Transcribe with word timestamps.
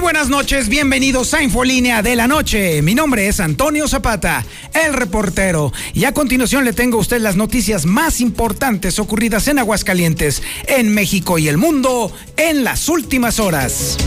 Buenas 0.00 0.28
noches, 0.28 0.68
bienvenidos 0.68 1.34
a 1.34 1.42
Infolínea 1.42 2.02
de 2.02 2.16
la 2.16 2.26
Noche. 2.28 2.82
Mi 2.82 2.94
nombre 2.94 3.28
es 3.28 3.40
Antonio 3.40 3.88
Zapata, 3.88 4.44
el 4.72 4.94
reportero. 4.94 5.72
Y 5.92 6.04
a 6.04 6.14
continuación 6.14 6.64
le 6.64 6.72
tengo 6.72 6.98
a 6.98 7.00
usted 7.00 7.20
las 7.20 7.36
noticias 7.36 7.84
más 7.84 8.20
importantes 8.20 8.98
ocurridas 8.98 9.48
en 9.48 9.58
Aguascalientes, 9.58 10.42
en 10.66 10.94
México 10.94 11.38
y 11.38 11.48
el 11.48 11.58
mundo 11.58 12.12
en 12.36 12.64
las 12.64 12.88
últimas 12.88 13.38
horas. 13.38 13.98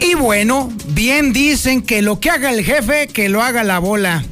Y 0.00 0.14
bueno, 0.14 0.72
bien 0.88 1.32
dicen 1.32 1.82
que 1.82 2.02
lo 2.02 2.20
que 2.20 2.30
haga 2.30 2.50
el 2.50 2.64
jefe, 2.64 3.06
que 3.06 3.28
lo 3.28 3.42
haga 3.42 3.64
la 3.64 3.78
bola. 3.78 4.24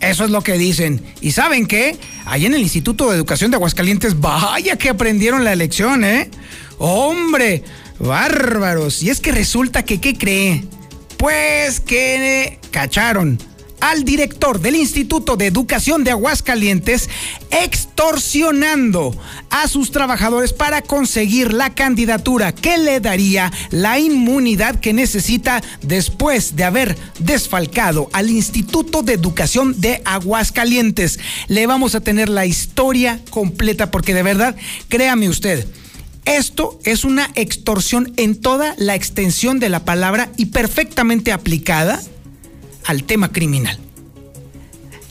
Eso 0.00 0.24
es 0.24 0.30
lo 0.30 0.42
que 0.42 0.54
dicen. 0.54 1.02
¿Y 1.20 1.32
saben 1.32 1.66
qué? 1.66 1.98
Ahí 2.24 2.46
en 2.46 2.54
el 2.54 2.60
Instituto 2.60 3.10
de 3.10 3.16
Educación 3.16 3.50
de 3.50 3.56
Aguascalientes, 3.56 4.20
vaya 4.20 4.76
que 4.76 4.88
aprendieron 4.88 5.44
la 5.44 5.54
lección, 5.54 6.04
¿eh? 6.04 6.30
Hombre, 6.78 7.64
bárbaros. 7.98 9.02
Y 9.02 9.10
es 9.10 9.20
que 9.20 9.32
resulta 9.32 9.84
que, 9.84 10.00
¿qué 10.00 10.16
cree? 10.16 10.64
Pues 11.16 11.80
que 11.80 12.58
cacharon 12.70 13.38
al 13.80 14.04
director 14.04 14.60
del 14.60 14.76
Instituto 14.76 15.36
de 15.36 15.46
Educación 15.46 16.04
de 16.04 16.10
Aguascalientes 16.10 17.08
extorsionando 17.50 19.16
a 19.50 19.68
sus 19.68 19.90
trabajadores 19.90 20.52
para 20.52 20.82
conseguir 20.82 21.52
la 21.52 21.74
candidatura 21.74 22.52
que 22.52 22.78
le 22.78 23.00
daría 23.00 23.52
la 23.70 23.98
inmunidad 23.98 24.80
que 24.80 24.92
necesita 24.92 25.62
después 25.82 26.56
de 26.56 26.64
haber 26.64 26.96
desfalcado 27.18 28.08
al 28.12 28.30
Instituto 28.30 29.02
de 29.02 29.14
Educación 29.14 29.80
de 29.80 30.02
Aguascalientes. 30.04 31.18
Le 31.48 31.66
vamos 31.66 31.94
a 31.94 32.00
tener 32.00 32.28
la 32.28 32.46
historia 32.46 33.20
completa 33.30 33.90
porque 33.90 34.14
de 34.14 34.22
verdad, 34.22 34.56
créame 34.88 35.28
usted, 35.28 35.66
esto 36.24 36.78
es 36.84 37.04
una 37.04 37.30
extorsión 37.34 38.12
en 38.16 38.40
toda 38.40 38.74
la 38.78 38.94
extensión 38.94 39.58
de 39.58 39.68
la 39.68 39.84
palabra 39.84 40.30
y 40.36 40.46
perfectamente 40.46 41.32
aplicada 41.32 42.00
al 42.84 43.04
tema 43.04 43.32
criminal. 43.32 43.78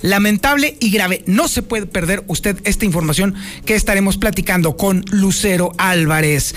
Lamentable 0.02 0.78
y 0.80 0.92
grave. 0.92 1.24
No 1.26 1.48
se 1.48 1.62
puede 1.62 1.86
perder 1.86 2.24
usted 2.28 2.58
esta 2.64 2.86
información 2.86 3.36
que 3.66 3.76
estaremos 3.76 4.18
platicando 4.18 4.78
con 4.78 5.04
Lucero 5.12 5.74
Álvarez. 5.78 6.56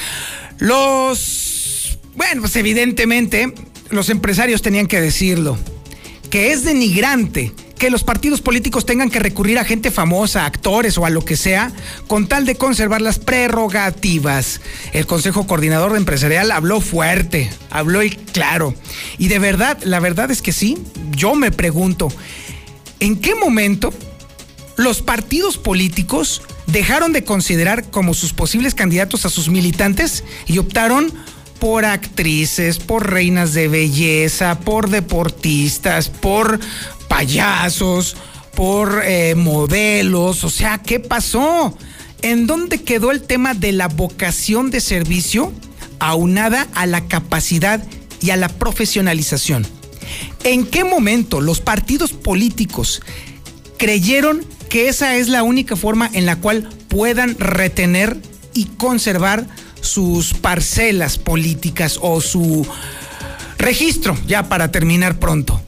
Los... 0.58 1.98
Bueno, 2.14 2.42
pues 2.42 2.54
evidentemente 2.56 3.52
los 3.90 4.10
empresarios 4.10 4.62
tenían 4.62 4.86
que 4.86 5.00
decirlo, 5.00 5.58
que 6.30 6.52
es 6.52 6.64
denigrante 6.64 7.52
que 7.82 7.90
los 7.90 8.04
partidos 8.04 8.40
políticos 8.40 8.86
tengan 8.86 9.10
que 9.10 9.18
recurrir 9.18 9.58
a 9.58 9.64
gente 9.64 9.90
famosa, 9.90 10.46
actores 10.46 10.96
o 10.98 11.04
a 11.04 11.10
lo 11.10 11.24
que 11.24 11.36
sea, 11.36 11.72
con 12.06 12.28
tal 12.28 12.46
de 12.46 12.54
conservar 12.54 13.02
las 13.02 13.18
prerrogativas. 13.18 14.60
El 14.92 15.04
Consejo 15.04 15.48
Coordinador 15.48 15.96
Empresarial 15.96 16.52
habló 16.52 16.80
fuerte, 16.80 17.50
habló 17.70 18.04
y 18.04 18.10
claro. 18.10 18.72
Y 19.18 19.26
de 19.26 19.40
verdad, 19.40 19.78
la 19.82 19.98
verdad 19.98 20.30
es 20.30 20.42
que 20.42 20.52
sí, 20.52 20.78
yo 21.10 21.34
me 21.34 21.50
pregunto, 21.50 22.06
¿en 23.00 23.16
qué 23.16 23.34
momento 23.34 23.92
los 24.76 25.02
partidos 25.02 25.58
políticos 25.58 26.42
dejaron 26.68 27.12
de 27.12 27.24
considerar 27.24 27.90
como 27.90 28.14
sus 28.14 28.32
posibles 28.32 28.76
candidatos 28.76 29.26
a 29.26 29.28
sus 29.28 29.48
militantes 29.48 30.22
y 30.46 30.58
optaron 30.58 31.12
por 31.58 31.84
actrices, 31.84 32.78
por 32.78 33.10
reinas 33.10 33.54
de 33.54 33.68
belleza, 33.68 34.58
por 34.60 34.88
deportistas, 34.88 36.08
por 36.08 36.58
payasos, 37.12 38.16
por 38.54 39.02
eh, 39.04 39.34
modelos, 39.34 40.44
o 40.44 40.50
sea, 40.50 40.78
¿qué 40.78 40.98
pasó? 40.98 41.76
¿En 42.22 42.46
dónde 42.46 42.82
quedó 42.82 43.10
el 43.10 43.20
tema 43.20 43.52
de 43.52 43.72
la 43.72 43.88
vocación 43.88 44.70
de 44.70 44.80
servicio 44.80 45.52
aunada 45.98 46.66
a 46.74 46.86
la 46.86 47.06
capacidad 47.08 47.84
y 48.22 48.30
a 48.30 48.36
la 48.38 48.48
profesionalización? 48.48 49.66
¿En 50.42 50.64
qué 50.64 50.84
momento 50.84 51.42
los 51.42 51.60
partidos 51.60 52.14
políticos 52.14 53.02
creyeron 53.76 54.42
que 54.70 54.88
esa 54.88 55.16
es 55.16 55.28
la 55.28 55.42
única 55.42 55.76
forma 55.76 56.08
en 56.14 56.24
la 56.24 56.36
cual 56.36 56.66
puedan 56.88 57.38
retener 57.38 58.16
y 58.54 58.64
conservar 58.78 59.46
sus 59.82 60.32
parcelas 60.32 61.18
políticas 61.18 61.98
o 62.00 62.22
su 62.22 62.66
registro, 63.58 64.16
ya 64.26 64.48
para 64.48 64.72
terminar 64.72 65.18
pronto? 65.18 65.60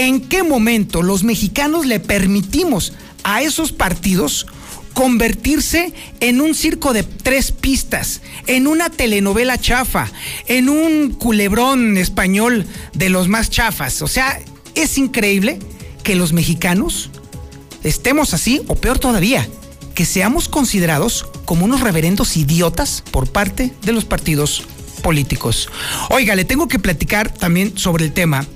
¿En 0.00 0.22
qué 0.22 0.42
momento 0.42 1.02
los 1.02 1.24
mexicanos 1.24 1.84
le 1.84 2.00
permitimos 2.00 2.94
a 3.22 3.42
esos 3.42 3.70
partidos 3.70 4.46
convertirse 4.94 5.92
en 6.20 6.40
un 6.40 6.54
circo 6.54 6.94
de 6.94 7.02
tres 7.02 7.52
pistas, 7.52 8.22
en 8.46 8.66
una 8.66 8.88
telenovela 8.88 9.58
chafa, 9.58 10.10
en 10.46 10.70
un 10.70 11.10
culebrón 11.10 11.98
español 11.98 12.64
de 12.94 13.10
los 13.10 13.28
más 13.28 13.50
chafas? 13.50 14.00
O 14.00 14.08
sea, 14.08 14.40
es 14.74 14.96
increíble 14.96 15.58
que 16.02 16.14
los 16.14 16.32
mexicanos 16.32 17.10
estemos 17.84 18.32
así, 18.32 18.62
o 18.68 18.76
peor 18.76 18.98
todavía, 18.98 19.46
que 19.94 20.06
seamos 20.06 20.48
considerados 20.48 21.26
como 21.44 21.66
unos 21.66 21.82
reverendos 21.82 22.38
idiotas 22.38 23.04
por 23.10 23.30
parte 23.30 23.70
de 23.82 23.92
los 23.92 24.06
partidos 24.06 24.62
políticos. 25.02 25.68
Oiga, 26.08 26.34
le 26.36 26.46
tengo 26.46 26.68
que 26.68 26.78
platicar 26.78 27.30
también 27.30 27.76
sobre 27.76 28.06
el 28.06 28.14
tema 28.14 28.46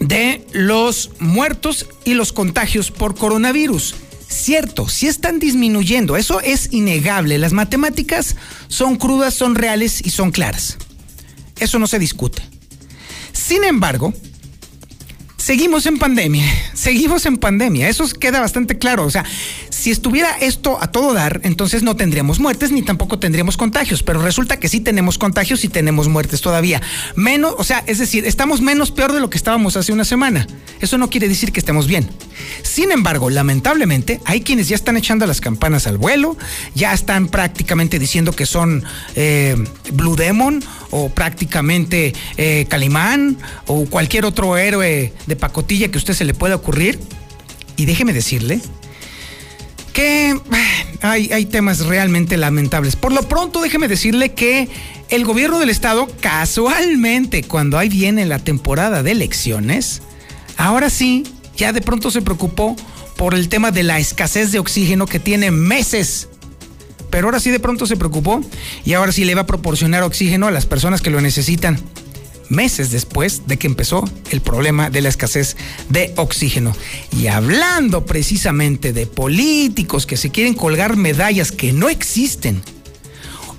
de 0.00 0.46
los 0.52 1.10
muertos 1.18 1.86
y 2.04 2.14
los 2.14 2.32
contagios 2.32 2.90
por 2.90 3.16
coronavirus. 3.16 3.94
Cierto, 4.28 4.88
sí 4.88 5.06
están 5.06 5.38
disminuyendo, 5.38 6.16
eso 6.16 6.40
es 6.40 6.72
innegable. 6.72 7.38
Las 7.38 7.52
matemáticas 7.52 8.36
son 8.68 8.96
crudas, 8.96 9.34
son 9.34 9.54
reales 9.54 10.04
y 10.04 10.10
son 10.10 10.32
claras. 10.32 10.78
Eso 11.58 11.78
no 11.78 11.86
se 11.86 11.98
discute. 11.98 12.42
Sin 13.32 13.64
embargo, 13.64 14.12
seguimos 15.36 15.86
en 15.86 15.98
pandemia, 15.98 16.44
seguimos 16.74 17.24
en 17.26 17.36
pandemia, 17.38 17.88
eso 17.88 18.08
queda 18.08 18.40
bastante 18.40 18.78
claro. 18.78 19.04
O 19.04 19.10
sea, 19.10 19.24
si 19.76 19.90
estuviera 19.90 20.30
esto 20.40 20.78
a 20.80 20.90
todo 20.90 21.12
dar, 21.12 21.42
entonces 21.44 21.82
no 21.82 21.96
tendríamos 21.96 22.40
muertes 22.40 22.72
ni 22.72 22.80
tampoco 22.80 23.18
tendríamos 23.18 23.58
contagios, 23.58 24.02
pero 24.02 24.22
resulta 24.22 24.58
que 24.58 24.70
sí 24.70 24.80
tenemos 24.80 25.18
contagios 25.18 25.64
y 25.64 25.68
tenemos 25.68 26.08
muertes 26.08 26.40
todavía. 26.40 26.80
Menos, 27.14 27.54
o 27.58 27.62
sea, 27.62 27.84
es 27.86 27.98
decir, 27.98 28.24
estamos 28.24 28.62
menos 28.62 28.90
peor 28.90 29.12
de 29.12 29.20
lo 29.20 29.28
que 29.28 29.36
estábamos 29.36 29.76
hace 29.76 29.92
una 29.92 30.06
semana. 30.06 30.46
Eso 30.80 30.96
no 30.96 31.10
quiere 31.10 31.28
decir 31.28 31.52
que 31.52 31.60
estemos 31.60 31.86
bien. 31.86 32.08
Sin 32.62 32.90
embargo, 32.90 33.28
lamentablemente, 33.28 34.18
hay 34.24 34.40
quienes 34.40 34.68
ya 34.68 34.76
están 34.76 34.96
echando 34.96 35.26
las 35.26 35.42
campanas 35.42 35.86
al 35.86 35.98
vuelo, 35.98 36.38
ya 36.74 36.94
están 36.94 37.28
prácticamente 37.28 37.98
diciendo 37.98 38.32
que 38.32 38.46
son 38.46 38.82
eh, 39.14 39.56
Blue 39.92 40.16
Demon 40.16 40.64
o 40.90 41.10
prácticamente 41.10 42.14
eh, 42.38 42.64
Calimán 42.70 43.36
o 43.66 43.84
cualquier 43.84 44.24
otro 44.24 44.56
héroe 44.56 45.12
de 45.26 45.36
pacotilla 45.36 45.88
que 45.88 45.98
a 45.98 46.00
usted 46.00 46.14
se 46.14 46.24
le 46.24 46.32
pueda 46.32 46.54
ocurrir. 46.54 46.98
Y 47.76 47.84
déjeme 47.84 48.14
decirle 48.14 48.62
que 49.96 50.38
hay, 51.00 51.32
hay 51.32 51.46
temas 51.46 51.86
realmente 51.86 52.36
lamentables. 52.36 52.96
Por 52.96 53.14
lo 53.14 53.22
pronto, 53.22 53.62
déjeme 53.62 53.88
decirle 53.88 54.34
que 54.34 54.68
el 55.08 55.24
gobierno 55.24 55.58
del 55.58 55.70
estado, 55.70 56.06
casualmente, 56.20 57.42
cuando 57.42 57.78
ahí 57.78 57.88
viene 57.88 58.26
la 58.26 58.38
temporada 58.38 59.02
de 59.02 59.12
elecciones, 59.12 60.02
ahora 60.58 60.90
sí, 60.90 61.24
ya 61.56 61.72
de 61.72 61.80
pronto 61.80 62.10
se 62.10 62.20
preocupó 62.20 62.76
por 63.16 63.34
el 63.34 63.48
tema 63.48 63.70
de 63.70 63.84
la 63.84 63.98
escasez 63.98 64.52
de 64.52 64.58
oxígeno 64.58 65.06
que 65.06 65.18
tiene 65.18 65.50
meses. 65.50 66.28
Pero 67.08 67.28
ahora 67.28 67.40
sí 67.40 67.50
de 67.50 67.58
pronto 67.60 67.86
se 67.86 67.96
preocupó 67.96 68.42
y 68.84 68.92
ahora 68.92 69.12
sí 69.12 69.24
le 69.24 69.34
va 69.34 69.42
a 69.42 69.46
proporcionar 69.46 70.02
oxígeno 70.02 70.46
a 70.46 70.50
las 70.50 70.66
personas 70.66 71.00
que 71.00 71.08
lo 71.08 71.22
necesitan 71.22 71.80
meses 72.48 72.90
después 72.90 73.46
de 73.46 73.56
que 73.56 73.66
empezó 73.66 74.04
el 74.30 74.40
problema 74.40 74.90
de 74.90 75.00
la 75.00 75.08
escasez 75.08 75.56
de 75.88 76.12
oxígeno. 76.16 76.74
Y 77.16 77.26
hablando 77.26 78.04
precisamente 78.04 78.92
de 78.92 79.06
políticos 79.06 80.06
que 80.06 80.16
se 80.16 80.30
quieren 80.30 80.54
colgar 80.54 80.96
medallas 80.96 81.52
que 81.52 81.72
no 81.72 81.88
existen, 81.88 82.62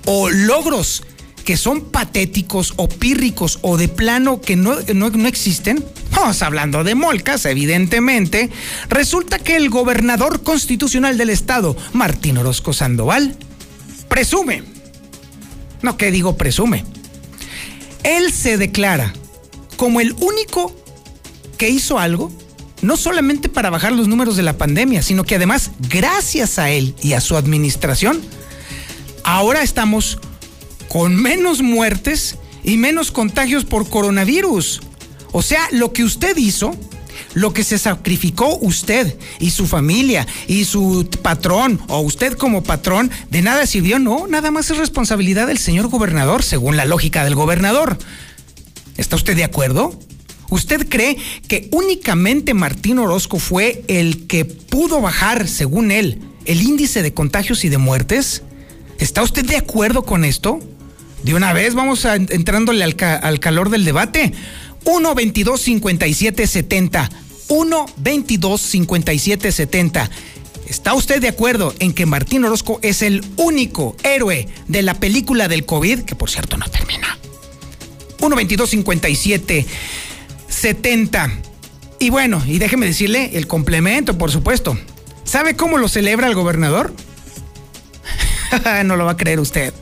o 0.06 0.30
logros 0.30 1.02
que 1.44 1.56
son 1.56 1.80
patéticos 1.80 2.74
o 2.76 2.90
pírricos 2.90 3.58
o 3.62 3.78
de 3.78 3.88
plano 3.88 4.40
que 4.40 4.54
no, 4.54 4.76
no, 4.94 5.28
existen, 5.28 5.82
vamos 6.10 6.42
hablando 6.42 6.84
de 6.84 6.94
molcas, 6.94 7.46
evidentemente, 7.46 8.50
resulta 8.90 9.38
que 9.38 9.56
el 9.56 9.70
gobernador 9.70 10.42
constitucional 10.42 11.16
del 11.16 11.30
estado, 11.30 11.74
Martín 11.94 12.36
Orozco 12.36 12.74
Sandoval, 12.74 13.34
presume, 14.10 14.62
no 15.80 15.96
que 15.96 16.10
digo 16.10 16.36
presume, 16.36 16.84
él 18.02 18.32
se 18.32 18.56
declara 18.58 19.12
como 19.76 20.00
el 20.00 20.12
único 20.14 20.74
que 21.56 21.68
hizo 21.68 21.98
algo 21.98 22.32
no 22.82 22.96
solamente 22.96 23.48
para 23.48 23.70
bajar 23.70 23.92
los 23.92 24.08
números 24.08 24.36
de 24.36 24.42
la 24.42 24.56
pandemia, 24.56 25.02
sino 25.02 25.24
que 25.24 25.34
además, 25.34 25.72
gracias 25.90 26.58
a 26.58 26.70
él 26.70 26.94
y 27.02 27.14
a 27.14 27.20
su 27.20 27.36
administración, 27.36 28.20
ahora 29.24 29.62
estamos 29.62 30.18
con 30.88 31.16
menos 31.16 31.60
muertes 31.62 32.36
y 32.62 32.76
menos 32.76 33.10
contagios 33.10 33.64
por 33.64 33.88
coronavirus. 33.88 34.80
O 35.32 35.42
sea, 35.42 35.68
lo 35.72 35.92
que 35.92 36.04
usted 36.04 36.36
hizo, 36.36 36.74
lo 37.34 37.52
que 37.52 37.64
se 37.64 37.78
sacrificó 37.78 38.56
usted 38.58 39.16
y 39.38 39.50
su 39.50 39.66
familia 39.66 40.26
y 40.46 40.64
su 40.64 41.08
patrón 41.22 41.80
o 41.88 42.00
usted 42.00 42.34
como 42.34 42.62
patrón, 42.62 43.10
de 43.30 43.42
nada 43.42 43.66
sirvió, 43.66 43.98
no, 43.98 44.26
nada 44.26 44.50
más 44.50 44.70
es 44.70 44.78
responsabilidad 44.78 45.46
del 45.46 45.58
señor 45.58 45.88
gobernador, 45.88 46.42
según 46.42 46.76
la 46.76 46.84
lógica 46.84 47.24
del 47.24 47.34
gobernador. 47.34 47.98
¿Está 48.96 49.16
usted 49.16 49.36
de 49.36 49.44
acuerdo? 49.44 49.98
¿Usted 50.50 50.88
cree 50.88 51.18
que 51.46 51.68
únicamente 51.72 52.54
Martín 52.54 52.98
Orozco 52.98 53.38
fue 53.38 53.84
el 53.88 54.26
que 54.26 54.44
pudo 54.44 55.00
bajar, 55.00 55.46
según 55.46 55.90
él, 55.90 56.20
el 56.46 56.62
índice 56.62 57.02
de 57.02 57.12
contagios 57.12 57.64
y 57.64 57.68
de 57.68 57.78
muertes? 57.78 58.42
¿Está 58.98 59.22
usted 59.22 59.44
de 59.44 59.56
acuerdo 59.56 60.04
con 60.04 60.24
esto? 60.24 60.60
De 61.22 61.34
una 61.34 61.52
vez 61.52 61.74
vamos 61.74 62.06
a, 62.06 62.14
entrándole 62.16 62.82
al, 62.82 62.96
al 63.00 63.40
calor 63.40 63.70
del 63.70 63.84
debate. 63.84 64.32
1 64.88 65.14
22 65.14 65.60
57 65.60 66.46
70. 66.46 67.10
1 67.48 67.86
22 67.98 68.60
57 68.60 69.52
70. 69.52 70.10
¿Está 70.66 70.94
usted 70.94 71.20
de 71.20 71.28
acuerdo 71.28 71.74
en 71.78 71.92
que 71.92 72.06
Martín 72.06 72.46
Orozco 72.46 72.78
es 72.82 73.02
el 73.02 73.22
único 73.36 73.96
héroe 74.02 74.48
de 74.66 74.80
la 74.80 74.94
película 74.94 75.46
del 75.46 75.66
COVID, 75.66 76.00
que 76.00 76.14
por 76.14 76.30
cierto 76.30 76.56
no 76.56 76.66
termina? 76.70 77.18
1 78.20 78.34
22 78.34 78.70
57 78.70 79.66
70. 80.48 81.32
Y 81.98 82.08
bueno, 82.08 82.42
y 82.46 82.58
déjeme 82.58 82.86
decirle 82.86 83.32
el 83.34 83.46
complemento, 83.46 84.16
por 84.16 84.30
supuesto. 84.30 84.78
¿Sabe 85.22 85.54
cómo 85.54 85.76
lo 85.76 85.88
celebra 85.88 86.28
el 86.28 86.34
gobernador? 86.34 86.94
no 88.86 88.96
lo 88.96 89.04
va 89.04 89.12
a 89.12 89.16
creer 89.18 89.38
usted. 89.38 89.74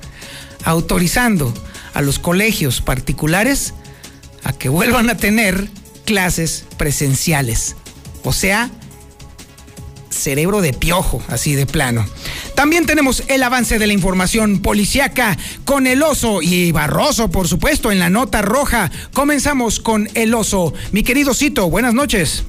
Autorizando 0.65 1.55
a 1.95 2.03
los 2.03 2.19
colegios 2.19 2.81
particulares 2.81 3.73
a 4.47 4.53
que 4.53 4.69
vuelvan 4.69 5.11
a 5.11 5.17
tener 5.17 5.69
clases 6.05 6.65
presenciales. 6.77 7.75
O 8.23 8.33
sea, 8.33 8.71
cerebro 10.09 10.61
de 10.61 10.73
piojo, 10.73 11.21
así 11.29 11.55
de 11.55 11.67
plano. 11.67 12.07
También 12.55 12.87
tenemos 12.87 13.25
el 13.29 13.43
avance 13.43 13.79
de 13.79 13.87
la 13.87 13.93
información 13.93 14.61
policiaca 14.61 15.37
con 15.65 15.87
el 15.87 16.03
oso 16.03 16.43
y 16.43 16.73
Barroso, 16.73 17.29
por 17.31 17.49
supuesto, 17.49 17.91
en 17.91 17.99
la 17.99 18.09
nota 18.09 18.41
roja. 18.41 18.91
Comenzamos 19.13 19.81
con 19.81 20.09
el 20.15 20.33
oso. 20.33 20.73
Mi 20.93 21.03
querido 21.03 21.35
Cito, 21.35 21.69
buenas 21.69 21.93
noches. 21.93 22.45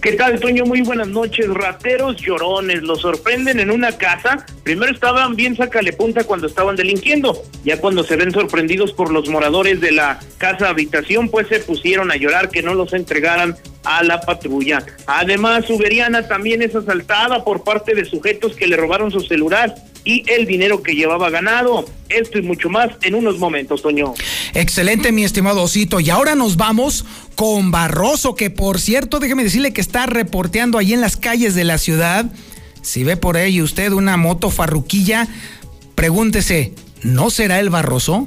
¿Qué 0.00 0.12
tal, 0.12 0.40
Toño? 0.40 0.64
Muy 0.64 0.80
buenas 0.82 1.08
noches. 1.08 1.46
Rateros 1.48 2.16
llorones 2.16 2.82
los 2.82 3.00
sorprenden 3.00 3.60
en 3.60 3.70
una 3.70 3.92
casa. 3.92 4.46
Primero 4.62 4.92
estaban 4.92 5.36
bien 5.36 5.56
sacale 5.56 5.92
punta 5.92 6.24
cuando 6.24 6.46
estaban 6.46 6.76
delinquiendo. 6.76 7.42
Ya 7.64 7.80
cuando 7.80 8.02
se 8.02 8.16
ven 8.16 8.32
sorprendidos 8.32 8.92
por 8.92 9.12
los 9.12 9.28
moradores 9.28 9.80
de 9.80 9.92
la 9.92 10.18
casa 10.38 10.70
habitación, 10.70 11.28
pues 11.28 11.48
se 11.48 11.60
pusieron 11.60 12.10
a 12.10 12.16
llorar 12.16 12.50
que 12.50 12.62
no 12.62 12.74
los 12.74 12.92
entregaran 12.92 13.56
a 13.84 14.02
la 14.02 14.20
patrulla. 14.20 14.84
Además, 15.06 15.68
Uberiana 15.68 16.26
también 16.26 16.62
es 16.62 16.74
asaltada 16.74 17.44
por 17.44 17.64
parte 17.64 17.94
de 17.94 18.04
sujetos 18.04 18.56
que 18.56 18.66
le 18.66 18.76
robaron 18.76 19.10
su 19.10 19.20
celular 19.20 19.74
y 20.04 20.24
el 20.30 20.46
dinero 20.46 20.82
que 20.82 20.94
llevaba 20.94 21.30
ganado. 21.30 21.86
Esto 22.08 22.38
y 22.38 22.42
mucho 22.42 22.68
más 22.68 22.90
en 23.02 23.14
unos 23.14 23.38
momentos, 23.38 23.82
Toño. 23.82 24.14
Excelente, 24.54 25.12
mi 25.12 25.24
estimado 25.24 25.62
Osito. 25.62 26.00
Y 26.00 26.10
ahora 26.10 26.34
nos 26.34 26.56
vamos 26.56 27.04
con 27.34 27.70
Barroso, 27.70 28.34
que 28.34 28.50
por 28.50 28.80
cierto, 28.80 29.20
déjeme 29.20 29.44
decirle 29.44 29.72
que 29.72 29.80
está 29.80 30.06
reporteando 30.06 30.78
ahí 30.78 30.92
en 30.92 31.00
las 31.00 31.16
calles 31.16 31.54
de 31.54 31.64
la 31.64 31.78
ciudad. 31.78 32.26
Si 32.82 33.04
ve 33.04 33.16
por 33.16 33.36
ahí 33.36 33.62
usted 33.62 33.92
una 33.92 34.16
moto 34.16 34.50
farruquilla, 34.50 35.28
pregúntese, 35.94 36.72
¿no 37.02 37.30
será 37.30 37.60
el 37.60 37.70
Barroso? 37.70 38.26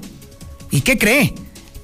¿Y 0.72 0.82
qué 0.82 0.98
cree? 0.98 1.34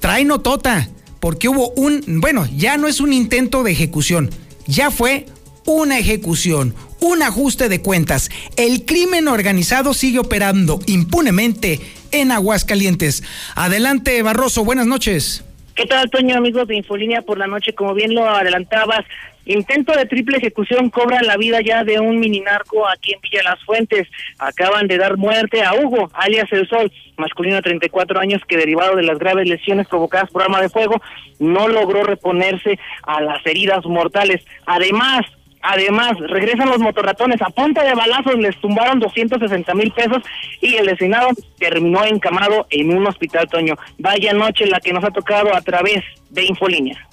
Trae 0.00 0.24
notota, 0.24 0.88
porque 1.20 1.48
hubo 1.48 1.70
un, 1.70 2.02
bueno, 2.20 2.48
ya 2.56 2.76
no 2.76 2.88
es 2.88 3.00
un 3.00 3.12
intento 3.12 3.62
de 3.62 3.72
ejecución, 3.72 4.30
ya 4.66 4.90
fue 4.90 5.26
una 5.66 5.98
ejecución, 5.98 6.74
un 7.00 7.22
ajuste 7.22 7.68
de 7.68 7.82
cuentas. 7.82 8.30
El 8.56 8.84
crimen 8.84 9.28
organizado 9.28 9.94
sigue 9.94 10.18
operando 10.18 10.78
impunemente 10.86 11.80
en 12.12 12.32
Aguascalientes. 12.32 13.22
Adelante, 13.56 14.22
Barroso, 14.22 14.64
buenas 14.64 14.86
noches. 14.86 15.44
¿Qué 15.74 15.86
tal, 15.86 16.10
Toño, 16.10 16.36
amigos 16.36 16.68
de 16.68 16.76
Infolínea 16.76 17.22
por 17.22 17.38
la 17.38 17.46
noche? 17.46 17.72
Como 17.72 17.94
bien 17.94 18.14
lo 18.14 18.28
adelantabas, 18.28 19.04
intento 19.46 19.96
de 19.96 20.04
triple 20.04 20.36
ejecución 20.36 20.90
cobra 20.90 21.22
la 21.22 21.36
vida 21.38 21.60
ya 21.62 21.84
de 21.84 21.98
un 21.98 22.20
mini 22.20 22.40
narco 22.40 22.86
aquí 22.86 23.14
en 23.14 23.20
Villa 23.22 23.42
Las 23.44 23.64
Fuentes. 23.64 24.06
Acaban 24.38 24.88
de 24.88 24.98
dar 24.98 25.16
muerte 25.16 25.62
a 25.62 25.74
Hugo, 25.74 26.10
alias 26.12 26.52
El 26.52 26.68
Sol, 26.68 26.92
masculino 27.16 27.56
de 27.56 27.62
34 27.62 28.20
años 28.20 28.42
que 28.46 28.58
derivado 28.58 28.96
de 28.96 29.04
las 29.04 29.18
graves 29.18 29.48
lesiones 29.48 29.88
provocadas 29.88 30.30
por 30.30 30.42
arma 30.42 30.60
de 30.60 30.68
fuego, 30.68 31.00
no 31.38 31.68
logró 31.68 32.02
reponerse 32.02 32.78
a 33.04 33.22
las 33.22 33.44
heridas 33.46 33.86
mortales. 33.86 34.44
Además, 34.66 35.24
Además, 35.62 36.12
regresan 36.18 36.68
los 36.68 36.78
motorratones. 36.78 37.40
A 37.42 37.50
punta 37.50 37.82
de 37.82 37.94
balazos 37.94 38.36
les 38.36 38.58
tumbaron 38.60 38.98
260 38.98 39.74
mil 39.74 39.92
pesos 39.92 40.22
y 40.60 40.76
el 40.76 40.86
lesionado 40.86 41.28
terminó 41.58 42.04
encamado 42.04 42.66
en 42.70 42.96
un 42.96 43.06
hospital, 43.06 43.48
Toño. 43.48 43.74
Vaya 43.98 44.32
noche 44.32 44.66
la 44.66 44.80
que 44.80 44.92
nos 44.92 45.04
ha 45.04 45.10
tocado 45.10 45.54
a 45.54 45.60
través 45.60 46.02
de 46.30 46.44
Infolínea. 46.44 47.10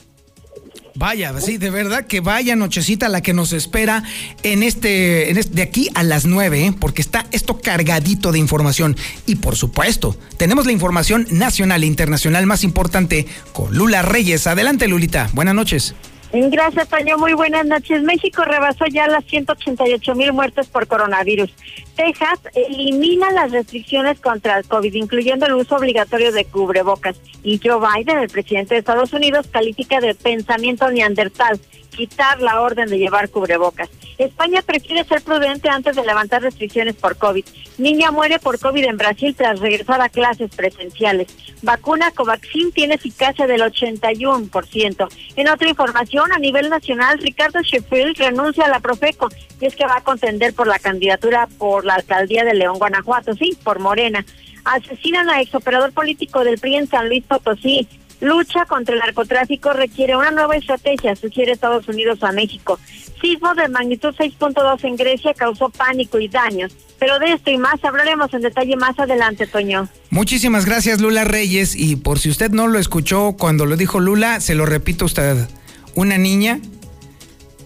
Vaya, 1.00 1.40
sí, 1.40 1.60
de 1.60 1.70
verdad 1.70 2.08
que 2.08 2.22
vaya 2.22 2.56
nochecita 2.56 3.08
la 3.08 3.22
que 3.22 3.32
nos 3.32 3.54
espera 3.54 4.02
en 4.42 4.64
este, 4.64 5.30
en 5.30 5.38
este 5.38 5.54
de 5.54 5.62
aquí 5.62 5.90
a 5.94 6.02
las 6.02 6.26
nueve, 6.26 6.66
¿eh? 6.66 6.74
porque 6.78 7.04
está 7.04 7.28
esto 7.32 7.62
cargadito 7.62 8.32
de 8.32 8.40
información. 8.40 8.98
Y 9.28 9.36
por 9.36 9.56
supuesto, 9.56 10.18
tenemos 10.38 10.66
la 10.66 10.72
información 10.72 11.28
nacional 11.30 11.84
e 11.84 11.86
internacional 11.86 12.48
más 12.48 12.64
importante 12.64 13.28
con 13.54 13.76
Lula 13.76 14.02
Reyes. 14.02 14.48
Adelante, 14.48 14.88
Lulita. 14.88 15.30
Buenas 15.34 15.54
noches. 15.54 15.94
Gracias, 16.32 16.90
Toño. 16.90 17.18
Muy 17.18 17.34
buenas 17.34 17.66
noches. 17.66 18.04
México 18.04 18.44
rebasó 18.44 18.86
ya 18.88 19.08
las 19.08 19.24
188 19.26 20.14
mil 20.16 20.34
muertes 20.34 20.68
por 20.68 20.86
coronavirus. 20.86 21.54
Texas 21.96 22.40
elimina 22.54 23.32
las 23.32 23.52
restricciones 23.52 24.20
contra 24.20 24.58
el 24.58 24.68
COVID, 24.68 24.94
incluyendo 24.94 25.46
el 25.46 25.54
uso 25.54 25.78
obligatorio 25.78 26.32
de 26.34 26.46
cubrebocas. 26.46 27.16
Y 27.44 27.60
Joe 27.64 27.80
Biden, 27.80 28.20
el 28.20 28.30
presidente 28.30 28.74
de 28.74 28.80
Estados 28.80 29.14
Unidos, 29.14 29.48
califica 29.48 30.02
de 30.02 30.16
pensamiento 30.16 30.90
neandertal 30.92 31.60
quitar 31.96 32.42
la 32.42 32.62
orden 32.62 32.90
de 32.90 33.00
llevar 33.00 33.30
cubrebocas. 33.30 33.90
España 34.18 34.62
prefiere 34.64 35.04
ser 35.04 35.22
prudente 35.22 35.70
antes 35.70 35.96
de 35.96 36.04
levantar 36.04 36.42
restricciones 36.42 36.96
por 36.96 37.18
COVID. 37.18 37.46
Niña 37.78 38.12
muere 38.12 38.40
por 38.40 38.60
COVID 38.60 38.84
en 38.86 38.98
Brasil 38.98 39.36
tras 39.36 39.60
regresar 39.60 40.02
a 40.02 40.10
clases 40.10 40.50
presenciales. 40.56 41.28
Vacuna 41.62 42.12
Covaxin 42.12 42.72
tiene 42.72 42.96
eficacia 42.96 43.46
del 43.46 43.62
81%. 43.62 45.08
En 45.36 45.50
otra 45.50 45.70
información, 45.70 46.32
a 46.32 46.40
nivel 46.40 46.70
nacional, 46.70 47.20
Ricardo 47.20 47.62
Sheffield 47.62 48.18
renuncia 48.18 48.66
a 48.66 48.70
la 48.70 48.80
Profeco 48.80 49.30
y 49.60 49.66
es 49.66 49.76
que 49.76 49.86
va 49.86 49.98
a 49.98 50.04
contender 50.04 50.54
por 50.54 50.68
la 50.68 50.80
candidatura 50.80 51.48
por 51.58 51.86
la 51.86 51.96
alcaldía 51.96 52.44
de 52.44 52.54
León, 52.54 52.80
Guanajuato, 52.80 53.34
sí, 53.34 53.58
por 53.64 53.80
Morena. 53.80 54.26
Asesinan 54.66 55.30
a 55.30 55.42
exoperador 55.42 55.94
político 55.94 56.44
del 56.44 56.60
PRI 56.60 56.76
en 56.76 56.88
San 56.88 57.08
Luis 57.08 57.24
Potosí. 57.24 57.88
Lucha 58.20 58.66
contra 58.66 58.96
el 58.96 59.00
narcotráfico 59.00 59.74
requiere 59.74 60.16
una 60.16 60.32
nueva 60.32 60.56
estrategia, 60.56 61.16
sugiere 61.16 61.52
Estados 61.52 61.88
Unidos 61.88 62.24
a 62.24 62.32
México. 62.32 62.80
Sismo 63.22 63.54
de 63.56 63.68
magnitud 63.68 64.14
6.2 64.16 64.84
en 64.84 64.96
Grecia 64.96 65.34
causó 65.34 65.70
pánico 65.70 66.20
y 66.20 66.28
daños. 66.28 66.76
Pero 67.00 67.20
de 67.20 67.34
esto 67.34 67.52
y 67.52 67.58
más 67.58 67.84
hablaremos 67.84 68.34
en 68.34 68.42
detalle 68.42 68.76
más 68.76 68.98
adelante, 68.98 69.46
Toño. 69.46 69.88
Muchísimas 70.10 70.66
gracias, 70.66 71.00
Lula 71.00 71.26
Reyes. 71.26 71.76
Y 71.76 71.96
por 71.96 72.20
si 72.20 72.30
usted 72.30 72.52
no 72.52 72.68
lo 72.68 72.80
escuchó 72.80 73.36
cuando 73.38 73.66
lo 73.66 73.78
dijo 73.78 74.00
Lula, 74.00 74.40
se 74.40 74.56
lo 74.56 74.66
repito 74.66 75.06
a 75.06 75.08
usted. 75.08 75.48
Una 75.94 76.18
niña 76.18 76.60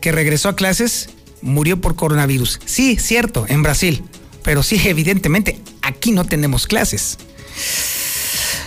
que 0.01 0.11
regresó 0.11 0.49
a 0.49 0.55
clases 0.55 1.09
murió 1.41 1.79
por 1.79 1.95
coronavirus. 1.95 2.59
Sí, 2.65 2.97
cierto, 2.97 3.45
en 3.47 3.63
Brasil. 3.63 4.03
Pero 4.43 4.63
sí, 4.63 4.81
evidentemente, 4.85 5.61
aquí 5.81 6.11
no 6.11 6.25
tenemos 6.25 6.67
clases. 6.67 7.17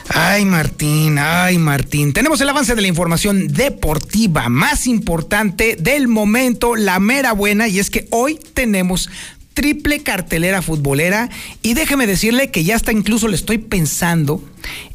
Ay, 0.09 0.45
Martín, 0.45 1.19
ay, 1.19 1.59
Martín. 1.59 2.13
Tenemos 2.13 2.41
el 2.41 2.49
avance 2.49 2.75
de 2.75 2.83
la 2.83 2.89
información 2.89 3.49
deportiva 3.49 4.49
más 4.49 4.87
importante 4.87 5.77
del 5.77 6.09
momento, 6.09 6.77
la 6.77 7.01
mera 7.01 7.33
buena, 7.33 7.69
y 7.69 7.79
es 7.79 7.91
que 7.91 8.07
hoy 8.11 8.39
tenemos 8.53 9.09
triple 9.55 10.03
cartelera 10.03 10.63
futbolera 10.63 11.31
y 11.63 11.75
déjeme 11.75 12.07
decirle 12.07 12.51
que 12.51 12.65
ya 12.65 12.75
hasta 12.75 12.93
incluso 12.93 13.29
le 13.29 13.37
estoy 13.37 13.59
pensando 13.59 14.43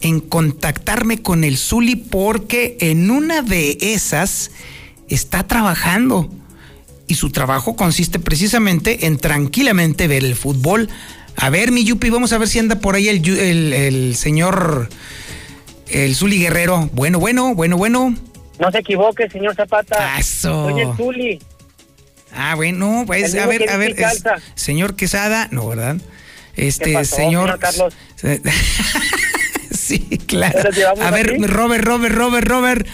en 0.01 0.19
contactarme 0.19 1.21
con 1.21 1.45
el 1.45 1.57
Zuli 1.57 1.95
porque 1.95 2.77
en 2.81 3.09
una 3.09 3.41
de 3.41 3.77
esas 3.79 4.51
está 5.07 5.47
trabajando 5.47 6.29
y 7.07 7.15
su 7.15 7.31
trabajo 7.31 7.75
consiste 7.75 8.19
precisamente 8.19 9.07
en 9.07 9.17
tranquilamente 9.17 10.07
ver 10.07 10.25
el 10.25 10.35
fútbol 10.35 10.89
a 11.41 11.49
ver, 11.49 11.71
mi 11.71 11.83
Yupi, 11.85 12.09
vamos 12.09 12.33
a 12.33 12.37
ver 12.37 12.47
si 12.47 12.59
anda 12.59 12.75
por 12.79 12.95
ahí 12.95 13.07
el, 13.09 13.25
el, 13.39 13.73
el 13.73 14.15
señor, 14.15 14.89
el 15.87 16.15
Zuli 16.15 16.39
Guerrero. 16.39 16.89
Bueno, 16.93 17.19
bueno, 17.19 17.55
bueno, 17.55 17.77
bueno. 17.77 18.15
No 18.59 18.71
se 18.71 18.79
equivoque, 18.79 19.29
señor 19.29 19.55
Zapata. 19.55 20.17
Eso. 20.19 20.69
Soy 20.69 20.81
el 20.81 20.95
Zuli. 20.97 21.39
Ah, 22.35 22.55
bueno, 22.55 23.03
pues 23.07 23.33
a 23.35 23.47
ver, 23.47 23.69
a 23.69 23.77
ver, 23.77 23.95
es- 23.99 24.23
señor 24.55 24.95
Quesada, 24.95 25.47
no, 25.51 25.67
¿verdad? 25.67 25.97
Este, 26.55 26.93
pasó, 26.93 27.15
señor. 27.15 27.45
señor 27.45 27.59
Carlos? 27.59 27.93
sí, 29.71 29.99
claro. 30.27 30.59
¿Pero 30.61 30.71
llevamos 30.71 31.05
A 31.05 31.11
ver? 31.11 31.37
Robert, 31.39 31.83
Robert, 31.83 32.13
Robert, 32.15 32.47
Robert. 32.47 32.87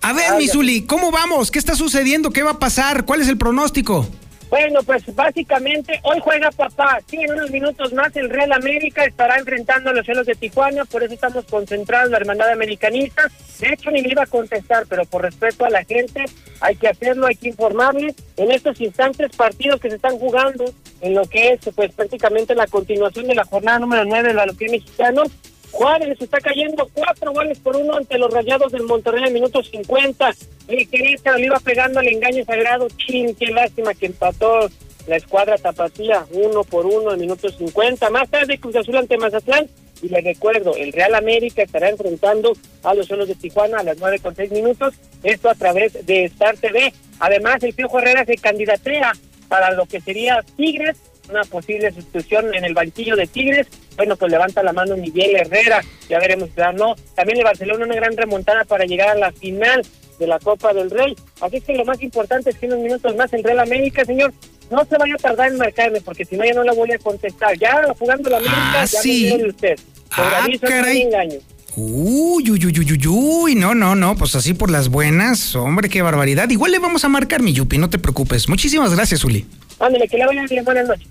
A 0.00 0.12
ver, 0.12 0.26
Ah, 0.30 0.36
mi 0.38 0.46
ya. 0.46 0.52
Zuli, 0.52 0.82
¿cómo 0.82 1.10
vamos? 1.10 1.50
¿Qué 1.50 1.58
está 1.58 1.74
sucediendo? 1.74 2.30
¿Qué 2.30 2.42
va 2.42 2.52
a 2.52 2.58
pasar? 2.58 3.04
¿Cuál 3.04 3.20
es 3.20 3.28
el 3.28 3.36
pronóstico? 3.36 4.08
Bueno, 4.50 4.80
pues 4.82 5.04
básicamente 5.14 6.00
hoy 6.02 6.18
juega 6.20 6.50
papá. 6.50 7.00
Sí, 7.06 7.18
en 7.18 7.32
unos 7.32 7.50
minutos 7.50 7.92
más 7.92 8.16
el 8.16 8.30
Real 8.30 8.52
América 8.52 9.04
estará 9.04 9.36
enfrentando 9.36 9.90
a 9.90 9.92
los 9.92 10.06
celos 10.06 10.26
de 10.26 10.34
Tijuana, 10.34 10.86
por 10.86 11.02
eso 11.02 11.12
estamos 11.12 11.44
concentrados, 11.44 12.10
la 12.10 12.16
hermandad 12.16 12.50
americanista. 12.50 13.30
De 13.60 13.68
hecho, 13.68 13.90
ni 13.90 14.00
me 14.00 14.08
iba 14.08 14.22
a 14.22 14.26
contestar, 14.26 14.86
pero 14.88 15.04
por 15.04 15.22
respeto 15.22 15.66
a 15.66 15.70
la 15.70 15.84
gente, 15.84 16.24
hay 16.60 16.76
que 16.76 16.88
hacerlo, 16.88 17.26
hay 17.26 17.36
que 17.36 17.48
informarles. 17.48 18.14
En 18.36 18.50
estos 18.50 18.80
instantes, 18.80 19.36
partidos 19.36 19.80
que 19.80 19.90
se 19.90 19.96
están 19.96 20.18
jugando 20.18 20.64
en 21.02 21.14
lo 21.14 21.26
que 21.26 21.52
es, 21.52 21.60
pues 21.74 21.92
prácticamente 21.92 22.54
la 22.54 22.66
continuación 22.66 23.26
de 23.26 23.34
la 23.34 23.44
jornada 23.44 23.80
número 23.80 24.04
9 24.06 24.28
de 24.28 24.34
la 24.34 24.46
Lotería 24.46 24.78
Mexicano. 24.78 25.24
Juárez 25.70 26.20
está 26.20 26.38
cayendo 26.40 26.88
cuatro 26.92 27.32
goles 27.32 27.58
por 27.58 27.76
uno 27.76 27.94
ante 27.96 28.18
los 28.18 28.32
Rayados 28.32 28.72
del 28.72 28.82
Monterrey 28.82 29.24
en 29.26 29.34
minutos 29.34 29.68
50. 29.70 30.34
El 30.68 30.88
Querétaro 30.88 31.38
le 31.38 31.46
iba 31.46 31.58
pegando 31.60 32.00
al 32.00 32.08
engaño 32.08 32.44
sagrado. 32.44 32.88
Chin, 32.96 33.34
qué 33.34 33.46
lástima 33.46 33.94
que 33.94 34.06
empató 34.06 34.68
la 35.06 35.16
escuadra 35.16 35.56
tapatía 35.56 36.26
uno 36.32 36.64
por 36.64 36.86
uno 36.86 37.12
en 37.12 37.20
minutos 37.20 37.56
50. 37.56 38.10
Más 38.10 38.28
tarde 38.28 38.58
Cruz 38.58 38.76
Azul 38.76 38.96
ante 38.96 39.18
Mazatlán. 39.18 39.68
Y 40.00 40.08
le 40.08 40.20
recuerdo, 40.20 40.76
el 40.76 40.92
Real 40.92 41.14
América 41.16 41.62
estará 41.62 41.88
enfrentando 41.88 42.52
a 42.84 42.94
los 42.94 43.06
Solos 43.06 43.26
de 43.26 43.34
Tijuana 43.34 43.78
a 43.78 43.82
las 43.82 43.98
nueve 43.98 44.20
con 44.20 44.36
seis 44.36 44.50
minutos. 44.52 44.94
Esto 45.24 45.50
a 45.50 45.54
través 45.54 46.06
de 46.06 46.24
Star 46.26 46.56
TV. 46.56 46.92
Además, 47.18 47.62
el 47.64 47.74
Piojo 47.74 47.98
Herrera 47.98 48.24
se 48.24 48.36
candidatea 48.36 49.12
para 49.48 49.72
lo 49.72 49.86
que 49.86 50.00
sería 50.00 50.44
Tigres, 50.56 50.98
una 51.28 51.42
posible 51.42 51.90
sustitución 51.90 52.54
en 52.54 52.64
el 52.64 52.74
banquillo 52.74 53.16
de 53.16 53.26
Tigres. 53.26 53.66
Bueno, 53.98 54.16
pues 54.16 54.30
levanta 54.30 54.62
la 54.62 54.72
mano 54.72 54.96
Miguel 54.96 55.36
Herrera, 55.36 55.82
ya 56.08 56.18
veremos 56.20 56.48
si 56.54 56.76
no. 56.78 56.94
También 57.16 57.38
el 57.38 57.44
Barcelona 57.44 57.84
una 57.84 57.96
gran 57.96 58.16
remontada 58.16 58.64
para 58.64 58.84
llegar 58.86 59.08
a 59.10 59.14
la 59.16 59.32
final 59.32 59.82
de 60.18 60.26
la 60.26 60.38
Copa 60.38 60.72
del 60.72 60.88
Rey. 60.90 61.14
Así 61.40 61.60
que 61.60 61.74
lo 61.74 61.84
más 61.84 62.00
importante 62.00 62.50
es 62.50 62.56
que 62.56 62.66
unos 62.66 62.78
minutos 62.78 63.14
más 63.16 63.32
el 63.32 63.42
Real 63.42 63.58
América, 63.58 64.04
señor, 64.04 64.32
no 64.70 64.84
se 64.84 64.96
vaya 64.98 65.14
a 65.14 65.18
tardar 65.18 65.50
en 65.50 65.58
marcarme, 65.58 66.00
porque 66.00 66.24
si 66.24 66.36
no 66.36 66.44
ya 66.44 66.54
no 66.54 66.62
la 66.62 66.72
voy 66.74 66.92
a 66.92 66.98
contestar. 66.98 67.58
Ya 67.58 67.82
jugando 67.98 68.30
la 68.30 68.36
América, 68.38 68.56
Ah, 68.82 68.84
ya 68.84 69.00
sí. 69.00 69.22
me 69.22 69.28
dio 69.28 69.38
de 69.38 69.48
usted. 69.50 69.76
Por 70.14 70.24
Ah, 70.24 70.44
aviso, 70.44 70.64
no 70.64 70.68
caray. 70.70 70.96
hay 70.96 71.02
engaño. 71.02 71.38
Uy, 71.76 72.50
uy, 72.50 72.66
uy, 72.66 72.78
uy, 72.78 72.92
uy, 72.92 73.06
uy, 73.08 73.54
no, 73.54 73.74
no, 73.74 73.94
no, 73.94 74.16
pues 74.16 74.34
así 74.34 74.54
por 74.54 74.70
las 74.70 74.88
buenas, 74.88 75.54
hombre, 75.54 75.88
qué 75.88 76.02
barbaridad. 76.02 76.48
Igual 76.50 76.72
le 76.72 76.78
vamos 76.78 77.04
a 77.04 77.08
marcar, 77.08 77.40
mi 77.42 77.52
Yupi, 77.52 77.78
no 77.78 77.88
te 77.90 77.98
preocupes. 77.98 78.48
Muchísimas 78.48 78.94
gracias, 78.94 79.20
Zuli. 79.20 79.46
Ándale, 79.78 80.08
que 80.08 80.18
le 80.18 80.26
vaya 80.26 80.44
bien, 80.48 80.64
buenas 80.64 80.88
noches. 80.88 81.06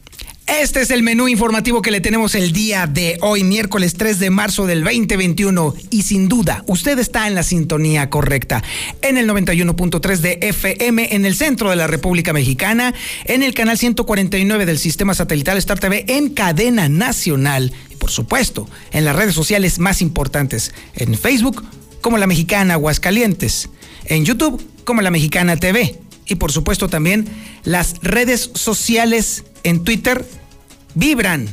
Este 0.48 0.80
es 0.80 0.92
el 0.92 1.04
menú 1.04 1.28
informativo 1.28 1.82
que 1.82 1.92
le 1.92 2.00
tenemos 2.00 2.34
el 2.34 2.54
día 2.54 2.88
de 2.88 3.18
hoy, 3.22 3.44
miércoles 3.44 3.96
3 3.96 4.18
de 4.18 4.30
marzo 4.30 4.66
del 4.66 4.82
2021. 4.82 5.76
Y 5.90 6.04
sin 6.04 6.30
duda, 6.30 6.64
usted 6.68 6.98
está 7.00 7.28
en 7.28 7.36
la 7.36 7.44
sintonía 7.44 8.10
correcta. 8.10 8.64
En 9.02 9.18
el 9.18 9.30
91.3 9.30 10.18
de 10.18 10.40
FM 10.42 11.14
en 11.14 11.26
el 11.26 11.36
centro 11.36 11.70
de 11.70 11.76
la 11.76 11.86
República 11.86 12.32
Mexicana, 12.32 12.94
en 13.26 13.44
el 13.44 13.54
canal 13.54 13.78
149 13.78 14.66
del 14.66 14.80
sistema 14.80 15.14
satelital 15.14 15.58
Star 15.58 15.80
TV 15.80 16.06
en 16.08 16.30
cadena 16.30 16.88
nacional. 16.88 17.74
Y 17.92 17.98
por 17.98 18.10
supuesto, 18.10 18.70
en 18.92 19.04
las 19.04 19.18
redes 19.18 19.36
sociales 19.36 19.80
más 19.80 20.02
importantes. 20.02 20.74
En 20.96 21.16
Facebook, 21.16 21.66
como 22.00 22.18
La 22.18 22.26
Mexicana 22.26 22.76
Aguascalientes. 22.76 23.70
En 24.06 24.24
YouTube, 24.24 24.66
como 24.86 25.02
La 25.02 25.12
Mexicana 25.12 25.58
TV. 25.58 26.07
Y 26.28 26.36
por 26.36 26.52
supuesto 26.52 26.90
también 26.90 27.28
las 27.64 27.96
redes 28.02 28.52
sociales 28.54 29.44
en 29.64 29.84
Twitter 29.84 30.26
vibran 30.96 31.48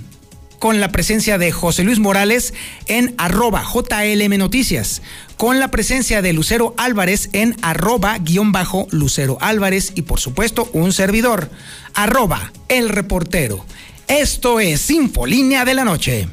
con 0.58 0.80
la 0.80 0.90
presencia 0.90 1.36
de 1.36 1.52
José 1.52 1.84
Luis 1.84 1.98
Morales 1.98 2.54
en 2.86 3.14
arroba 3.18 3.62
JLM 3.62 4.38
Noticias, 4.38 5.02
con 5.36 5.60
la 5.60 5.70
presencia 5.70 6.22
de 6.22 6.32
Lucero 6.32 6.74
Álvarez 6.78 7.28
en 7.34 7.54
arroba 7.60 8.16
guion 8.18 8.50
bajo 8.50 8.86
Lucero 8.90 9.36
Álvarez 9.42 9.92
y 9.94 10.02
por 10.02 10.20
supuesto 10.20 10.70
un 10.72 10.92
servidor, 10.92 11.50
arroba 11.92 12.50
el 12.68 12.88
reportero. 12.88 13.66
Esto 14.08 14.58
es 14.58 14.90
Infolínea 14.90 15.66
de 15.66 15.74
la 15.74 15.84
Noche. 15.84 16.28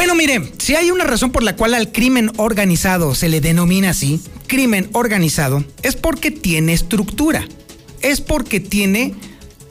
Bueno, 0.00 0.14
mire, 0.14 0.40
si 0.56 0.76
hay 0.76 0.90
una 0.90 1.04
razón 1.04 1.30
por 1.30 1.42
la 1.42 1.56
cual 1.56 1.74
al 1.74 1.92
crimen 1.92 2.32
organizado 2.38 3.14
se 3.14 3.28
le 3.28 3.42
denomina 3.42 3.90
así, 3.90 4.18
crimen 4.46 4.88
organizado, 4.94 5.62
es 5.82 5.94
porque 5.94 6.30
tiene 6.30 6.72
estructura, 6.72 7.46
es 8.00 8.22
porque 8.22 8.60
tiene 8.60 9.12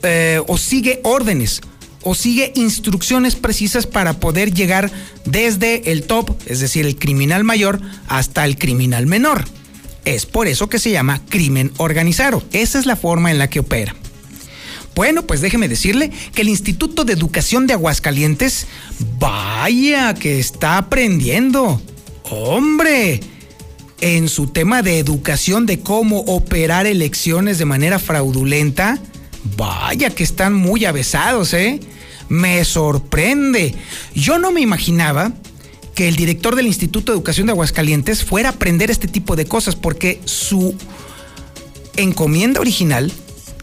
eh, 0.04 0.40
o 0.46 0.56
sigue 0.56 1.00
órdenes 1.02 1.62
o 2.04 2.14
sigue 2.14 2.52
instrucciones 2.54 3.34
precisas 3.34 3.88
para 3.88 4.20
poder 4.20 4.54
llegar 4.54 4.92
desde 5.24 5.90
el 5.90 6.04
top, 6.04 6.36
es 6.46 6.60
decir, 6.60 6.86
el 6.86 6.94
criminal 6.94 7.42
mayor, 7.42 7.80
hasta 8.06 8.44
el 8.44 8.56
criminal 8.56 9.08
menor. 9.08 9.46
Es 10.04 10.26
por 10.26 10.46
eso 10.46 10.68
que 10.68 10.78
se 10.78 10.92
llama 10.92 11.22
crimen 11.28 11.72
organizado. 11.76 12.40
Esa 12.52 12.78
es 12.78 12.86
la 12.86 12.94
forma 12.94 13.32
en 13.32 13.38
la 13.38 13.50
que 13.50 13.58
opera. 13.58 13.96
Bueno, 15.00 15.22
pues 15.22 15.40
déjeme 15.40 15.66
decirle 15.66 16.10
que 16.34 16.42
el 16.42 16.50
Instituto 16.50 17.06
de 17.06 17.14
Educación 17.14 17.66
de 17.66 17.72
Aguascalientes, 17.72 18.66
vaya 19.18 20.12
que 20.12 20.38
está 20.38 20.76
aprendiendo. 20.76 21.80
Hombre, 22.24 23.20
en 24.02 24.28
su 24.28 24.48
tema 24.48 24.82
de 24.82 24.98
educación 24.98 25.64
de 25.64 25.80
cómo 25.80 26.18
operar 26.26 26.84
elecciones 26.84 27.56
de 27.56 27.64
manera 27.64 27.98
fraudulenta, 27.98 28.98
vaya 29.56 30.10
que 30.10 30.22
están 30.22 30.52
muy 30.52 30.84
avesados, 30.84 31.54
¿eh? 31.54 31.80
Me 32.28 32.62
sorprende. 32.66 33.74
Yo 34.14 34.38
no 34.38 34.52
me 34.52 34.60
imaginaba 34.60 35.32
que 35.94 36.08
el 36.08 36.16
director 36.16 36.56
del 36.56 36.66
Instituto 36.66 37.12
de 37.12 37.16
Educación 37.16 37.46
de 37.46 37.52
Aguascalientes 37.52 38.22
fuera 38.22 38.50
a 38.50 38.52
aprender 38.52 38.90
este 38.90 39.08
tipo 39.08 39.34
de 39.34 39.46
cosas 39.46 39.76
porque 39.76 40.20
su 40.26 40.74
encomienda 41.96 42.60
original 42.60 43.10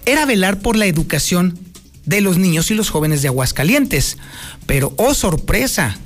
era 0.07 0.25
velar 0.25 0.59
por 0.59 0.77
la 0.77 0.85
educación 0.85 1.59
de 2.05 2.21
los 2.21 2.37
niños 2.37 2.71
y 2.71 2.73
los 2.73 2.89
jóvenes 2.89 3.21
de 3.21 3.27
Aguascalientes. 3.27 4.17
Pero, 4.65 4.93
oh 4.95 5.13
sorpresa, 5.13 5.97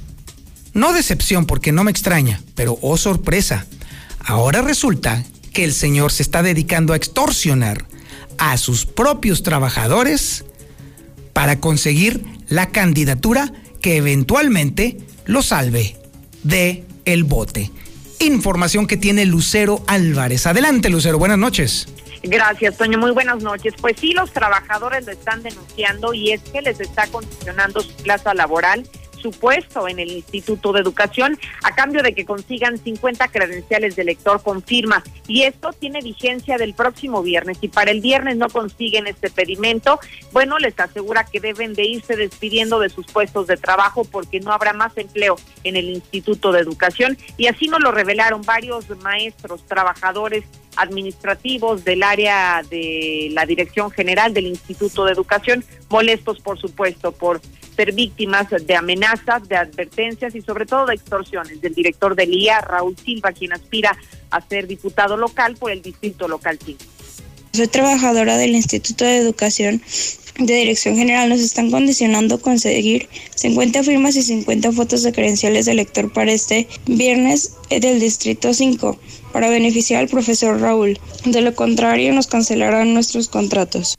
no 0.74 0.92
decepción 0.92 1.46
porque 1.46 1.72
no 1.72 1.84
me 1.84 1.92
extraña, 1.92 2.42
pero 2.56 2.80
oh 2.82 2.98
sorpresa, 2.98 3.68
ahora 4.20 4.64
resulta 4.64 5.24
que 5.54 5.64
el 5.64 5.72
señor 5.72 6.12
se 6.12 6.24
está 6.24 6.42
dedicando 6.42 6.94
a 6.94 6.96
extorsionar 6.96 7.86
a 8.40 8.58
sus 8.58 8.88
propios 8.88 9.44
trabajadores 9.44 10.46
para 11.32 11.60
conseguir 11.60 12.24
la 12.50 12.70
candidatura 12.70 13.54
que 13.82 13.98
eventualmente 13.98 14.98
lo 15.26 15.44
salve 15.44 15.96
de 16.42 16.86
el 17.06 17.24
bote. 17.24 17.70
Información 18.20 18.88
que 18.88 18.98
tiene 18.98 19.26
Lucero 19.26 19.84
Álvarez. 19.86 20.48
Adelante, 20.48 20.90
Lucero, 20.90 21.20
buenas 21.20 21.38
noches. 21.38 21.88
Gracias, 22.24 22.78
Toño. 22.78 23.00
Muy 23.00 23.12
buenas 23.12 23.42
noches. 23.42 23.74
Pues 23.82 23.98
sí, 24.00 24.14
los 24.14 24.32
trabajadores 24.32 25.06
lo 25.06 25.12
están 25.12 25.42
denunciando 25.42 26.14
y 26.14 26.32
es 26.32 26.42
que 26.42 26.62
les 26.62 26.80
está 26.80 27.08
condicionando 27.08 27.82
su 27.82 27.96
plaza 28.04 28.36
laboral, 28.36 28.88
su 29.20 29.32
puesto 29.32 29.88
en 29.88 30.00
el 30.00 30.12
Instituto 30.12 30.72
de 30.72 30.82
Educación, 30.82 31.40
a 31.64 31.74
cambio 31.74 32.04
de 32.04 32.14
que 32.14 32.26
consigan 32.26 32.78
50 32.78 33.28
credenciales 33.30 33.96
de 33.96 34.04
lector 34.04 34.42
con 34.44 34.62
firma. 34.62 35.04
Y 35.28 35.44
esto 35.44 35.74
tiene 35.74 36.02
vigencia 36.02 36.58
del 36.58 36.76
próximo 36.76 37.24
viernes. 37.24 37.58
Si 37.60 37.68
para 37.68 37.90
el 37.90 38.02
viernes 38.02 38.38
no 38.38 38.50
consiguen 38.50 39.08
este 39.08 39.32
pedimento, 39.32 40.00
bueno, 40.32 40.60
les 40.60 40.80
asegura 40.80 41.24
que 41.24 41.40
deben 41.40 41.74
de 41.74 41.86
irse 41.86 42.16
despidiendo 42.16 42.80
de 42.80 42.90
sus 42.90 43.08
puestos 43.08 43.48
de 43.48 43.58
trabajo 43.58 44.06
porque 44.06 44.40
no 44.40 44.52
habrá 44.52 44.74
más 44.74 44.96
empleo 44.96 45.38
en 45.64 45.76
el 45.76 45.90
Instituto 45.90 46.52
de 46.52 46.60
Educación. 46.60 47.18
Y 47.38 47.48
así 47.48 47.68
nos 47.68 47.82
lo 47.82 47.92
revelaron 47.92 48.44
varios 48.44 48.90
maestros, 49.02 49.66
trabajadores 49.66 50.44
administrativos 50.76 51.84
del 51.84 52.04
área 52.04 52.64
de 52.70 53.30
la 53.32 53.46
Dirección 53.46 53.92
General 53.92 54.34
del 54.34 54.48
Instituto 54.48 55.06
de 55.06 55.14
Educación, 55.14 55.64
molestos 55.90 56.40
por 56.40 56.60
supuesto 56.60 57.12
por 57.12 57.42
ser 57.76 57.94
víctimas 57.94 58.48
de 58.50 58.76
amenazas, 58.76 59.48
de 59.48 59.56
advertencias 59.56 60.36
y 60.36 60.42
sobre 60.42 60.66
todo 60.66 60.86
de 60.86 60.96
extorsiones 60.96 61.62
del 61.62 61.74
director 61.74 62.16
del 62.16 62.34
IA, 62.34 62.62
Raúl 62.62 62.96
Silva, 62.98 63.32
quien 63.32 63.54
aspira 63.54 63.98
a 64.30 64.42
ser 64.42 64.68
diputado 64.68 65.18
local 65.18 65.56
por 65.58 65.72
el 65.72 65.82
Distrito 65.82 66.28
Local 66.28 66.60
5. 66.64 66.84
Soy 67.54 67.68
trabajadora 67.68 68.38
del 68.38 68.52
Instituto 68.52 69.04
de 69.04 69.18
Educación 69.18 69.82
de 70.38 70.54
Dirección 70.54 70.96
General. 70.96 71.28
Nos 71.28 71.42
están 71.42 71.70
condicionando 71.70 72.40
conseguir 72.40 73.10
50 73.36 73.84
firmas 73.84 74.16
y 74.16 74.22
50 74.22 74.72
fotos 74.72 75.04
de 75.04 75.12
credenciales 75.12 75.66
de 75.66 75.74
lector 75.74 76.12
para 76.12 76.32
este 76.32 76.68
viernes 76.86 77.54
del 77.70 78.00
Distrito 78.00 78.54
5 78.54 78.98
para 79.32 79.50
beneficiar 79.50 80.02
al 80.02 80.08
profesor 80.08 80.60
Raúl. 80.60 81.00
De 81.26 81.42
lo 81.42 81.54
contrario, 81.56 82.14
nos 82.14 82.28
cancelarán 82.28 82.94
nuestros 82.94 83.28
contratos. 83.28 83.98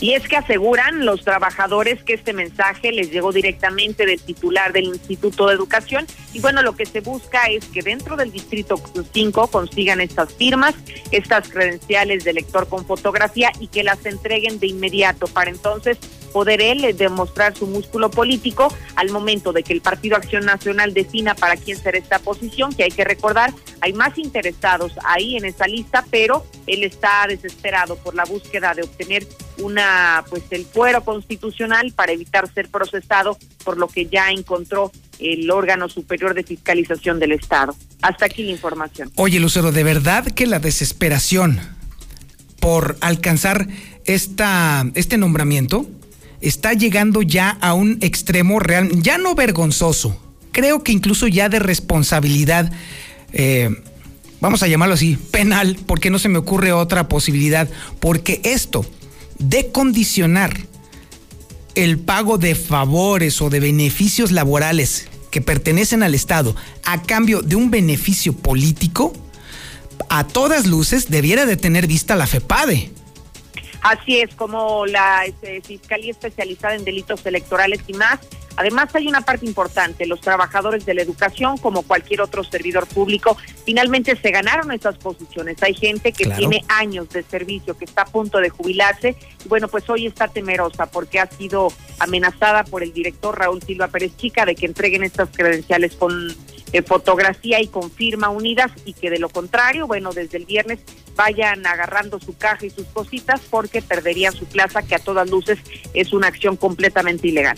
Y 0.00 0.12
es 0.12 0.26
que 0.28 0.36
aseguran 0.36 1.06
los 1.06 1.24
trabajadores 1.24 2.02
que 2.02 2.14
este 2.14 2.32
mensaje 2.32 2.92
les 2.92 3.10
llegó 3.10 3.32
directamente 3.32 4.04
del 4.04 4.20
titular 4.20 4.72
del 4.72 4.84
Instituto 4.84 5.46
de 5.46 5.54
Educación 5.54 6.06
y 6.32 6.40
bueno, 6.40 6.62
lo 6.62 6.74
que 6.76 6.84
se 6.84 7.00
busca 7.00 7.44
es 7.44 7.64
que 7.66 7.80
dentro 7.80 8.16
del 8.16 8.32
Distrito 8.32 8.78
5 9.12 9.46
consigan 9.46 10.00
estas 10.00 10.34
firmas, 10.34 10.74
estas 11.10 11.48
credenciales 11.48 12.24
de 12.24 12.32
lector 12.32 12.68
con 12.68 12.84
fotografía 12.84 13.50
y 13.60 13.68
que 13.68 13.84
las 13.84 14.04
entreguen 14.04 14.58
de 14.58 14.66
inmediato 14.66 15.26
para 15.28 15.50
entonces 15.50 15.96
poder 16.34 16.60
él 16.60 16.96
demostrar 16.96 17.56
su 17.56 17.68
músculo 17.68 18.10
político 18.10 18.66
al 18.96 19.10
momento 19.10 19.52
de 19.52 19.62
que 19.62 19.72
el 19.72 19.80
Partido 19.80 20.16
Acción 20.16 20.44
Nacional 20.44 20.92
defina 20.92 21.36
para 21.36 21.56
quién 21.56 21.78
será 21.78 21.96
esta 21.96 22.18
posición, 22.18 22.72
que 22.72 22.82
hay 22.82 22.90
que 22.90 23.04
recordar, 23.04 23.54
hay 23.80 23.92
más 23.92 24.18
interesados 24.18 24.94
ahí 25.04 25.36
en 25.36 25.44
esa 25.44 25.68
lista, 25.68 26.04
pero 26.10 26.44
él 26.66 26.82
está 26.82 27.26
desesperado 27.28 27.94
por 27.94 28.16
la 28.16 28.24
búsqueda 28.24 28.74
de 28.74 28.82
obtener 28.82 29.24
una 29.58 30.24
pues 30.28 30.42
el 30.50 30.64
fuero 30.64 31.04
constitucional 31.04 31.92
para 31.94 32.10
evitar 32.10 32.52
ser 32.52 32.68
procesado 32.68 33.38
por 33.64 33.78
lo 33.78 33.86
que 33.86 34.06
ya 34.06 34.30
encontró 34.30 34.90
el 35.20 35.48
órgano 35.52 35.88
superior 35.88 36.34
de 36.34 36.42
fiscalización 36.42 37.20
del 37.20 37.30
Estado. 37.30 37.76
Hasta 38.02 38.26
aquí 38.26 38.42
la 38.42 38.50
información. 38.50 39.12
Oye, 39.14 39.38
Lucero, 39.38 39.70
de 39.70 39.84
verdad 39.84 40.26
que 40.32 40.48
la 40.48 40.58
desesperación 40.58 41.60
por 42.58 42.96
alcanzar 43.02 43.68
esta, 44.04 44.84
este 44.94 45.16
nombramiento 45.16 45.86
está 46.44 46.74
llegando 46.74 47.22
ya 47.22 47.50
a 47.60 47.74
un 47.74 47.98
extremo 48.02 48.60
real, 48.60 48.90
ya 49.02 49.18
no 49.18 49.34
vergonzoso, 49.34 50.16
creo 50.52 50.84
que 50.84 50.92
incluso 50.92 51.26
ya 51.26 51.48
de 51.48 51.58
responsabilidad, 51.58 52.70
eh, 53.32 53.70
vamos 54.40 54.62
a 54.62 54.68
llamarlo 54.68 54.94
así, 54.94 55.16
penal, 55.30 55.78
porque 55.86 56.10
no 56.10 56.18
se 56.18 56.28
me 56.28 56.38
ocurre 56.38 56.72
otra 56.72 57.08
posibilidad, 57.08 57.68
porque 57.98 58.40
esto 58.44 58.84
de 59.38 59.72
condicionar 59.72 60.56
el 61.74 61.98
pago 61.98 62.38
de 62.38 62.54
favores 62.54 63.40
o 63.42 63.50
de 63.50 63.60
beneficios 63.60 64.30
laborales 64.30 65.08
que 65.30 65.40
pertenecen 65.40 66.02
al 66.02 66.14
Estado 66.14 66.54
a 66.84 67.02
cambio 67.02 67.42
de 67.42 67.56
un 67.56 67.70
beneficio 67.70 68.34
político, 68.34 69.12
a 70.08 70.24
todas 70.24 70.66
luces 70.66 71.10
debiera 71.10 71.46
de 71.46 71.56
tener 71.56 71.86
vista 71.86 72.14
la 72.14 72.26
FEPADE. 72.26 72.93
Así 73.84 74.18
es, 74.18 74.34
como 74.34 74.86
la 74.86 75.26
este, 75.26 75.60
Fiscalía 75.60 76.10
Especializada 76.10 76.74
en 76.74 76.86
Delitos 76.86 77.24
Electorales 77.26 77.82
y 77.86 77.92
más. 77.92 78.18
Además, 78.56 78.94
hay 78.94 79.08
una 79.08 79.20
parte 79.20 79.44
importante, 79.44 80.06
los 80.06 80.22
trabajadores 80.22 80.86
de 80.86 80.94
la 80.94 81.02
educación, 81.02 81.58
como 81.58 81.82
cualquier 81.82 82.22
otro 82.22 82.44
servidor 82.44 82.86
público, 82.86 83.36
finalmente 83.66 84.16
se 84.16 84.30
ganaron 84.30 84.72
esas 84.72 84.96
posiciones. 84.96 85.62
Hay 85.62 85.74
gente 85.74 86.12
que 86.12 86.30
tiene 86.30 86.64
años 86.68 87.10
de 87.10 87.24
servicio, 87.24 87.76
que 87.76 87.84
está 87.84 88.02
a 88.02 88.06
punto 88.06 88.38
de 88.38 88.48
jubilarse, 88.48 89.16
y 89.44 89.48
bueno, 89.48 89.68
pues 89.68 89.90
hoy 89.90 90.06
está 90.06 90.28
temerosa 90.28 90.86
porque 90.86 91.20
ha 91.20 91.26
sido 91.26 91.68
amenazada 91.98 92.64
por 92.64 92.82
el 92.82 92.94
director 92.94 93.38
Raúl 93.38 93.62
Silva 93.62 93.88
Pérez 93.88 94.16
Chica 94.16 94.46
de 94.46 94.54
que 94.54 94.64
entreguen 94.64 95.02
estas 95.02 95.28
credenciales 95.28 95.94
con 95.96 96.34
eh, 96.74 96.82
fotografía 96.82 97.62
y 97.62 97.68
con 97.68 97.88
firma 97.88 98.30
unidas 98.30 98.72
y 98.84 98.94
que 98.94 99.08
de 99.08 99.20
lo 99.20 99.28
contrario, 99.28 99.86
bueno, 99.86 100.12
desde 100.12 100.38
el 100.38 100.44
viernes 100.44 100.80
vayan 101.14 101.64
agarrando 101.64 102.18
su 102.18 102.36
caja 102.36 102.66
y 102.66 102.70
sus 102.70 102.86
cositas 102.86 103.40
porque 103.48 103.80
perderían 103.80 104.32
su 104.34 104.44
plaza, 104.46 104.82
que 104.82 104.96
a 104.96 104.98
todas 104.98 105.30
luces 105.30 105.60
es 105.94 106.12
una 106.12 106.26
acción 106.26 106.56
completamente 106.56 107.28
ilegal. 107.28 107.56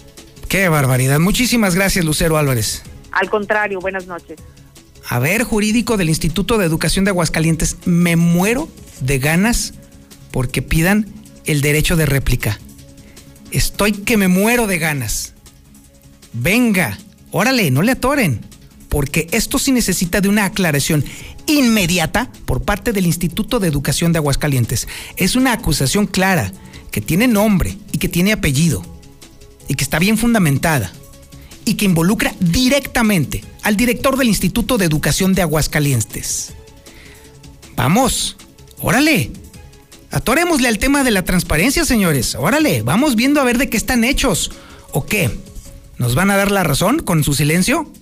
Qué 0.50 0.68
barbaridad. 0.68 1.18
Muchísimas 1.18 1.74
gracias, 1.74 2.04
Lucero 2.04 2.36
Álvarez. 2.36 2.82
Al 3.10 3.30
contrario, 3.30 3.80
buenas 3.80 4.06
noches. 4.06 4.38
A 5.08 5.18
ver, 5.18 5.44
jurídico 5.44 5.96
del 5.96 6.10
Instituto 6.10 6.58
de 6.58 6.66
Educación 6.66 7.06
de 7.06 7.12
Aguascalientes, 7.12 7.78
me 7.86 8.16
muero 8.16 8.68
de 9.00 9.18
ganas 9.18 9.72
porque 10.30 10.60
pidan 10.60 11.06
el 11.46 11.62
derecho 11.62 11.96
de 11.96 12.04
réplica. 12.04 12.60
Estoy 13.50 13.92
que 13.92 14.18
me 14.18 14.28
muero 14.28 14.66
de 14.66 14.78
ganas. 14.78 15.32
Venga, 16.34 16.98
órale, 17.30 17.70
no 17.70 17.80
le 17.80 17.92
atoren, 17.92 18.44
porque 18.96 19.28
esto 19.30 19.58
sí 19.58 19.72
necesita 19.72 20.22
de 20.22 20.30
una 20.30 20.46
aclaración 20.46 21.04
inmediata 21.44 22.32
por 22.46 22.62
parte 22.62 22.94
del 22.94 23.04
Instituto 23.04 23.60
de 23.60 23.68
Educación 23.68 24.10
de 24.10 24.20
Aguascalientes. 24.20 24.88
Es 25.18 25.36
una 25.36 25.52
acusación 25.52 26.06
clara, 26.06 26.50
que 26.90 27.02
tiene 27.02 27.28
nombre 27.28 27.76
y 27.92 27.98
que 27.98 28.08
tiene 28.08 28.32
apellido, 28.32 28.82
y 29.68 29.74
que 29.74 29.84
está 29.84 29.98
bien 29.98 30.16
fundamentada, 30.16 30.94
y 31.66 31.74
que 31.74 31.84
involucra 31.84 32.34
directamente 32.40 33.44
al 33.62 33.76
director 33.76 34.16
del 34.16 34.28
Instituto 34.28 34.78
de 34.78 34.86
Educación 34.86 35.34
de 35.34 35.42
Aguascalientes. 35.42 36.54
Vamos, 37.76 38.38
órale, 38.78 39.30
atorémosle 40.10 40.68
al 40.68 40.78
tema 40.78 41.04
de 41.04 41.10
la 41.10 41.22
transparencia, 41.22 41.84
señores, 41.84 42.34
órale, 42.34 42.80
vamos 42.80 43.14
viendo 43.14 43.42
a 43.42 43.44
ver 43.44 43.58
de 43.58 43.68
qué 43.68 43.76
están 43.76 44.04
hechos, 44.04 44.52
o 44.92 45.04
qué, 45.04 45.30
¿nos 45.98 46.14
van 46.14 46.30
a 46.30 46.36
dar 46.38 46.50
la 46.50 46.64
razón 46.64 47.00
con 47.00 47.24
su 47.24 47.34
silencio? 47.34 47.92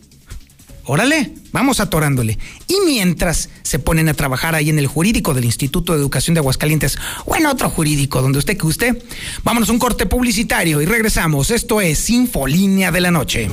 Órale, 0.87 1.33
vamos 1.53 1.81
atorándole. 1.81 2.39
Y 2.69 2.77
mientras 2.85 3.49
se 3.63 3.79
ponen 3.79 4.09
a 4.09 4.15
trabajar 4.15 4.55
ahí 4.55 4.69
en 4.69 4.79
el 4.79 4.87
jurídico 4.87 5.33
del 5.33 5.47
Instituto 5.47 5.95
de 5.95 5.99
Educación 5.99 6.35
de 6.35 6.41
Aguascalientes 6.41 6.99
o 7.25 7.37
en 7.37 7.47
otro 7.47 7.71
jurídico 7.71 8.21
donde 8.21 8.39
usted 8.39 8.57
que 8.57 8.67
usted, 8.67 9.03
vámonos 9.43 9.71
a 9.71 9.73
un 9.73 9.79
corte 9.79 10.07
publicitario 10.07 10.83
y 10.83 10.87
regresamos. 10.87 11.51
Esto 11.51 11.81
es 11.81 12.11
Infolínea 12.11 12.91
de 12.91 13.01
la 13.01 13.11
Noche. 13.11 13.51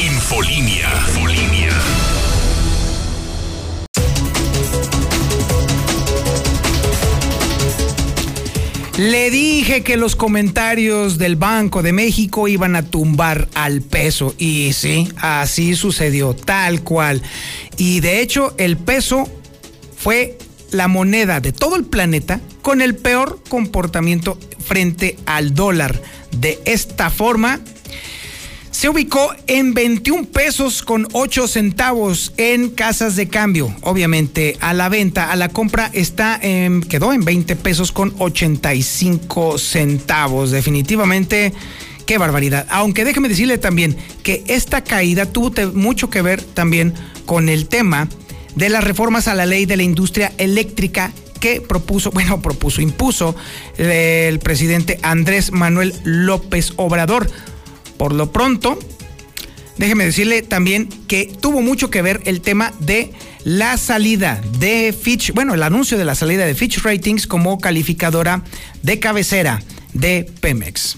Infolínea. 0.00 1.06
Le 8.98 9.30
dije 9.30 9.82
que 9.82 9.98
los 9.98 10.16
comentarios 10.16 11.18
del 11.18 11.36
Banco 11.36 11.82
de 11.82 11.92
México 11.92 12.48
iban 12.48 12.76
a 12.76 12.82
tumbar 12.82 13.46
al 13.52 13.82
peso. 13.82 14.34
Y 14.38 14.72
sí, 14.72 15.06
así 15.18 15.76
sucedió, 15.76 16.34
tal 16.34 16.82
cual. 16.82 17.20
Y 17.76 18.00
de 18.00 18.22
hecho, 18.22 18.54
el 18.56 18.78
peso 18.78 19.28
fue 19.98 20.38
la 20.70 20.88
moneda 20.88 21.40
de 21.40 21.52
todo 21.52 21.76
el 21.76 21.84
planeta 21.84 22.40
con 22.62 22.80
el 22.80 22.96
peor 22.96 23.38
comportamiento 23.50 24.38
frente 24.64 25.18
al 25.26 25.54
dólar. 25.54 26.00
De 26.30 26.58
esta 26.64 27.10
forma, 27.10 27.60
se 28.86 28.90
ubicó 28.90 29.34
en 29.48 29.74
21 29.74 30.26
pesos 30.26 30.80
con 30.80 31.08
8 31.10 31.48
centavos 31.48 32.32
en 32.36 32.70
casas 32.70 33.16
de 33.16 33.26
cambio. 33.26 33.74
Obviamente 33.80 34.56
a 34.60 34.74
la 34.74 34.88
venta, 34.88 35.32
a 35.32 35.34
la 35.34 35.48
compra 35.48 35.90
está 35.92 36.38
en, 36.40 36.82
quedó 36.82 37.12
en 37.12 37.24
20 37.24 37.56
pesos 37.56 37.90
con 37.90 38.14
85 38.16 39.58
centavos. 39.58 40.52
Definitivamente, 40.52 41.52
qué 42.06 42.16
barbaridad. 42.16 42.64
Aunque 42.70 43.04
déjeme 43.04 43.28
decirle 43.28 43.58
también 43.58 43.96
que 44.22 44.44
esta 44.46 44.84
caída 44.84 45.26
tuvo 45.26 45.50
mucho 45.72 46.08
que 46.08 46.22
ver 46.22 46.40
también 46.40 46.94
con 47.24 47.48
el 47.48 47.66
tema 47.66 48.08
de 48.54 48.68
las 48.68 48.84
reformas 48.84 49.26
a 49.26 49.34
la 49.34 49.46
ley 49.46 49.66
de 49.66 49.78
la 49.78 49.82
industria 49.82 50.32
eléctrica 50.38 51.10
que 51.40 51.60
propuso, 51.60 52.10
bueno, 52.12 52.40
propuso, 52.40 52.80
impuso 52.80 53.34
el 53.78 54.38
presidente 54.38 55.00
Andrés 55.02 55.50
Manuel 55.50 55.92
López 56.04 56.72
Obrador 56.76 57.28
por 57.96 58.12
lo 58.12 58.32
pronto, 58.32 58.78
déjeme 59.76 60.04
decirle 60.04 60.42
también 60.42 60.88
que 61.08 61.32
tuvo 61.40 61.62
mucho 61.62 61.90
que 61.90 62.02
ver 62.02 62.20
el 62.24 62.40
tema 62.40 62.72
de 62.80 63.12
la 63.44 63.76
salida 63.76 64.40
de 64.58 64.92
Fitch, 64.92 65.32
bueno, 65.32 65.54
el 65.54 65.62
anuncio 65.62 65.96
de 65.96 66.04
la 66.04 66.14
salida 66.14 66.46
de 66.46 66.54
Fitch 66.54 66.82
Ratings 66.82 67.26
como 67.26 67.58
calificadora 67.58 68.42
de 68.82 68.98
cabecera 68.98 69.62
de 69.92 70.30
Pemex. 70.40 70.96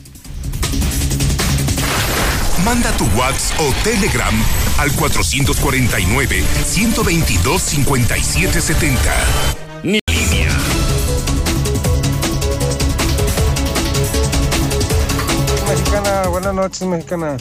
Manda 2.65 2.91
tu 2.97 3.05
WhatsApp 3.19 3.61
o 3.61 3.73
Telegram 3.85 4.35
al 4.79 4.91
449 4.93 6.45
122 6.67 7.63
5770. 7.63 9.68
Buenas 16.53 16.71
noches, 16.71 16.89
mexicana. 16.89 17.37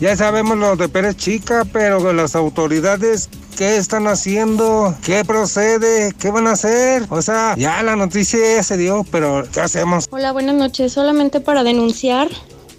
Ya 0.00 0.16
sabemos 0.16 0.56
lo 0.58 0.76
de 0.76 0.88
Pérez 0.88 1.16
Chica, 1.16 1.64
pero 1.72 2.12
las 2.12 2.34
autoridades, 2.34 3.28
¿qué 3.56 3.76
están 3.76 4.06
haciendo? 4.06 4.94
¿Qué 5.02 5.24
procede? 5.24 6.12
¿Qué 6.18 6.30
van 6.30 6.46
a 6.46 6.52
hacer? 6.52 7.04
O 7.08 7.22
sea, 7.22 7.54
ya 7.56 7.82
la 7.82 7.96
noticia 7.96 8.38
ya 8.56 8.62
se 8.62 8.76
dio, 8.76 9.04
pero 9.10 9.44
¿qué 9.52 9.60
hacemos? 9.60 10.08
Hola, 10.10 10.32
buenas 10.32 10.56
noches. 10.56 10.92
Solamente 10.92 11.40
para 11.40 11.62
denunciar 11.64 12.28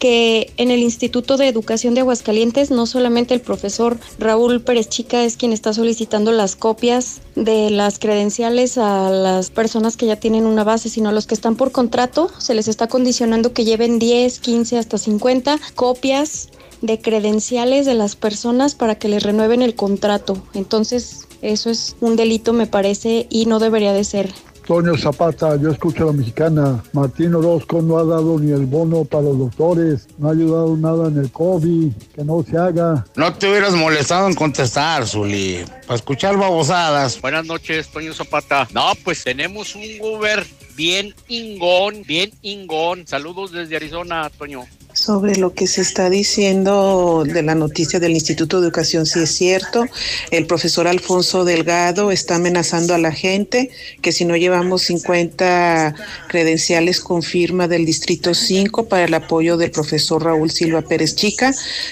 que 0.02 0.52
en 0.58 0.72
el 0.72 0.80
Instituto 0.80 1.38
de 1.38 1.48
Educación 1.48 1.94
de 1.94 2.02
Aguascalientes 2.02 2.72
no 2.72 2.88
solamente 2.88 3.36
el 3.36 3.40
profesor 3.40 4.00
Raúl 4.18 4.60
Pérez 4.60 4.90
Chica 4.90 5.24
es 5.24 5.38
quien 5.38 5.54
está 5.54 5.74
solicitando 5.74 6.32
las 6.32 6.56
copias 6.56 7.22
de 7.36 7.70
las 7.70 8.00
credenciales 8.00 8.80
a 8.80 9.12
las 9.12 9.52
personas 9.52 9.98
que 9.98 10.08
ya 10.08 10.16
tienen 10.16 10.48
una 10.48 10.64
base, 10.64 10.90
sino 10.90 11.10
a 11.10 11.12
los 11.12 11.28
que 11.28 11.36
están 11.36 11.56
por 11.56 11.72
contrato 11.72 12.32
se 12.40 12.56
les 12.56 12.68
está 12.68 12.88
condicionando 12.88 13.54
que 13.54 13.64
lleven 13.64 14.00
10, 14.00 14.40
15 14.40 14.80
hasta 14.80 14.98
50 14.98 15.60
copias 15.76 16.50
de 16.82 17.00
credenciales 17.00 17.86
de 17.86 17.94
las 17.94 18.16
personas 18.16 18.74
para 18.74 18.96
que 18.96 19.08
les 19.08 19.22
renueven 19.22 19.62
el 19.62 19.76
contrato. 19.76 20.42
Entonces, 20.56 21.28
eso 21.44 21.70
es 21.70 21.96
un 22.02 22.16
delito 22.16 22.54
me 22.54 22.66
parece 22.66 23.28
y 23.30 23.46
no 23.46 23.60
debería 23.60 23.94
de 23.94 24.04
ser 24.04 24.34
Toño 24.72 24.96
Zapata, 24.96 25.58
yo 25.58 25.70
escucho 25.70 26.04
a 26.04 26.06
la 26.08 26.14
mexicana. 26.14 26.82
Martín 26.94 27.36
Orozco 27.36 27.82
no 27.82 27.98
ha 27.98 28.06
dado 28.06 28.40
ni 28.40 28.54
el 28.54 28.66
bono 28.66 29.04
para 29.04 29.24
los 29.24 29.38
doctores, 29.38 30.08
no 30.18 30.30
ha 30.30 30.32
ayudado 30.32 30.78
nada 30.78 31.10
en 31.10 31.18
el 31.18 31.30
COVID, 31.30 31.92
que 32.16 32.24
no 32.24 32.42
se 32.50 32.58
haga. 32.58 33.06
No 33.18 33.34
te 33.34 33.50
hubieras 33.50 33.74
molestado 33.74 34.30
en 34.30 34.34
contestar, 34.34 35.06
Zuli, 35.06 35.66
para 35.82 35.96
escuchar 35.96 36.38
babosadas. 36.38 37.20
Buenas 37.20 37.46
noches, 37.46 37.90
Toño 37.90 38.14
Zapata. 38.14 38.66
No, 38.72 38.94
pues 39.04 39.26
tenemos 39.26 39.76
un 39.76 39.84
Uber 40.00 40.48
bien 40.78 41.14
ingón, 41.28 42.04
bien 42.08 42.32
ingón. 42.42 43.06
Saludos 43.06 43.52
desde 43.52 43.76
Arizona, 43.76 44.30
Toño 44.30 44.64
sobre 45.02 45.36
lo 45.36 45.54
que 45.54 45.66
se 45.66 45.82
está 45.82 46.12
diciendo 46.12 47.24
de 47.26 47.42
la 47.42 47.56
noticia 47.56 48.00
del 48.00 48.12
Instituto 48.12 48.62
de 48.62 48.68
Educación, 48.68 49.08
si 49.08 49.20
es 49.20 49.32
cierto. 49.32 49.86
El 50.30 50.46
profesor 50.46 50.88
Alfonso 50.88 51.44
Delgado 51.44 52.12
está 52.12 52.36
amenazando 52.36 52.94
a 52.94 53.00
la 53.00 53.12
gente 53.12 53.72
que 54.02 54.12
si 54.12 54.26
no 54.26 54.38
llevamos 54.38 54.84
50 54.84 55.96
credenciales 56.28 57.02
con 57.02 57.24
firma 57.24 57.68
del 57.68 57.86
Distrito 57.86 58.36
5 58.36 58.88
para 58.88 59.06
el 59.06 59.14
apoyo 59.16 59.58
del 59.58 59.72
profesor 59.72 60.24
Raúl 60.24 60.52
Silva 60.52 60.84
Pérez 60.84 61.16
Chica, 61.16 61.52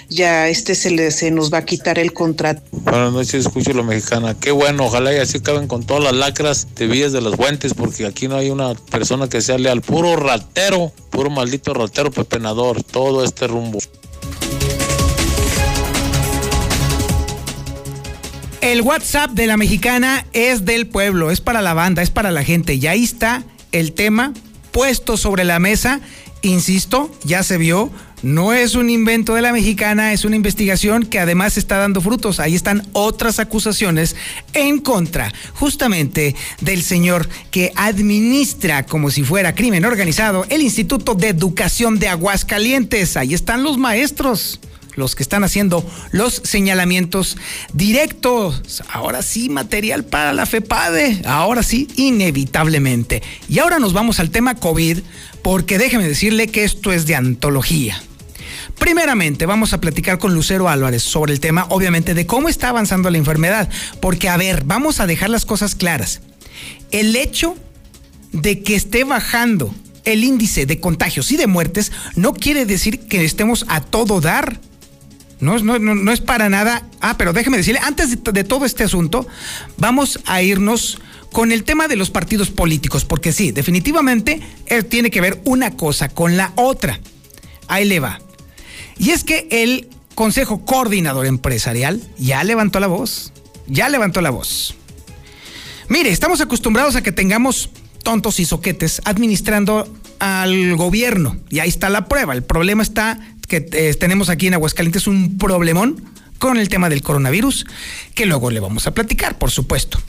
ya 0.09 0.47
este 0.47 0.75
se, 0.75 0.91
le, 0.91 1.09
se 1.09 1.31
nos 1.31 1.51
va 1.51 1.59
a 1.59 1.65
quitar 1.65 1.97
el 1.97 2.13
contrato. 2.13 2.61
Buenas 2.71 3.11
noches, 3.11 3.45
escucho 3.45 3.73
lo 3.73 3.83
mexicana. 3.83 4.35
Qué 4.39 4.51
bueno, 4.51 4.85
ojalá 4.85 5.13
y 5.13 5.17
así 5.17 5.39
acaben 5.39 5.67
con 5.67 5.83
todas 5.83 6.03
las 6.03 6.13
lacras 6.13 6.67
de 6.75 6.85
Villas 6.85 7.11
de 7.11 7.21
las 7.21 7.35
Fuentes, 7.35 7.73
porque 7.73 8.05
aquí 8.05 8.27
no 8.27 8.35
hay 8.35 8.51
una 8.51 8.75
persona 8.75 9.27
que 9.27 9.41
sea 9.41 9.57
leal, 9.57 9.81
puro 9.81 10.15
ratero, 10.15 10.91
puro 11.09 11.31
maldito 11.31 11.73
ratero 11.73 12.11
pepenador 12.11 12.83
todo 12.99 13.23
este 13.23 13.47
rumbo. 13.47 13.79
El 18.59 18.81
WhatsApp 18.81 19.31
de 19.31 19.47
la 19.47 19.55
mexicana 19.55 20.25
es 20.33 20.65
del 20.65 20.85
pueblo, 20.85 21.31
es 21.31 21.39
para 21.39 21.61
la 21.61 21.73
banda, 21.73 22.01
es 22.01 22.09
para 22.09 22.29
la 22.29 22.43
gente. 22.43 22.73
Y 22.73 22.87
ahí 22.87 23.05
está 23.05 23.45
el 23.71 23.93
tema 23.93 24.33
puesto 24.71 25.15
sobre 25.15 25.45
la 25.45 25.59
mesa. 25.59 26.01
Insisto, 26.41 27.09
ya 27.23 27.41
se 27.43 27.57
vio, 27.57 27.89
no 28.21 28.53
es 28.53 28.75
un 28.75 28.89
invento 28.89 29.33
de 29.33 29.41
la 29.41 29.53
mexicana, 29.53 30.13
es 30.13 30.25
una 30.25 30.35
investigación 30.35 31.05
que 31.05 31.19
además 31.19 31.57
está 31.57 31.77
dando 31.77 32.01
frutos. 32.01 32.39
Ahí 32.39 32.55
están 32.55 32.87
otras 32.93 33.39
acusaciones 33.39 34.15
en 34.53 34.79
contra 34.79 35.33
justamente 35.53 36.35
del 36.61 36.83
señor 36.83 37.29
que 37.51 37.71
administra 37.75 38.85
como 38.85 39.11
si 39.11 39.23
fuera 39.23 39.55
crimen 39.55 39.85
organizado 39.85 40.45
el 40.49 40.61
Instituto 40.61 41.15
de 41.15 41.29
Educación 41.29 41.99
de 41.99 42.09
Aguascalientes. 42.09 43.17
Ahí 43.17 43.33
están 43.33 43.63
los 43.63 43.77
maestros 43.77 44.59
los 44.95 45.15
que 45.15 45.23
están 45.23 45.43
haciendo 45.43 45.89
los 46.11 46.41
señalamientos 46.43 47.37
directos. 47.73 48.83
Ahora 48.91 49.23
sí, 49.23 49.49
material 49.49 50.03
para 50.03 50.33
la 50.33 50.45
FEPADE. 50.45 51.21
Ahora 51.25 51.63
sí, 51.63 51.87
inevitablemente. 51.95 53.23
Y 53.47 53.59
ahora 53.59 53.79
nos 53.79 53.93
vamos 53.93 54.19
al 54.19 54.29
tema 54.29 54.55
COVID, 54.55 54.99
porque 55.41 55.77
déjeme 55.77 56.07
decirle 56.07 56.47
que 56.47 56.65
esto 56.65 56.91
es 56.91 57.07
de 57.07 57.15
antología. 57.15 58.03
Primeramente, 58.79 59.45
vamos 59.45 59.73
a 59.73 59.81
platicar 59.81 60.17
con 60.17 60.33
Lucero 60.33 60.69
Álvarez 60.69 61.03
sobre 61.03 61.33
el 61.33 61.39
tema, 61.39 61.67
obviamente, 61.69 62.13
de 62.13 62.25
cómo 62.25 62.49
está 62.49 62.69
avanzando 62.69 63.09
la 63.09 63.17
enfermedad. 63.17 63.69
Porque, 63.99 64.29
a 64.29 64.37
ver, 64.37 64.63
vamos 64.65 64.99
a 64.99 65.07
dejar 65.07 65.29
las 65.29 65.45
cosas 65.45 65.75
claras. 65.75 66.21
El 66.91 67.15
hecho 67.15 67.55
de 68.31 68.61
que 68.63 68.75
esté 68.75 69.03
bajando 69.03 69.73
el 70.05 70.23
índice 70.23 70.65
de 70.65 70.79
contagios 70.79 71.31
y 71.31 71.37
de 71.37 71.47
muertes 71.47 71.91
no 72.15 72.33
quiere 72.33 72.65
decir 72.65 73.01
que 73.01 73.23
estemos 73.25 73.65
a 73.67 73.81
todo 73.81 74.21
dar. 74.21 74.59
No, 75.39 75.57
no, 75.59 76.11
es 76.11 76.21
para 76.21 76.49
nada. 76.49 76.87
Ah, 77.01 77.15
pero 77.17 77.31
déjeme 77.33 77.57
decirle, 77.57 77.79
antes 77.83 78.09
de, 78.09 78.31
de 78.31 78.43
todo 78.43 78.65
este 78.65 78.83
asunto, 78.83 79.27
vamos 79.77 80.19
a 80.25 80.41
irnos 80.41 80.99
con 81.31 81.51
el 81.51 81.63
tema 81.63 81.87
de 81.87 81.95
los 81.95 82.09
partidos 82.09 82.49
políticos, 82.49 83.05
porque 83.05 83.31
sí, 83.31 83.51
definitivamente 83.51 84.41
él 84.65 84.85
tiene 84.85 85.11
que 85.11 85.21
ver 85.21 85.41
una 85.45 85.75
cosa 85.77 86.09
con 86.09 86.37
la 86.37 86.53
otra. 86.55 86.99
Ahí 87.67 87.85
le 87.85 87.99
va. 87.99 88.19
Y 88.99 89.11
es 89.11 89.23
que 89.23 89.47
el 89.49 89.89
Consejo 90.13 90.65
Coordinador 90.65 91.25
Empresarial 91.25 92.01
ya 92.17 92.43
levantó 92.43 92.79
la 92.79 92.87
voz, 92.87 93.31
ya 93.65 93.89
levantó 93.89 94.21
la 94.21 94.29
voz. 94.29 94.75
Mire, 95.87 96.11
estamos 96.11 96.41
acostumbrados 96.41 96.95
a 96.95 97.01
que 97.01 97.11
tengamos 97.11 97.69
tontos 98.03 98.39
y 98.39 98.45
soquetes 98.45 99.01
administrando 99.05 99.91
al 100.19 100.75
gobierno. 100.75 101.37
Y 101.49 101.59
ahí 101.59 101.69
está 101.69 101.89
la 101.89 102.07
prueba. 102.07 102.33
El 102.33 102.43
problema 102.43 102.83
está 102.83 103.17
que 103.47 103.67
eh, 103.71 103.95
tenemos 103.95 104.29
aquí 104.29 104.47
en 104.47 104.53
Aguascalientes 104.53 105.07
un 105.07 105.37
problemón 105.37 106.03
con 106.37 106.57
el 106.57 106.69
tema 106.69 106.89
del 106.89 107.01
coronavirus, 107.01 107.65
que 108.13 108.25
luego 108.25 108.51
le 108.51 108.59
vamos 108.59 108.87
a 108.87 108.93
platicar, 108.93 109.37
por 109.37 109.51
supuesto. 109.51 109.99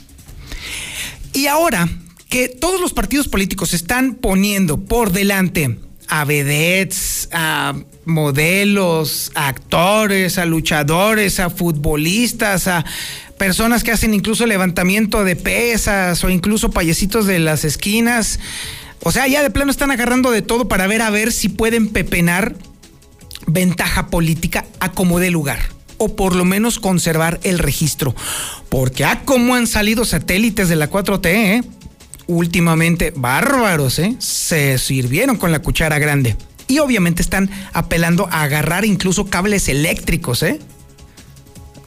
Y 1.33 1.47
ahora 1.47 1.89
que 2.29 2.47
todos 2.47 2.79
los 2.79 2.93
partidos 2.93 3.27
políticos 3.27 3.73
están 3.73 4.15
poniendo 4.15 4.79
por 4.79 5.11
delante 5.11 5.79
a 6.07 6.25
vedettes, 6.25 7.29
a 7.31 7.75
modelos, 8.05 9.31
a 9.35 9.47
actores, 9.47 10.37
a 10.37 10.45
luchadores, 10.45 11.39
a 11.39 11.49
futbolistas, 11.49 12.67
a 12.67 12.85
personas 13.37 13.83
que 13.83 13.91
hacen 13.91 14.13
incluso 14.13 14.45
levantamiento 14.45 15.23
de 15.23 15.35
pesas 15.35 16.23
o 16.23 16.29
incluso 16.29 16.71
payecitos 16.71 17.25
de 17.25 17.39
las 17.39 17.65
esquinas. 17.65 18.39
O 19.03 19.11
sea, 19.11 19.27
ya 19.27 19.41
de 19.41 19.49
plano 19.49 19.71
están 19.71 19.91
agarrando 19.91 20.31
de 20.31 20.41
todo 20.41 20.67
para 20.67 20.87
ver 20.87 21.01
a 21.01 21.09
ver 21.09 21.31
si 21.31 21.49
pueden 21.49 21.87
pepenar 21.87 22.55
ventaja 23.47 24.07
política 24.07 24.65
a 24.79 24.91
como 24.91 25.19
dé 25.19 25.31
lugar 25.31 25.59
o 25.97 26.15
por 26.15 26.35
lo 26.35 26.45
menos 26.45 26.79
conservar 26.79 27.39
el 27.43 27.59
registro. 27.59 28.15
Porque 28.69 29.05
a 29.05 29.21
como 29.21 29.53
han 29.53 29.67
salido 29.67 30.03
satélites 30.03 30.67
de 30.67 30.75
la 30.75 30.89
4T, 30.89 31.25
¿eh? 31.27 31.63
últimamente 32.25 33.13
bárbaros, 33.15 33.99
¿eh? 33.99 34.15
se 34.17 34.79
sirvieron 34.79 35.37
con 35.37 35.51
la 35.51 35.59
cuchara 35.59 35.99
grande. 35.99 36.35
Y 36.71 36.79
obviamente 36.79 37.21
están 37.21 37.49
apelando 37.73 38.29
a 38.31 38.43
agarrar 38.43 38.85
incluso 38.85 39.25
cables 39.25 39.67
eléctricos, 39.67 40.41
¿eh? 40.41 40.57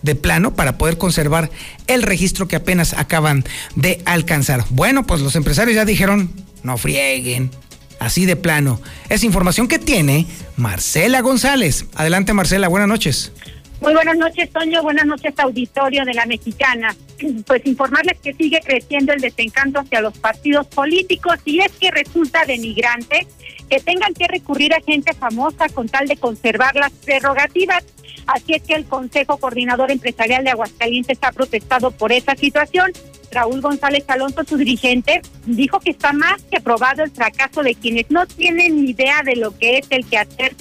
de 0.02 0.14
plano 0.14 0.54
para 0.54 0.76
poder 0.76 0.98
conservar 0.98 1.50
el 1.86 2.02
registro 2.02 2.48
que 2.48 2.56
apenas 2.56 2.92
acaban 2.92 3.44
de 3.76 4.02
alcanzar. 4.04 4.66
Bueno, 4.68 5.06
pues 5.06 5.22
los 5.22 5.36
empresarios 5.36 5.74
ya 5.74 5.86
dijeron, 5.86 6.30
no 6.62 6.76
frieguen, 6.76 7.50
así 7.98 8.26
de 8.26 8.36
plano. 8.36 8.78
Es 9.08 9.24
información 9.24 9.68
que 9.68 9.78
tiene 9.78 10.26
Marcela 10.58 11.22
González. 11.22 11.86
Adelante 11.94 12.34
Marcela, 12.34 12.68
buenas 12.68 12.88
noches. 12.90 13.32
Muy 13.84 13.92
buenas 13.92 14.16
noches, 14.16 14.48
Toño. 14.50 14.82
Buenas 14.82 15.04
noches, 15.04 15.34
auditorio 15.36 16.06
de 16.06 16.14
la 16.14 16.24
Mexicana. 16.24 16.96
Pues 17.46 17.66
informarles 17.66 18.18
que 18.18 18.32
sigue 18.32 18.60
creciendo 18.64 19.12
el 19.12 19.20
desencanto 19.20 19.80
hacia 19.80 20.00
los 20.00 20.16
partidos 20.16 20.66
políticos 20.68 21.36
y 21.44 21.60
es 21.60 21.70
que 21.72 21.90
resulta 21.90 22.46
denigrante 22.46 23.26
que 23.68 23.80
tengan 23.80 24.14
que 24.14 24.26
recurrir 24.26 24.72
a 24.72 24.80
gente 24.80 25.12
famosa 25.12 25.68
con 25.68 25.88
tal 25.88 26.08
de 26.08 26.16
conservar 26.16 26.74
las 26.76 26.92
prerrogativas. 26.92 27.84
Así 28.26 28.54
es 28.54 28.62
que 28.62 28.74
el 28.74 28.86
Consejo 28.86 29.36
Coordinador 29.36 29.90
Empresarial 29.90 30.44
de 30.44 30.50
Aguascalientes 30.50 31.18
ha 31.20 31.32
protestado 31.32 31.90
por 31.90 32.10
esa 32.10 32.34
situación. 32.36 32.90
Raúl 33.30 33.60
González 33.60 34.04
Alonso, 34.08 34.44
su 34.44 34.56
dirigente, 34.56 35.20
dijo 35.44 35.78
que 35.80 35.90
está 35.90 36.14
más 36.14 36.42
que 36.44 36.60
probado 36.60 37.02
el 37.02 37.10
fracaso 37.10 37.62
de 37.62 37.74
quienes 37.74 38.10
no 38.10 38.26
tienen 38.26 38.82
ni 38.82 38.92
idea 38.92 39.22
de 39.22 39.36
lo 39.36 39.56
que 39.58 39.78
es 39.78 39.86
el 39.90 40.06
quehacer 40.06 40.54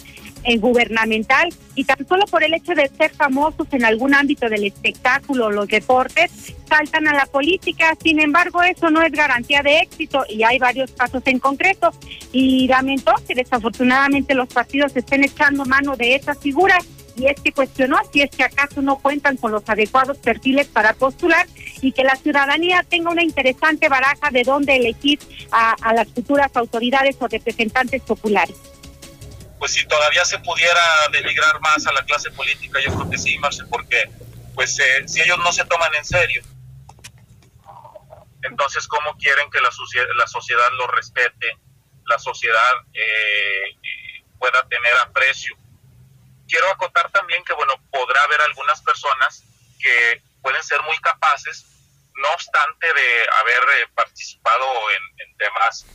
en 0.44 0.60
gubernamental 0.60 1.50
y 1.76 1.84
tan 1.84 2.08
solo 2.08 2.26
por 2.26 2.44
el 2.44 2.54
hecho 2.54 2.74
de 2.74 2.90
ser 2.90 3.12
famosos 3.12 3.68
en 3.72 3.86
algún 3.86 4.14
ámbito 4.14 4.48
del 4.50 4.66
espectáculo 4.66 5.48
o 5.48 5.52
los 5.52 5.68
deportes, 5.68 6.54
saltan 6.68 7.08
a 7.08 7.14
la 7.14 7.26
política. 7.26 7.94
Sin 8.02 8.20
embargo, 8.20 8.62
eso 8.64 8.90
no 8.90 9.02
es 9.02 9.12
garantía 9.12 9.62
de 9.62 9.80
éxito 9.80 10.24
y 10.30 10.44
hay 10.44 10.60
varios 10.60 10.92
casos 10.92 11.24
en 11.26 11.40
concreto. 11.40 11.92
Y 12.32 12.68
lamentó 12.68 13.14
que 13.28 13.36
desafortunadamente 13.36 14.34
los 14.34 14.48
partidos 14.48 14.96
estén 14.96 15.24
echando 15.24 15.66
mano 15.66 15.96
de 15.96 16.16
esas 16.16 16.38
figuras 16.38 16.86
y 17.16 17.28
es 17.28 17.40
que 17.42 17.52
cuestionó 17.52 17.98
si 18.12 18.22
es 18.22 18.32
que 18.32 18.44
acaso 18.44 18.82
no 18.82 18.98
cuentan 18.98 19.38
con 19.38 19.52
los 19.52 19.68
adecuados 19.70 20.18
perfiles 20.18 20.68
para 20.68 20.94
postular 20.94 21.46
y 21.82 21.92
que 21.92 22.04
la 22.04 22.16
ciudadanía 22.16 22.84
tenga 22.90 23.12
una 23.12 23.24
interesante 23.24 23.88
baraja 23.88 24.32
de 24.32 24.42
dónde 24.42 24.78
elegir 24.78 25.20
a 25.52 25.94
las 25.94 26.08
futuras 26.08 26.50
autoridades 26.56 27.18
o 27.20 27.28
representantes 27.28 28.02
populares 28.02 28.73
pues 29.60 29.74
si 29.74 29.86
todavía 29.86 30.26
se 30.26 30.40
pudiera 30.40 30.84
denigrar 31.12 31.60
más 31.62 31.86
a 31.88 31.94
la 31.94 32.04
clase 32.04 32.32
política, 32.32 32.80
yo 32.80 32.94
creo 32.94 33.10
que 33.10 33.18
sí, 33.18 33.38
Marce, 33.40 33.64
porque 33.70 34.10
pues 34.56 34.78
eh, 34.80 35.08
si 35.08 35.22
ellos 35.22 35.40
no 35.40 35.52
se 35.52 35.66
toman 35.66 35.94
en 35.96 36.06
serio, 36.06 36.44
entonces 38.44 38.88
cómo 38.88 39.18
quieren 39.18 39.50
que 39.50 39.62
la, 39.62 39.72
sociedad, 39.72 40.06
la 40.18 40.28
sociedad 40.28 40.68
lo 40.78 40.88
respete, 40.88 41.58
la 42.06 42.20
sociedad 42.20 42.74
eh, 42.94 43.78
pueda 44.38 44.68
tener 44.68 44.94
aprecio. 45.06 45.56
Quiero 46.48 46.70
acotar 46.70 47.10
también 47.12 47.44
que, 47.46 47.54
bueno, 47.54 47.74
podrá 47.90 48.22
haber 48.24 48.42
algunas 48.42 48.82
personas 48.82 49.44
que 49.80 50.22
pueden 50.42 50.62
ser 50.64 50.82
muy 50.84 50.98
capaces, 50.98 51.73
no 52.16 52.30
obstante 52.34 52.88
de 52.88 53.28
haber 53.42 53.64
eh, 53.82 53.88
participado 53.96 54.66
en, 54.92 55.28
en 55.28 55.38
temas 55.38 55.86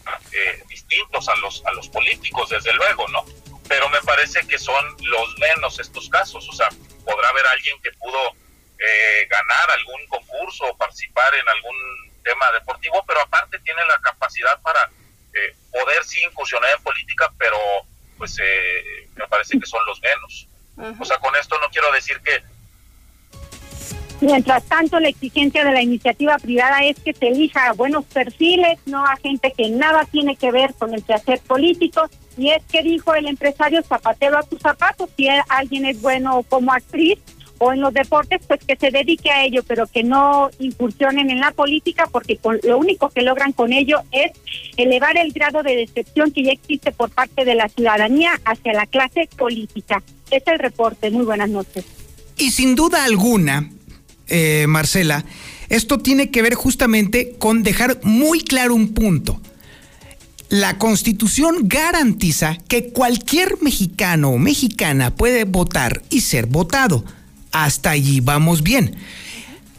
distintos 0.68 1.28
a 1.28 1.36
los, 1.36 1.64
a 1.66 1.72
los 1.72 1.88
políticos, 1.88 2.50
desde 2.50 2.72
luego, 2.74 3.06
¿no? 3.08 3.24
pero 3.68 3.88
me 3.90 4.00
parece 4.00 4.46
que 4.46 4.58
son 4.58 4.84
los 5.02 5.38
menos 5.38 5.78
estos 5.78 6.08
casos. 6.08 6.48
O 6.48 6.52
sea, 6.52 6.68
podrá 7.04 7.28
haber 7.28 7.46
alguien 7.46 7.80
que 7.82 7.92
pudo 7.92 8.32
eh, 8.78 9.26
ganar 9.28 9.70
algún 9.72 10.06
concurso 10.08 10.64
o 10.64 10.76
participar 10.76 11.34
en 11.34 11.48
algún 11.48 11.76
tema 12.24 12.50
deportivo, 12.52 13.04
pero 13.06 13.20
aparte 13.20 13.58
tiene 13.60 13.84
la 13.86 13.98
capacidad 14.00 14.60
para 14.62 14.90
eh, 15.34 15.54
poder 15.70 16.02
sí 16.04 16.22
incursionar 16.24 16.70
en 16.76 16.82
política, 16.82 17.30
pero 17.38 17.58
pues 18.16 18.36
eh, 18.42 19.08
me 19.14 19.28
parece 19.28 19.60
que 19.60 19.66
son 19.66 19.84
los 19.86 20.00
menos. 20.00 20.48
O 21.00 21.04
sea, 21.04 21.18
con 21.18 21.34
esto 21.36 21.58
no 21.58 21.68
quiero 21.70 21.90
decir 21.92 22.20
que 22.20 22.40
Mientras 24.20 24.64
tanto, 24.64 24.98
la 24.98 25.08
exigencia 25.08 25.64
de 25.64 25.72
la 25.72 25.82
iniciativa 25.82 26.36
privada 26.38 26.84
es 26.84 26.98
que 26.98 27.12
se 27.12 27.28
elija 27.28 27.68
a 27.68 27.72
buenos 27.72 28.04
perfiles, 28.06 28.78
no 28.86 29.04
a 29.04 29.16
gente 29.16 29.52
que 29.56 29.70
nada 29.70 30.04
tiene 30.10 30.34
que 30.34 30.50
ver 30.50 30.74
con 30.74 30.92
el 30.92 31.04
quehacer 31.04 31.40
político. 31.40 32.02
Y 32.36 32.50
es 32.50 32.62
que 32.64 32.82
dijo 32.82 33.14
el 33.14 33.26
empresario 33.26 33.82
zapatero 33.82 34.38
a 34.38 34.42
tus 34.42 34.60
zapatos, 34.60 35.08
si 35.16 35.28
alguien 35.48 35.86
es 35.86 36.00
bueno 36.00 36.44
como 36.48 36.72
actriz 36.72 37.18
o 37.58 37.72
en 37.72 37.80
los 37.80 37.92
deportes, 37.92 38.40
pues 38.46 38.60
que 38.64 38.76
se 38.76 38.90
dedique 38.90 39.30
a 39.30 39.44
ello, 39.44 39.62
pero 39.66 39.86
que 39.86 40.02
no 40.02 40.50
incursionen 40.58 41.30
en 41.30 41.40
la 41.40 41.50
política, 41.52 42.08
porque 42.10 42.38
lo 42.62 42.78
único 42.78 43.10
que 43.10 43.22
logran 43.22 43.52
con 43.52 43.72
ello 43.72 44.00
es 44.12 44.32
elevar 44.76 45.16
el 45.16 45.32
grado 45.32 45.62
de 45.62 45.76
decepción 45.76 46.32
que 46.32 46.44
ya 46.44 46.52
existe 46.52 46.92
por 46.92 47.10
parte 47.10 47.44
de 47.44 47.54
la 47.54 47.68
ciudadanía 47.68 48.32
hacia 48.44 48.72
la 48.72 48.86
clase 48.86 49.28
política. 49.36 50.02
Es 50.30 50.42
el 50.46 50.58
reporte. 50.58 51.10
Muy 51.10 51.24
buenas 51.24 51.50
noches. 51.50 51.84
Y 52.36 52.50
sin 52.50 52.76
duda 52.76 53.04
alguna, 53.04 53.68
eh, 54.28 54.66
Marcela, 54.68 55.24
esto 55.68 55.98
tiene 55.98 56.30
que 56.30 56.42
ver 56.42 56.54
justamente 56.54 57.34
con 57.38 57.62
dejar 57.62 58.00
muy 58.02 58.40
claro 58.40 58.74
un 58.74 58.94
punto. 58.94 59.40
La 60.48 60.78
constitución 60.78 61.68
garantiza 61.68 62.56
que 62.68 62.88
cualquier 62.88 63.60
mexicano 63.60 64.30
o 64.30 64.38
mexicana 64.38 65.14
puede 65.14 65.44
votar 65.44 66.02
y 66.08 66.22
ser 66.22 66.46
votado. 66.46 67.04
Hasta 67.52 67.90
allí 67.90 68.20
vamos 68.20 68.62
bien. 68.62 68.96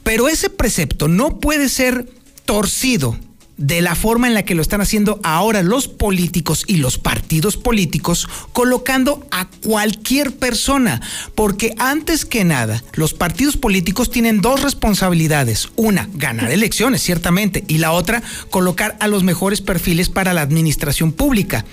Pero 0.03 0.27
ese 0.27 0.49
precepto 0.49 1.07
no 1.07 1.39
puede 1.39 1.69
ser 1.69 2.07
torcido 2.45 3.17
de 3.59 3.81
la 3.81 3.93
forma 3.93 4.27
en 4.27 4.33
la 4.33 4.43
que 4.43 4.55
lo 4.55 4.61
están 4.61 4.79
haciendo 4.79 5.19
ahora 5.21 5.61
los 5.61 5.89
políticos 5.89 6.63
y 6.65 6.77
los 6.77 6.97
partidos 6.97 7.57
políticos, 7.57 8.27
colocando 8.53 9.27
a 9.31 9.49
cualquier 9.49 10.31
persona, 10.37 11.01
porque 11.35 11.75
antes 11.77 12.25
que 12.25 12.45
nada, 12.45 12.81
los 12.93 13.13
partidos 13.13 13.57
políticos 13.57 14.09
tienen 14.09 14.39
dos 14.39 14.63
responsabilidades. 14.63 15.69
Una, 15.75 16.09
ganar 16.13 16.51
elecciones, 16.51 17.03
ciertamente, 17.03 17.65
y 17.67 17.79
la 17.79 17.91
otra, 17.91 18.23
colocar 18.49 18.95
a 19.01 19.09
los 19.09 19.23
mejores 19.23 19.59
perfiles 19.59 20.07
para 20.07 20.33
la 20.33 20.41
administración 20.41 21.11
pública. 21.11 21.65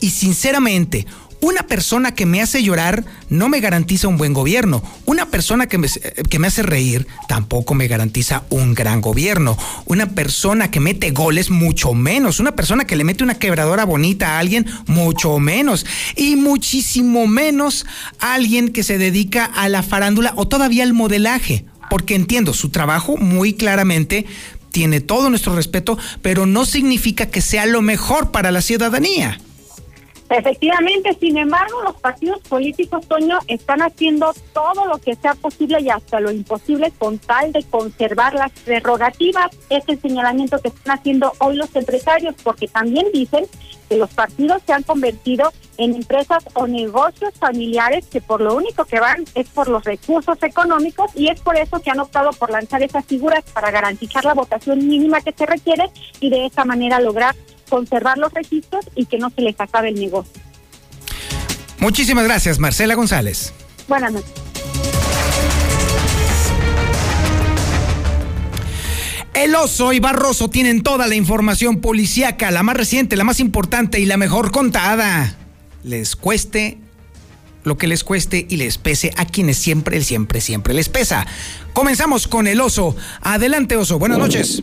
Y 0.00 0.10
sinceramente, 0.10 1.06
una 1.42 1.64
persona 1.64 2.14
que 2.14 2.24
me 2.24 2.40
hace 2.40 2.62
llorar 2.62 3.04
no 3.28 3.48
me 3.48 3.58
garantiza 3.58 4.06
un 4.06 4.16
buen 4.16 4.32
gobierno. 4.32 4.80
Una 5.06 5.26
persona 5.26 5.66
que 5.66 5.76
me, 5.76 5.88
que 6.30 6.38
me 6.38 6.46
hace 6.46 6.62
reír 6.62 7.08
tampoco 7.26 7.74
me 7.74 7.88
garantiza 7.88 8.44
un 8.48 8.74
gran 8.74 9.00
gobierno. 9.00 9.58
Una 9.84 10.10
persona 10.10 10.70
que 10.70 10.78
mete 10.78 11.10
goles, 11.10 11.50
mucho 11.50 11.94
menos. 11.94 12.38
Una 12.38 12.52
persona 12.54 12.84
que 12.84 12.94
le 12.94 13.02
mete 13.02 13.24
una 13.24 13.40
quebradora 13.40 13.84
bonita 13.84 14.36
a 14.36 14.38
alguien, 14.38 14.66
mucho 14.86 15.40
menos. 15.40 15.84
Y 16.14 16.36
muchísimo 16.36 17.26
menos 17.26 17.86
alguien 18.20 18.68
que 18.68 18.84
se 18.84 18.96
dedica 18.96 19.44
a 19.44 19.68
la 19.68 19.82
farándula 19.82 20.34
o 20.36 20.46
todavía 20.46 20.84
al 20.84 20.92
modelaje. 20.92 21.64
Porque 21.90 22.14
entiendo, 22.14 22.54
su 22.54 22.68
trabajo 22.68 23.16
muy 23.16 23.54
claramente 23.54 24.26
tiene 24.70 25.00
todo 25.00 25.28
nuestro 25.28 25.56
respeto, 25.56 25.98
pero 26.22 26.46
no 26.46 26.66
significa 26.66 27.26
que 27.26 27.40
sea 27.40 27.66
lo 27.66 27.82
mejor 27.82 28.30
para 28.30 28.52
la 28.52 28.62
ciudadanía. 28.62 29.40
Efectivamente, 30.34 31.14
sin 31.20 31.36
embargo, 31.36 31.82
los 31.82 31.96
partidos 31.96 32.40
políticos, 32.48 33.06
Toño, 33.06 33.38
están 33.48 33.82
haciendo 33.82 34.32
todo 34.54 34.86
lo 34.86 34.96
que 34.96 35.14
sea 35.14 35.34
posible 35.34 35.82
y 35.82 35.90
hasta 35.90 36.20
lo 36.20 36.30
imposible 36.30 36.90
con 36.98 37.18
tal 37.18 37.52
de 37.52 37.62
conservar 37.64 38.32
las 38.32 38.50
prerrogativas. 38.52 39.50
Es 39.68 39.84
el 39.88 40.00
señalamiento 40.00 40.58
que 40.58 40.68
están 40.68 40.98
haciendo 40.98 41.34
hoy 41.38 41.56
los 41.56 41.76
empresarios, 41.76 42.34
porque 42.42 42.66
también 42.66 43.08
dicen 43.12 43.44
que 43.90 43.98
los 43.98 44.08
partidos 44.08 44.62
se 44.64 44.72
han 44.72 44.84
convertido 44.84 45.52
en 45.76 45.96
empresas 45.96 46.42
o 46.54 46.66
negocios 46.66 47.34
familiares 47.38 48.06
que 48.06 48.22
por 48.22 48.40
lo 48.40 48.54
único 48.54 48.86
que 48.86 49.00
van 49.00 49.24
es 49.34 49.48
por 49.48 49.68
los 49.68 49.84
recursos 49.84 50.42
económicos 50.42 51.10
y 51.14 51.28
es 51.28 51.40
por 51.40 51.56
eso 51.56 51.80
que 51.80 51.90
han 51.90 52.00
optado 52.00 52.30
por 52.32 52.50
lanzar 52.50 52.82
esas 52.82 53.04
figuras 53.04 53.44
para 53.52 53.70
garantizar 53.70 54.24
la 54.24 54.34
votación 54.34 54.86
mínima 54.86 55.20
que 55.20 55.32
se 55.32 55.44
requiere 55.44 55.90
y 56.20 56.30
de 56.30 56.46
esa 56.46 56.64
manera 56.64 57.00
lograr 57.00 57.34
conservar 57.68 58.18
los 58.18 58.32
registros 58.32 58.84
y 58.94 59.06
que 59.06 59.18
no 59.18 59.30
se 59.30 59.42
les 59.42 59.58
acabe 59.60 59.88
el 59.88 59.96
negocio. 59.96 60.32
Muchísimas 61.78 62.24
gracias, 62.24 62.58
Marcela 62.58 62.94
González. 62.94 63.52
Buenas 63.88 64.12
noches. 64.12 64.30
El 69.34 69.54
oso 69.54 69.92
y 69.92 69.98
Barroso 69.98 70.50
tienen 70.50 70.82
toda 70.82 71.08
la 71.08 71.14
información 71.14 71.80
policíaca, 71.80 72.50
la 72.50 72.62
más 72.62 72.76
reciente, 72.76 73.16
la 73.16 73.24
más 73.24 73.40
importante 73.40 73.98
y 73.98 74.04
la 74.04 74.16
mejor 74.16 74.52
contada. 74.52 75.36
Les 75.82 76.14
cueste 76.16 76.78
lo 77.64 77.76
que 77.78 77.86
les 77.86 78.04
cueste 78.04 78.46
y 78.48 78.56
les 78.56 78.78
pese 78.78 79.12
a 79.16 79.24
quienes 79.24 79.56
siempre, 79.56 80.00
siempre, 80.02 80.40
siempre 80.40 80.74
les 80.74 80.88
pesa. 80.88 81.26
Comenzamos 81.72 82.28
con 82.28 82.46
el 82.46 82.60
oso. 82.60 82.94
Adelante, 83.20 83.76
oso. 83.76 83.98
Buenas 83.98 84.18
noches. 84.18 84.62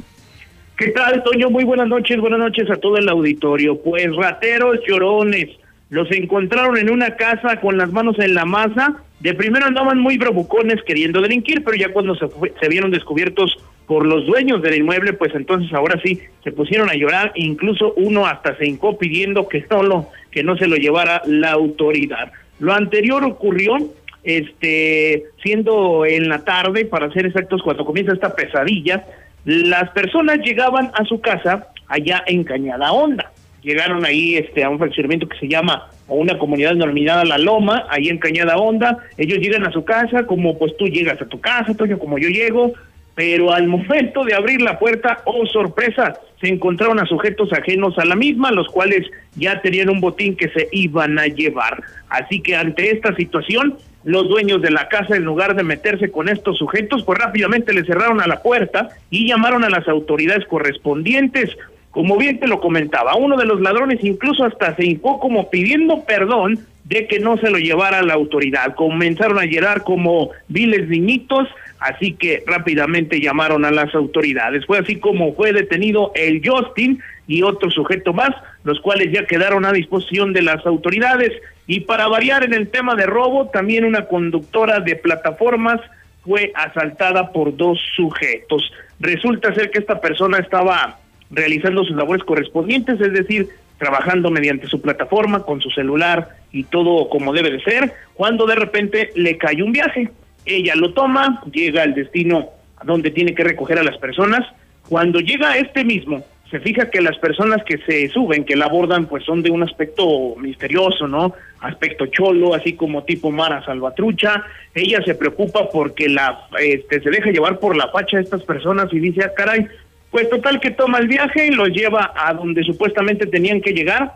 ¿Qué 0.79 0.91
tal, 0.91 1.21
Toño? 1.23 1.49
Muy 1.49 1.65
buenas 1.65 1.89
noches, 1.89 2.21
buenas 2.21 2.39
noches 2.39 2.71
a 2.71 2.77
todo 2.77 2.95
el 2.95 3.09
auditorio. 3.09 3.81
Pues 3.81 4.15
rateros 4.15 4.79
llorones, 4.87 5.49
los 5.89 6.09
encontraron 6.09 6.77
en 6.77 6.89
una 6.89 7.17
casa 7.17 7.59
con 7.59 7.77
las 7.77 7.91
manos 7.91 8.17
en 8.17 8.33
la 8.33 8.45
masa. 8.45 8.95
De 9.19 9.33
primero 9.33 9.65
andaban 9.65 9.99
muy 9.99 10.17
bravucones 10.17 10.81
queriendo 10.83 11.19
delinquir, 11.19 11.65
pero 11.65 11.75
ya 11.75 11.91
cuando 11.91 12.15
se, 12.15 12.27
se 12.61 12.69
vieron 12.69 12.91
descubiertos 12.91 13.57
por 13.87 14.05
los 14.05 14.25
dueños 14.25 14.61
del 14.61 14.75
inmueble, 14.75 15.11
pues 15.11 15.35
entonces 15.35 15.73
ahora 15.73 15.99
sí 16.01 16.21
se 16.45 16.53
pusieron 16.53 16.89
a 16.89 16.93
llorar. 16.93 17.33
Incluso 17.35 17.93
uno 17.97 18.25
hasta 18.25 18.55
se 18.55 18.65
hincó 18.65 18.97
pidiendo 18.97 19.49
que 19.49 19.65
no 19.69 19.83
lo, 19.83 20.07
que 20.31 20.43
no 20.43 20.55
se 20.55 20.67
lo 20.67 20.77
llevara 20.77 21.23
la 21.25 21.51
autoridad. 21.51 22.31
Lo 22.59 22.73
anterior 22.73 23.25
ocurrió 23.25 23.75
este 24.23 25.25
siendo 25.43 26.05
en 26.05 26.29
la 26.29 26.45
tarde, 26.45 26.85
para 26.85 27.11
ser 27.11 27.25
exactos, 27.25 27.61
cuando 27.63 27.83
comienza 27.83 28.13
esta 28.13 28.33
pesadilla, 28.33 29.03
las 29.45 29.89
personas 29.91 30.39
llegaban 30.39 30.91
a 30.93 31.03
su 31.05 31.21
casa 31.21 31.67
allá 31.87 32.23
en 32.27 32.43
Cañada 32.43 32.91
Honda. 32.91 33.31
Llegaron 33.61 34.05
ahí 34.05 34.35
este, 34.35 34.63
a 34.63 34.69
un 34.69 34.79
fraccionamiento 34.79 35.27
que 35.27 35.37
se 35.37 35.47
llama, 35.47 35.89
o 36.07 36.15
una 36.15 36.37
comunidad 36.37 36.71
denominada 36.71 37.25
La 37.25 37.37
Loma, 37.37 37.85
ahí 37.89 38.07
en 38.07 38.17
Cañada 38.17 38.57
Honda. 38.57 38.97
Ellos 39.17 39.39
llegan 39.39 39.65
a 39.65 39.71
su 39.71 39.83
casa, 39.83 40.25
como 40.25 40.57
pues 40.57 40.75
tú 40.77 40.87
llegas 40.87 41.21
a 41.21 41.25
tu 41.25 41.39
casa, 41.39 41.73
Toño, 41.73 41.99
como 41.99 42.17
yo 42.17 42.29
llego, 42.29 42.73
pero 43.15 43.51
al 43.51 43.67
momento 43.67 44.23
de 44.23 44.33
abrir 44.33 44.61
la 44.61 44.79
puerta, 44.79 45.21
oh 45.25 45.45
sorpresa, 45.45 46.19
se 46.39 46.47
encontraron 46.47 46.99
a 46.99 47.05
sujetos 47.05 47.51
ajenos 47.51 47.97
a 47.97 48.05
la 48.05 48.15
misma, 48.15 48.51
los 48.51 48.67
cuales 48.69 49.05
ya 49.35 49.61
tenían 49.61 49.89
un 49.89 49.99
botín 49.99 50.35
que 50.35 50.49
se 50.49 50.69
iban 50.71 51.19
a 51.19 51.27
llevar. 51.27 51.83
Así 52.07 52.41
que 52.41 52.55
ante 52.55 52.91
esta 52.91 53.13
situación, 53.15 53.77
los 54.03 54.27
dueños 54.29 54.61
de 54.61 54.71
la 54.71 54.87
casa, 54.87 55.15
en 55.15 55.23
lugar 55.23 55.55
de 55.55 55.63
meterse 55.63 56.11
con 56.11 56.29
estos 56.29 56.57
sujetos, 56.57 57.03
pues 57.03 57.19
rápidamente 57.19 57.73
le 57.73 57.83
cerraron 57.83 58.21
a 58.21 58.27
la 58.27 58.41
puerta 58.41 58.89
y 59.09 59.27
llamaron 59.27 59.63
a 59.63 59.69
las 59.69 59.87
autoridades 59.87 60.45
correspondientes. 60.45 61.55
Como 61.91 62.17
bien 62.17 62.39
te 62.39 62.47
lo 62.47 62.61
comentaba, 62.61 63.15
uno 63.15 63.35
de 63.35 63.45
los 63.45 63.61
ladrones 63.61 63.99
incluso 64.03 64.45
hasta 64.45 64.75
se 64.75 64.85
hincó 64.85 65.19
como 65.19 65.49
pidiendo 65.49 66.03
perdón 66.05 66.59
de 66.85 67.07
que 67.07 67.19
no 67.19 67.37
se 67.37 67.49
lo 67.49 67.57
llevara 67.57 68.01
la 68.01 68.13
autoridad. 68.13 68.73
Comenzaron 68.75 69.37
a 69.37 69.45
llegar 69.45 69.83
como 69.83 70.31
viles 70.47 70.87
niñitos, 70.87 71.47
así 71.79 72.13
que 72.13 72.43
rápidamente 72.47 73.19
llamaron 73.19 73.63
a 73.63 73.71
las 73.71 73.93
autoridades. 73.93 74.65
Fue 74.65 74.79
así 74.79 74.95
como 74.95 75.33
fue 75.35 75.53
detenido 75.53 76.11
el 76.15 76.41
Justin 76.43 76.99
y 77.29 77.43
otro 77.43 77.69
sujeto 77.69 78.11
más, 78.11 78.31
los 78.63 78.81
cuales 78.81 79.13
ya 79.13 79.27
quedaron 79.27 79.63
a 79.63 79.71
disposición 79.71 80.33
de 80.33 80.41
las 80.41 80.65
autoridades. 80.65 81.31
Y 81.67 81.81
para 81.81 82.07
variar 82.07 82.43
en 82.43 82.55
el 82.55 82.69
tema 82.69 82.95
de 82.95 83.05
robo, 83.05 83.49
también 83.49 83.85
una 83.85 84.07
conductora 84.07 84.79
de 84.79 84.95
plataformas 84.95 85.79
fue 86.25 86.51
asaltada 86.55 87.31
por 87.31 87.55
dos 87.55 87.79
sujetos. 87.95 88.73
Resulta 88.99 89.53
ser 89.53 89.69
que 89.69 89.77
esta 89.77 90.01
persona 90.01 90.39
estaba 90.39 90.97
realizando 91.29 91.83
sus 91.83 91.95
labores 91.95 92.23
correspondientes, 92.23 92.99
es 92.99 93.13
decir, 93.13 93.47
trabajando 93.77 94.31
mediante 94.31 94.65
su 94.65 94.81
plataforma, 94.81 95.43
con 95.43 95.61
su 95.61 95.69
celular 95.69 96.29
y 96.51 96.63
todo 96.63 97.09
como 97.09 97.31
debe 97.31 97.51
de 97.51 97.61
ser, 97.61 97.93
cuando 98.15 98.47
de 98.47 98.55
repente 98.55 99.11
le 99.15 99.37
cae 99.37 99.61
un 99.61 99.71
viaje. 99.71 100.09
Ella 100.47 100.73
lo 100.75 100.93
toma, 100.93 101.43
llega 101.51 101.83
al 101.83 101.93
destino 101.93 102.49
a 102.75 102.85
donde 102.85 103.11
tiene 103.11 103.35
que 103.35 103.43
recoger 103.43 103.77
a 103.77 103.83
las 103.83 103.99
personas. 103.99 104.47
Cuando 104.89 105.19
llega 105.19 105.57
este 105.57 105.83
mismo, 105.83 106.25
se 106.49 106.59
fija 106.59 106.89
que 106.89 107.01
las 107.01 107.17
personas 107.19 107.63
que 107.63 107.77
se 107.79 108.09
suben, 108.09 108.43
que 108.43 108.55
la 108.55 108.65
abordan, 108.65 109.05
pues 109.05 109.23
son 109.23 109.43
de 109.43 109.51
un 109.51 109.61
aspecto 109.61 110.35
misterioso, 110.37 111.07
¿no? 111.07 111.33
Aspecto 111.59 112.07
cholo, 112.07 112.55
así 112.55 112.73
como 112.73 113.03
tipo 113.03 113.29
Mara 113.29 113.63
Salvatrucha. 113.63 114.43
Ella 114.73 115.01
se 115.03 115.13
preocupa 115.13 115.69
porque 115.69 116.09
la, 116.09 116.47
este, 116.59 117.01
se 117.01 117.09
deja 117.11 117.29
llevar 117.29 117.59
por 117.59 117.75
la 117.75 117.89
facha 117.89 118.17
de 118.17 118.23
estas 118.23 118.43
personas 118.43 118.91
y 118.91 118.99
dice, 118.99 119.23
ah, 119.23 119.33
caray, 119.35 119.67
pues 120.09 120.27
total 120.29 120.59
que 120.59 120.71
toma 120.71 120.97
el 120.97 121.07
viaje 121.07 121.47
y 121.47 121.51
los 121.51 121.69
lleva 121.69 122.13
a 122.15 122.33
donde 122.33 122.63
supuestamente 122.63 123.27
tenían 123.27 123.61
que 123.61 123.73
llegar. 123.73 124.13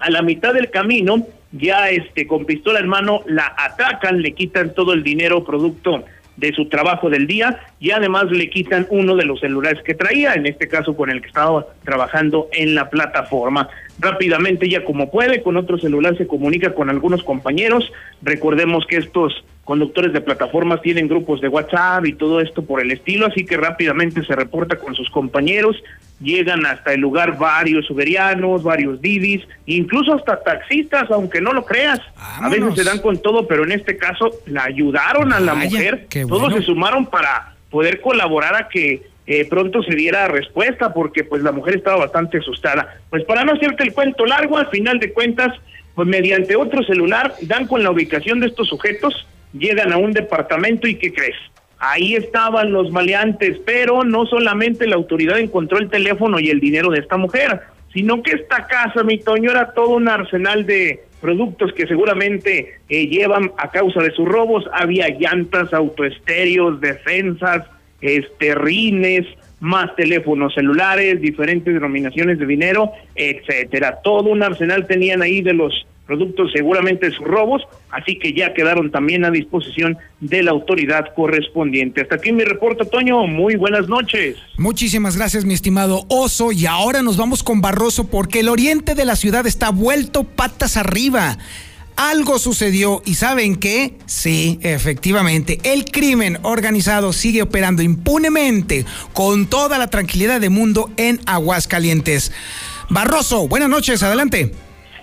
A 0.00 0.08
la 0.10 0.22
mitad 0.22 0.54
del 0.54 0.70
camino, 0.70 1.26
ya 1.52 1.90
este, 1.90 2.26
con 2.26 2.46
pistola 2.46 2.80
en 2.80 2.88
mano, 2.88 3.22
la 3.26 3.54
atacan, 3.56 4.22
le 4.22 4.32
quitan 4.32 4.74
todo 4.74 4.94
el 4.94 5.02
dinero 5.02 5.44
producto 5.44 6.04
de 6.36 6.52
su 6.52 6.68
trabajo 6.70 7.10
del 7.10 7.26
día 7.26 7.60
y 7.80 7.92
además 7.92 8.30
le 8.30 8.50
quitan 8.50 8.86
uno 8.90 9.16
de 9.16 9.24
los 9.24 9.40
celulares 9.40 9.82
que 9.82 9.94
traía, 9.94 10.34
en 10.34 10.46
este 10.46 10.68
caso 10.68 10.94
con 10.94 11.08
el 11.08 11.22
que 11.22 11.28
estaba 11.28 11.66
trabajando 11.82 12.48
en 12.52 12.74
la 12.74 12.90
plataforma. 12.90 13.70
Rápidamente, 13.98 14.68
ya 14.68 14.84
como 14.84 15.10
puede, 15.10 15.42
con 15.42 15.56
otro 15.56 15.78
celular 15.78 16.16
se 16.18 16.26
comunica 16.26 16.74
con 16.74 16.90
algunos 16.90 17.24
compañeros. 17.24 17.90
Recordemos 18.22 18.86
que 18.86 18.98
estos 18.98 19.44
conductores 19.64 20.12
de 20.12 20.20
plataformas 20.20 20.82
tienen 20.82 21.08
grupos 21.08 21.40
de 21.40 21.48
WhatsApp 21.48 22.04
y 22.04 22.12
todo 22.12 22.40
esto 22.40 22.62
por 22.62 22.82
el 22.82 22.90
estilo, 22.90 23.26
así 23.26 23.46
que 23.46 23.56
rápidamente 23.56 24.24
se 24.24 24.34
reporta 24.34 24.76
con 24.76 24.94
sus 24.94 25.08
compañeros, 25.10 25.82
llegan 26.20 26.66
hasta 26.66 26.92
el 26.92 27.00
lugar 27.00 27.38
varios 27.38 27.88
uberianos, 27.90 28.62
varios 28.62 29.00
didis, 29.00 29.46
incluso 29.66 30.14
hasta 30.14 30.42
taxistas, 30.42 31.10
aunque 31.10 31.40
no 31.40 31.52
lo 31.52 31.64
creas. 31.64 32.00
A 32.16 32.48
veces 32.50 32.74
se 32.74 32.84
dan 32.84 32.98
con 32.98 33.22
todo, 33.22 33.46
pero 33.46 33.64
en 33.64 33.72
este 33.72 33.96
caso 33.96 34.30
la 34.46 34.64
ayudaron 34.64 35.32
a 35.32 35.40
la 35.40 35.54
mujer, 35.54 36.08
todos 36.28 36.52
se 36.52 36.62
sumaron 36.62 37.06
para 37.06 37.54
poder 37.70 38.00
colaborar 38.00 38.54
a 38.56 38.68
que 38.68 39.02
eh, 39.26 39.46
pronto 39.48 39.82
se 39.82 39.94
diera 39.94 40.26
respuesta, 40.28 40.92
porque 40.92 41.24
pues 41.24 41.42
la 41.42 41.52
mujer 41.52 41.76
estaba 41.76 41.98
bastante 41.98 42.38
asustada. 42.38 42.98
Pues 43.10 43.24
para 43.24 43.44
no 43.44 43.52
hacerte 43.52 43.84
el 43.84 43.92
cuento 43.92 44.26
largo, 44.26 44.58
al 44.58 44.68
final 44.68 44.98
de 44.98 45.12
cuentas, 45.12 45.56
pues 45.94 46.08
mediante 46.08 46.56
otro 46.56 46.82
celular 46.82 47.34
dan 47.42 47.66
con 47.66 47.82
la 47.82 47.90
ubicación 47.90 48.40
de 48.40 48.48
estos 48.48 48.68
sujetos, 48.68 49.26
llegan 49.52 49.92
a 49.92 49.98
un 49.98 50.12
departamento 50.12 50.88
y 50.88 50.96
¿qué 50.96 51.12
crees? 51.12 51.36
Ahí 51.78 52.14
estaban 52.14 52.72
los 52.72 52.90
maleantes, 52.90 53.58
pero 53.64 54.04
no 54.04 54.26
solamente 54.26 54.86
la 54.86 54.96
autoridad 54.96 55.38
encontró 55.38 55.78
el 55.78 55.88
teléfono 55.88 56.38
y 56.38 56.50
el 56.50 56.60
dinero 56.60 56.90
de 56.90 56.98
esta 56.98 57.16
mujer, 57.16 57.60
sino 57.92 58.22
que 58.22 58.32
esta 58.32 58.66
casa, 58.66 59.02
mi 59.02 59.18
Toño, 59.18 59.50
era 59.50 59.72
todo 59.72 59.90
un 59.90 60.08
arsenal 60.08 60.66
de 60.66 61.04
productos 61.20 61.72
que 61.72 61.86
seguramente 61.86 62.74
eh, 62.88 63.06
llevan 63.06 63.52
a 63.56 63.70
causa 63.70 64.02
de 64.02 64.10
sus 64.12 64.26
robos. 64.26 64.64
Había 64.72 65.08
llantas, 65.08 65.72
autoestéreos, 65.72 66.80
defensas, 66.80 67.66
este, 68.00 68.54
rines, 68.54 69.26
más 69.60 69.94
teléfonos 69.94 70.54
celulares, 70.54 71.20
diferentes 71.20 71.72
denominaciones 71.72 72.38
de 72.38 72.46
dinero, 72.46 72.92
etcétera. 73.14 74.00
Todo 74.02 74.30
un 74.30 74.42
arsenal 74.42 74.86
tenían 74.86 75.22
ahí 75.22 75.42
de 75.42 75.52
los 75.52 75.86
productos 76.10 76.50
seguramente 76.52 77.08
sus 77.12 77.24
robos, 77.24 77.62
así 77.92 78.18
que 78.18 78.32
ya 78.32 78.52
quedaron 78.52 78.90
también 78.90 79.24
a 79.24 79.30
disposición 79.30 79.96
de 80.18 80.42
la 80.42 80.50
autoridad 80.50 81.14
correspondiente. 81.14 82.00
Hasta 82.00 82.16
aquí 82.16 82.32
mi 82.32 82.42
reporte, 82.42 82.84
Toño. 82.84 83.28
Muy 83.28 83.54
buenas 83.54 83.86
noches. 83.86 84.34
Muchísimas 84.58 85.16
gracias, 85.16 85.44
mi 85.44 85.54
estimado 85.54 86.06
Oso. 86.08 86.50
Y 86.50 86.66
ahora 86.66 87.02
nos 87.02 87.16
vamos 87.16 87.44
con 87.44 87.60
Barroso 87.60 88.08
porque 88.08 88.40
el 88.40 88.48
oriente 88.48 88.96
de 88.96 89.04
la 89.04 89.14
ciudad 89.14 89.46
está 89.46 89.70
vuelto 89.70 90.24
patas 90.24 90.76
arriba. 90.76 91.38
Algo 91.94 92.40
sucedió 92.40 93.02
y 93.06 93.14
¿saben 93.14 93.54
qué? 93.54 93.94
Sí, 94.06 94.58
efectivamente, 94.62 95.60
el 95.62 95.84
crimen 95.84 96.38
organizado 96.42 97.12
sigue 97.12 97.42
operando 97.42 97.82
impunemente 97.82 98.84
con 99.12 99.46
toda 99.46 99.78
la 99.78 99.90
tranquilidad 99.90 100.40
del 100.40 100.50
mundo 100.50 100.90
en 100.96 101.20
Aguascalientes. 101.26 102.32
Barroso, 102.88 103.46
buenas 103.46 103.68
noches, 103.68 104.02
adelante. 104.02 104.50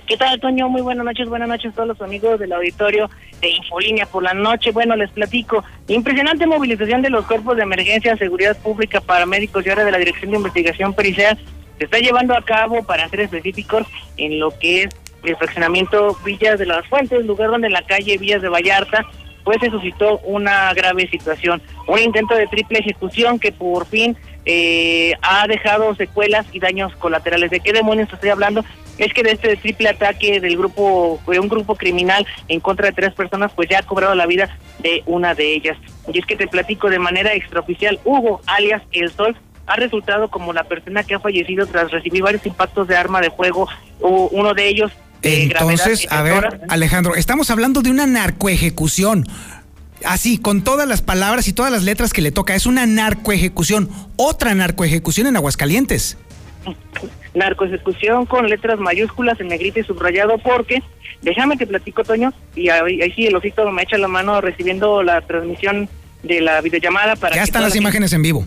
¿Qué 0.08 0.15
tal, 0.15 0.39
Toño? 0.39 0.70
Muy 0.70 0.82
buenas 0.82 1.04
noches, 1.04 1.28
buenas 1.28 1.50
noches 1.50 1.74
a 1.74 1.76
todos 1.76 1.89
los 1.89 2.02
amigos 2.02 2.39
del 2.39 2.54
auditorio 2.54 3.10
de 3.41 3.50
Infolínea 3.50 4.06
por 4.06 4.24
la 4.24 4.34
noche. 4.34 4.72
Bueno, 4.72 4.96
les 4.96 5.12
platico. 5.12 5.65
Impresionante 5.89 6.48
movilización 6.48 7.02
de 7.02 7.10
los 7.10 7.26
cuerpos 7.26 7.58
de 7.58 7.63
emergencia, 7.63 8.15
seguridad 8.15 8.58
pública, 8.58 9.02
paramédicos 9.02 9.65
y 9.65 9.70
ahora 9.70 9.84
de 9.84 9.91
la 9.91 9.98
Dirección 9.98 10.32
de 10.32 10.38
Investigación 10.38 10.93
Pericial 10.93 11.38
se 11.78 11.84
está 11.84 12.00
llevando 12.00 12.38
a 12.38 12.41
cabo, 12.41 12.84
para 12.84 13.10
ser 13.10 13.20
específicos, 13.20 13.86
en 14.15 14.39
lo 14.39 14.58
que 14.58 14.84
es 14.84 14.89
el 15.24 15.36
fraccionamiento 15.36 16.17
Villas 16.24 16.58
de 16.58 16.67
las 16.67 16.88
Fuentes, 16.88 17.26
lugar 17.26 17.50
donde 17.50 17.67
en 17.67 17.74
la 17.74 17.82
calle 17.82 18.17
Villas 18.17 18.41
de 18.41 18.48
Vallarta 18.48 19.06
pues 19.43 19.60
se 19.60 19.70
suscitó 19.70 20.20
una 20.20 20.74
grave 20.74 21.10
situación, 21.10 21.62
un 21.88 22.00
intento 22.00 22.36
de 22.36 22.48
triple 22.48 22.80
ejecución 22.80 23.39
que 23.39 23.52
por 23.54 23.86
fin 23.86 24.17
eh, 24.46 25.13
ha 25.22 25.48
dejado 25.48 25.96
secuelas 25.96 26.46
y 26.54 26.60
daños 26.60 26.93
colaterales. 26.96 27.52
¿De 27.52 27.60
qué 27.60 27.74
demonios 27.74 28.12
estoy 28.12 28.30
hablando? 28.30 28.63
Es 28.97 29.13
que 29.13 29.23
de 29.23 29.31
este 29.31 29.55
triple 29.57 29.89
ataque 29.89 30.39
del 30.39 30.57
grupo, 30.57 31.19
de 31.27 31.39
un 31.39 31.47
grupo 31.47 31.75
criminal 31.75 32.25
en 32.47 32.60
contra 32.60 32.88
de 32.88 32.93
tres 32.93 33.13
personas, 33.13 33.51
pues 33.55 33.69
ya 33.69 33.79
ha 33.79 33.83
cobrado 33.83 34.15
la 34.15 34.25
vida 34.25 34.57
de 34.79 35.03
una 35.05 35.36
de 35.36 35.53
ellas. 35.53 35.77
Y 36.12 36.19
es 36.19 36.25
que 36.25 36.36
te 36.36 36.47
platico 36.47 36.89
de 36.89 36.99
manera 36.99 37.33
extraoficial, 37.33 37.99
Hugo, 38.03 38.41
alias 38.47 38.81
El 38.91 39.12
Sol, 39.12 39.36
ha 39.67 39.75
resultado 39.75 40.29
como 40.29 40.53
la 40.53 40.63
persona 40.63 41.03
que 41.03 41.15
ha 41.15 41.19
fallecido 41.19 41.67
tras 41.67 41.91
recibir 41.91 42.23
varios 42.23 42.45
impactos 42.45 42.88
de 42.88 42.95
arma 42.95 43.21
de 43.21 43.31
fuego, 43.31 43.67
uno 43.99 44.53
de 44.53 44.67
ellos 44.67 44.91
entonces, 45.23 46.07
a 46.10 46.21
ver, 46.21 46.62
Alejandro, 46.69 47.15
estamos 47.15 47.49
hablando 47.49 47.81
de 47.81 47.89
una 47.89 48.05
narcoejecución. 48.05 49.27
Así, 50.05 50.38
con 50.38 50.63
todas 50.63 50.88
las 50.88 51.01
palabras 51.01 51.47
y 51.47 51.53
todas 51.53 51.71
las 51.71 51.83
letras 51.83 52.13
que 52.13 52.21
le 52.21 52.31
toca, 52.31 52.55
es 52.55 52.67
una 52.67 52.86
narcoejecución, 52.86 53.89
otra 54.15 54.53
narcoejecución 54.53 55.27
en 55.27 55.36
Aguascalientes 55.36 56.17
narcoejecución 57.34 58.25
con 58.25 58.49
letras 58.49 58.80
mayúsculas 58.80 59.39
en 59.39 59.47
negrita 59.47 59.80
y 59.80 59.84
subrayado 59.84 60.38
porque, 60.38 60.82
déjame 61.21 61.58
que 61.58 61.67
platico, 61.67 62.03
Toño, 62.03 62.34
y 62.56 62.69
ahí, 62.69 63.12
sí 63.15 63.27
el 63.27 63.36
osito 63.36 63.69
me 63.71 63.84
echa 63.84 63.97
la 63.97 64.08
mano 64.08 64.41
recibiendo 64.41 65.03
la 65.03 65.21
transmisión 65.21 65.89
de 66.23 66.41
la 66.41 66.62
videollamada 66.62 67.15
para... 67.15 67.36
Ya 67.36 67.43
están 67.43 67.62
las 67.62 67.75
imágenes 67.75 68.12
en 68.13 68.21
vivo. 68.21 68.45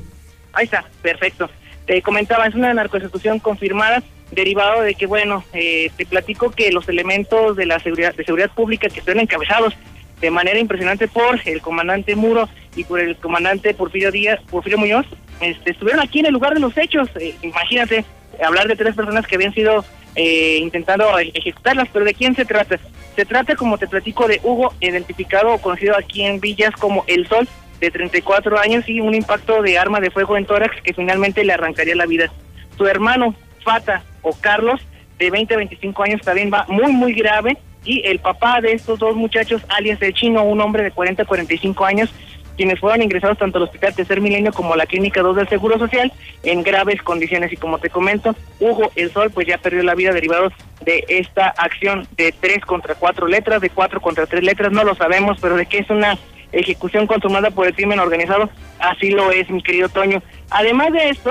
Ahí 0.53 0.65
está, 0.65 0.85
perfecto. 1.03 1.49
Te 1.87 2.03
comentaba, 2.03 2.47
es 2.47 2.55
una 2.55 2.75
narcoejecución 2.75 3.39
confirmada, 3.39 4.03
derivado 4.33 4.83
de 4.83 4.95
que, 4.95 5.07
bueno, 5.07 5.45
eh, 5.53 5.91
te 5.97 6.07
platico 6.07 6.51
que 6.51 6.71
los 6.73 6.89
elementos 6.89 7.57
de 7.57 7.67
la 7.67 7.79
seguridad, 7.79 8.15
de 8.15 8.25
seguridad 8.25 8.51
pública 8.51 8.89
que 8.89 9.01
están 9.01 9.19
encabezados 9.19 9.75
de 10.21 10.31
manera 10.31 10.59
impresionante 10.59 11.09
por 11.09 11.41
el 11.45 11.61
comandante 11.63 12.15
Muro 12.15 12.49
y 12.77 12.85
por 12.85 13.01
el 13.01 13.17
comandante 13.17 13.75
Porfirio 13.75 14.13
Díaz, 14.13 14.39
Porfirio 14.51 14.79
Muñoz, 14.79 15.07
este, 15.41 15.73
estuvieron 15.73 16.01
aquí 16.01 16.21
en 16.21 16.27
el 16.27 16.33
lugar 16.33 16.55
de 16.55 16.61
los 16.61 16.77
hechos. 16.77 17.09
Eh, 17.19 17.35
imagínate, 17.43 18.05
hablar 18.45 18.69
de 18.69 18.77
tres 18.77 18.95
personas 18.95 19.27
que 19.27 19.37
habían 19.37 19.55
sido 19.55 19.85
eh, 20.15 20.59
intentando 20.59 21.19
ejecutarlas, 21.19 21.89
pero 21.93 22.05
¿de 22.05 22.15
quién 22.15 22.35
se 22.35 22.45
trata? 22.45 22.79
Se 23.17 23.25
trata, 23.25 23.57
como 23.57 23.79
te 23.79 23.87
platico, 23.87 24.27
de 24.29 24.41
Hugo, 24.43 24.73
identificado 24.81 25.53
o 25.53 25.59
conocido 25.59 25.97
aquí 25.97 26.23
en 26.23 26.41
Villas 26.41 26.75
como 26.79 27.05
El 27.07 27.27
Sol, 27.29 27.49
de 27.81 27.91
34 27.91 28.59
años 28.59 28.89
y 28.89 29.01
un 29.01 29.15
impacto 29.15 29.63
de 29.63 29.79
arma 29.79 30.01
de 30.01 30.11
fuego 30.11 30.37
en 30.37 30.45
tórax 30.45 30.81
que 30.83 30.93
finalmente 30.93 31.45
le 31.45 31.53
arrancaría 31.53 31.97
la 31.97 32.07
vida. 32.07 32.31
Su 32.77 32.87
hermano, 32.87 33.35
Fata 33.65 34.03
o 34.23 34.33
Carlos, 34.39 34.81
de 35.19 35.31
20 35.31 35.55
a 35.55 35.57
25 35.59 36.03
años, 36.03 36.21
también 36.23 36.51
va 36.53 36.67
muy, 36.69 36.93
muy 36.93 37.13
grave. 37.15 37.57
Y 37.85 38.07
el 38.07 38.19
papá 38.19 38.61
de 38.61 38.73
estos 38.73 38.99
dos 38.99 39.17
muchachos, 39.17 39.63
alias 39.69 40.01
el 40.03 40.13
chino, 40.13 40.43
un 40.45 40.61
hombre 40.61 40.83
de 40.83 40.91
40 40.91 41.23
a 41.23 41.27
45 41.27 41.85
años, 41.87 42.11
quienes 42.61 42.79
fueron 42.79 43.01
ingresados 43.01 43.39
tanto 43.39 43.57
al 43.57 43.65
Hospital 43.65 43.95
Tercer 43.95 44.21
Milenio 44.21 44.53
como 44.53 44.75
a 44.75 44.77
la 44.77 44.85
Clínica 44.85 45.23
2 45.23 45.35
del 45.35 45.49
Seguro 45.49 45.79
Social 45.79 46.13
en 46.43 46.63
graves 46.63 47.01
condiciones. 47.01 47.51
Y 47.55 47.57
como 47.57 47.79
te 47.79 47.89
comento, 47.89 48.37
Hugo 48.59 48.93
El 48.97 49.11
Sol 49.11 49.31
pues 49.31 49.47
ya 49.47 49.57
perdió 49.57 49.83
la 49.83 49.95
vida 49.95 50.13
derivado 50.13 50.53
de 50.85 51.03
esta 51.09 51.49
acción 51.57 52.07
de 52.19 52.35
tres 52.39 52.63
contra 52.67 52.97
cuatro 52.97 53.29
letras, 53.29 53.63
de 53.63 53.71
cuatro 53.71 54.03
contra 54.03 54.27
tres 54.27 54.45
letras, 54.45 54.73
no 54.73 54.85
lo 54.85 54.95
sabemos, 54.95 55.39
pero 55.41 55.57
de 55.57 55.65
que 55.65 55.79
es 55.79 55.89
una 55.89 56.19
ejecución 56.53 57.07
consumada 57.07 57.51
por 57.51 57.67
el 57.67 57.75
crimen 57.75 57.99
organizado, 57.99 58.51
así 58.79 59.09
lo 59.09 59.31
es, 59.31 59.49
mi 59.49 59.63
querido 59.63 59.89
Toño. 59.89 60.23
Además 60.51 60.93
de 60.93 61.09
esto, 61.09 61.31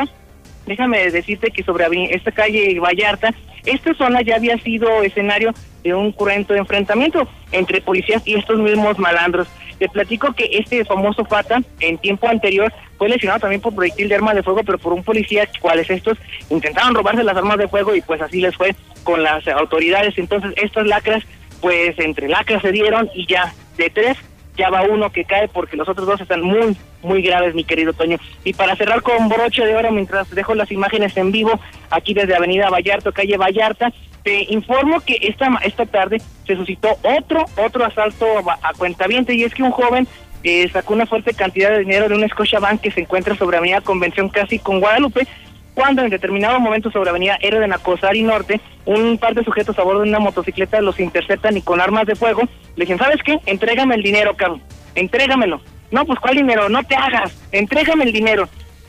déjame 0.66 1.12
decirte 1.12 1.52
que 1.52 1.62
sobre 1.62 1.86
esta 2.12 2.32
calle 2.32 2.80
Vallarta, 2.80 3.36
esta 3.68 3.94
zona 3.94 4.24
ya 4.24 4.38
había 4.38 4.58
sido 4.58 5.04
escenario 5.04 5.54
de 5.84 5.94
un 5.94 6.12
cruento 6.12 6.56
enfrentamiento 6.56 7.28
entre 7.52 7.82
policías 7.82 8.26
y 8.26 8.34
estos 8.34 8.58
mismos 8.58 8.98
malandros. 8.98 9.48
Te 9.80 9.90
platico 9.90 10.34
que 10.34 10.50
este 10.52 10.84
famoso 10.86 11.26
Fata, 11.26 11.62
en 11.80 11.98
tiempo 11.98 12.28
anterior, 12.28 12.72
fue 12.98 13.10
lesionado 13.10 13.40
también 13.40 13.62
por 13.62 13.74
proyectil 13.74 14.10
de 14.10 14.16
arma 14.16 14.34
de 14.34 14.44
fuego, 14.44 14.62
pero 14.64 14.78
por 14.78 14.94
un 14.94 15.04
policía, 15.04 15.48
cuales 15.62 15.90
estos 15.90 16.18
intentaron 16.50 16.94
robarse 16.94 17.24
las 17.24 17.38
armas 17.38 17.58
de 17.58 17.68
fuego 17.68 17.96
y 17.96 18.02
pues 18.02 18.22
así 18.22 18.42
les 18.42 18.56
fue 18.56 18.76
con 19.04 19.24
las 19.24 19.48
autoridades. 19.48 20.18
Entonces, 20.18 20.54
estas 20.58 20.86
lacras, 20.86 21.24
pues 21.62 21.98
entre 21.98 22.28
lacras 22.28 22.62
se 22.62 22.72
dieron 22.72 23.10
y 23.14 23.26
ya 23.26 23.54
de 23.78 23.90
tres 23.90 24.18
ya 24.60 24.70
va 24.70 24.82
uno 24.82 25.10
que 25.10 25.24
cae 25.24 25.48
porque 25.48 25.78
los 25.78 25.88
otros 25.88 26.06
dos 26.06 26.20
están 26.20 26.42
muy, 26.42 26.76
muy 27.02 27.22
graves, 27.22 27.56
mi 27.56 27.64
querido 27.64 27.94
Toño. 27.94 28.18
Y 28.44 28.54
para 28.54 28.76
cerrar 28.76 29.02
con 29.02 29.30
broche 29.30 29.66
de 29.66 29.74
oro, 29.74 29.90
mientras 29.92 30.30
dejo 30.32 30.54
las 30.54 30.70
imágenes 30.70 31.16
en 31.16 31.32
vivo, 31.32 31.58
aquí 31.90 32.14
desde 32.14 32.36
Avenida 32.36 32.70
Vallarta, 32.70 33.14
calle 33.14 33.38
Vallarta, 33.38 33.94
te 34.24 34.44
informo 34.50 35.00
que 35.02 35.18
esta, 35.22 35.48
esta 35.64 35.86
tarde 35.86 36.22
se 36.46 36.56
suscitó 36.56 36.98
otro, 37.04 37.46
otro 37.58 37.86
asalto 37.86 38.26
a, 38.48 38.74
cuentaviente 38.78 39.34
y 39.34 39.44
es 39.44 39.54
que 39.54 39.64
un 39.64 39.72
joven 39.72 40.08
eh, 40.44 40.70
sacó 40.72 40.94
una 40.94 41.06
fuerte 41.06 41.34
cantidad 41.34 41.70
de 41.72 41.80
dinero 41.80 42.08
de 42.08 42.16
una 42.16 42.28
Bank 42.60 42.82
que 42.82 42.92
se 42.92 43.02
encuentra 43.02 43.36
sobre 43.36 43.58
Avenida 43.58 43.82
Convención 43.82 44.30
casi 44.30 44.60
con 44.60 44.80
Guadalupe, 44.80 45.28
cuando 45.74 46.02
en 46.02 46.10
determinado 46.10 46.60
momento 46.60 46.92
sobre 46.92 47.10
Avenida 47.10 47.38
R 47.42 47.60
de 47.60 47.68
Nacosari 47.68 48.24
Norte, 48.24 48.60
un 48.86 49.18
par 49.18 49.34
de 49.36 49.44
sujetos 49.44 49.78
a 49.80 49.84
bordo 49.84 50.02
de 50.02 50.10
una 50.10 50.20
motocicleta 50.20 50.82
los 50.82 51.00
interceptan 51.00 51.58
y 51.58 51.62
con 51.62 51.80
armas 51.82 52.06
de 52.06 52.16
fuego 52.16 52.42
le 52.76 52.86
dicen, 52.86 52.98
¿sabes 52.98 53.22
qué? 53.24 53.40
Entrégame 53.46 53.96
el 53.96 54.04
dinero, 54.04 54.36
cabrón, 54.36 54.62
entrégamelo. 54.96 55.62
No, 55.92 56.06
pues 56.06 56.20
¿cuál 56.20 56.36
dinero? 56.36 56.70
No 56.70 56.84
te 56.84 56.96
hagas, 56.96 57.36
entrégame 57.52 58.04
el 58.04 58.12
dinero. 58.12 58.48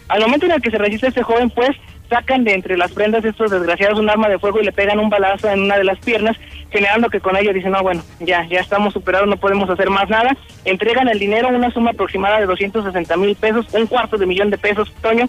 Al 0.09 0.21
momento 0.21 0.47
en 0.47 0.53
el 0.53 0.63
que 0.63 0.71
se 0.71 0.79
registra 0.79 1.09
este 1.09 1.23
joven, 1.23 1.51
pues 1.51 1.71
sacan 2.11 2.45
de 2.45 2.53
entre 2.53 2.77
las 2.77 2.93
prendas 2.93 3.25
estos 3.25 3.51
desgraciados 3.51 3.99
un 3.99 4.11
arma 4.11 4.29
de 4.29 4.39
fuego 4.39 4.61
y 4.61 4.65
le 4.65 4.73
pegan 4.73 4.99
un 4.99 5.09
balazo 5.09 5.49
en 5.49 5.63
una 5.63 5.79
de 5.79 5.85
las 5.85 5.99
piernas, 6.01 6.37
generando 6.71 7.09
que 7.09 7.21
con 7.21 7.37
ello 7.37 7.53
dicen, 7.55 7.71
no, 7.71 7.83
bueno, 7.83 8.03
ya, 8.19 8.45
ya 8.47 8.61
estamos 8.61 8.93
superados, 8.93 9.29
no 9.29 9.37
podemos 9.37 9.71
hacer 9.71 9.89
más 9.89 10.11
nada. 10.11 10.37
Entregan 10.65 11.09
el 11.09 11.19
dinero, 11.19 11.49
una 11.49 11.71
suma 11.71 11.93
aproximada 11.93 12.41
de 12.41 12.47
260 12.47 13.17
mil 13.17 13.37
pesos, 13.37 13.67
un 13.73 13.87
cuarto 13.87 14.19
de 14.19 14.27
millón 14.27 14.51
de 14.51 14.59
pesos, 14.59 14.93
Toño, 15.01 15.29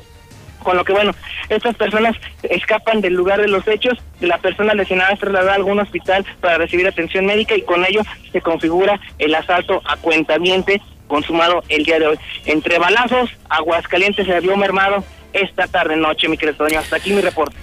con 0.64 0.76
lo 0.76 0.84
que 0.84 0.94
bueno, 0.94 1.14
estas 1.50 1.76
personas 1.76 2.16
escapan 2.44 3.02
del 3.02 3.14
lugar 3.14 3.40
de 3.42 3.48
los 3.48 3.68
hechos, 3.68 3.98
la 4.20 4.38
persona 4.40 4.74
lesionada 4.74 5.14
es 5.14 5.20
trasladada 5.20 5.54
a 5.54 5.56
algún 5.56 5.80
hospital 5.80 6.26
para 6.40 6.58
recibir 6.58 6.88
atención 6.88 7.26
médica 7.26 7.56
y 7.56 7.62
con 7.62 7.86
ello 7.86 8.02
se 8.32 8.42
configura 8.42 9.00
el 9.20 9.34
asalto 9.34 9.82
a 9.86 9.98
cuentamiente 9.98 10.82
consumado 11.08 11.64
el 11.68 11.84
día 11.84 12.00
de 12.00 12.08
hoy. 12.08 12.20
Entre 12.46 12.80
balazos, 12.80 13.30
Aguascalientes 13.50 14.26
se 14.26 14.40
vio 14.40 14.56
mermado 14.56 15.04
esta 15.34 15.68
tarde 15.68 15.96
noche, 15.98 16.28
mi 16.28 16.38
querido 16.38 16.58
Toño. 16.58 16.80
Hasta 16.80 16.98
aquí 16.98 17.12
mi 17.12 17.22
reporte. 17.22 17.56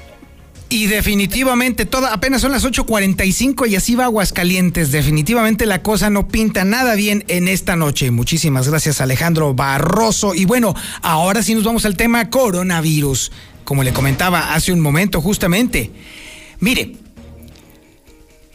Y 0.71 0.87
definitivamente, 0.87 1.87
toda, 1.87 2.13
apenas 2.13 2.43
son 2.43 2.53
las 2.53 2.67
8.45 2.67 3.69
y 3.69 3.77
así 3.77 3.95
va 3.95 4.05
Aguascalientes. 4.05 4.93
Definitivamente 4.93 5.65
la 5.65 5.83
cosa 5.83 6.11
no 6.11 6.29
pinta 6.29 6.65
nada 6.65 6.95
bien 6.95 7.25
en 7.29 7.49
esta 7.49 7.75
noche. 7.75 8.11
Muchísimas 8.11 8.69
gracias 8.69 9.01
Alejandro 9.01 9.55
Barroso. 9.55 10.35
Y 10.35 10.45
bueno, 10.45 10.75
ahora 11.01 11.43
sí 11.43 11.55
nos 11.55 11.65
vamos 11.65 11.87
al 11.87 11.97
tema 11.97 12.29
coronavirus. 12.29 13.33
Como 13.65 13.83
le 13.83 13.95
comentaba 13.95 14.53
hace 14.53 14.73
un 14.73 14.81
momento 14.81 15.23
justamente. 15.23 15.91
Mire, 16.61 16.97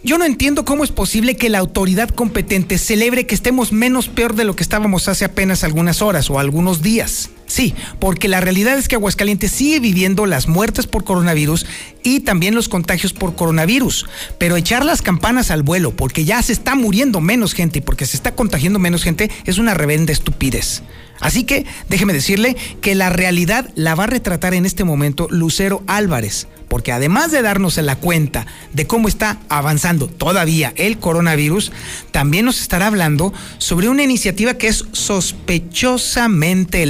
yo 0.03 0.19
no 0.19 0.25
entiendo 0.25 0.65
cómo 0.65 0.83
es 0.83 0.91
posible 0.91 1.35
que 1.35 1.49
la 1.49 1.59
autoridad 1.59 2.09
competente 2.09 2.77
celebre 2.77 3.25
que 3.25 3.33
estemos 3.33 3.71
menos 3.71 4.07
peor 4.07 4.35
de 4.35 4.43
lo 4.43 4.55
que 4.55 4.61
estábamos 4.61 5.07
hace 5.07 5.25
apenas 5.25 5.63
algunas 5.63 6.03
horas 6.03 6.29
o 6.29 6.37
algunos 6.37 6.83
días. 6.83 7.31
Sí, 7.53 7.75
porque 7.99 8.27
la 8.27 8.41
realidad 8.41 8.79
es 8.79 8.87
que 8.87 8.95
Aguascalientes 8.95 9.51
sigue 9.51 9.79
viviendo 9.79 10.25
las 10.25 10.47
muertes 10.47 10.87
por 10.87 11.03
coronavirus 11.03 11.67
y 12.01 12.21
también 12.21 12.55
los 12.55 12.67
contagios 12.67 13.13
por 13.13 13.35
coronavirus. 13.35 14.07
Pero 14.39 14.55
echar 14.55 14.83
las 14.83 15.03
campanas 15.03 15.51
al 15.51 15.61
vuelo 15.61 15.95
porque 15.95 16.25
ya 16.25 16.41
se 16.41 16.51
está 16.51 16.73
muriendo 16.73 17.21
menos 17.21 17.53
gente 17.53 17.77
y 17.77 17.81
porque 17.83 18.07
se 18.07 18.17
está 18.17 18.33
contagiando 18.33 18.79
menos 18.79 19.03
gente 19.03 19.29
es 19.45 19.59
una 19.59 19.75
reverenda 19.75 20.11
estupidez. 20.11 20.81
Así 21.19 21.43
que 21.43 21.65
déjeme 21.89 22.11
decirle 22.11 22.57
que 22.81 22.95
la 22.95 23.09
realidad 23.09 23.69
la 23.75 23.95
va 23.95 24.05
a 24.05 24.07
retratar 24.07 24.53
en 24.53 24.65
este 24.65 24.83
momento 24.83 25.27
Lucero 25.29 25.83
Álvarez, 25.87 26.47
porque 26.67 26.91
además 26.91 27.31
de 27.31 27.41
darnos 27.41 27.77
la 27.77 27.95
cuenta 27.95 28.45
de 28.73 28.87
cómo 28.87 29.07
está 29.07 29.39
avanzando 29.47 30.07
todavía 30.07 30.73
el 30.75 30.97
coronavirus, 30.97 31.71
también 32.11 32.43
nos 32.45 32.59
estará 32.59 32.87
hablando 32.87 33.31
sobre 33.57 33.89
una 33.89 34.03
iniciativa 34.03 34.55
que 34.55 34.67
es 34.67 34.85
sospechosamente 34.91 36.85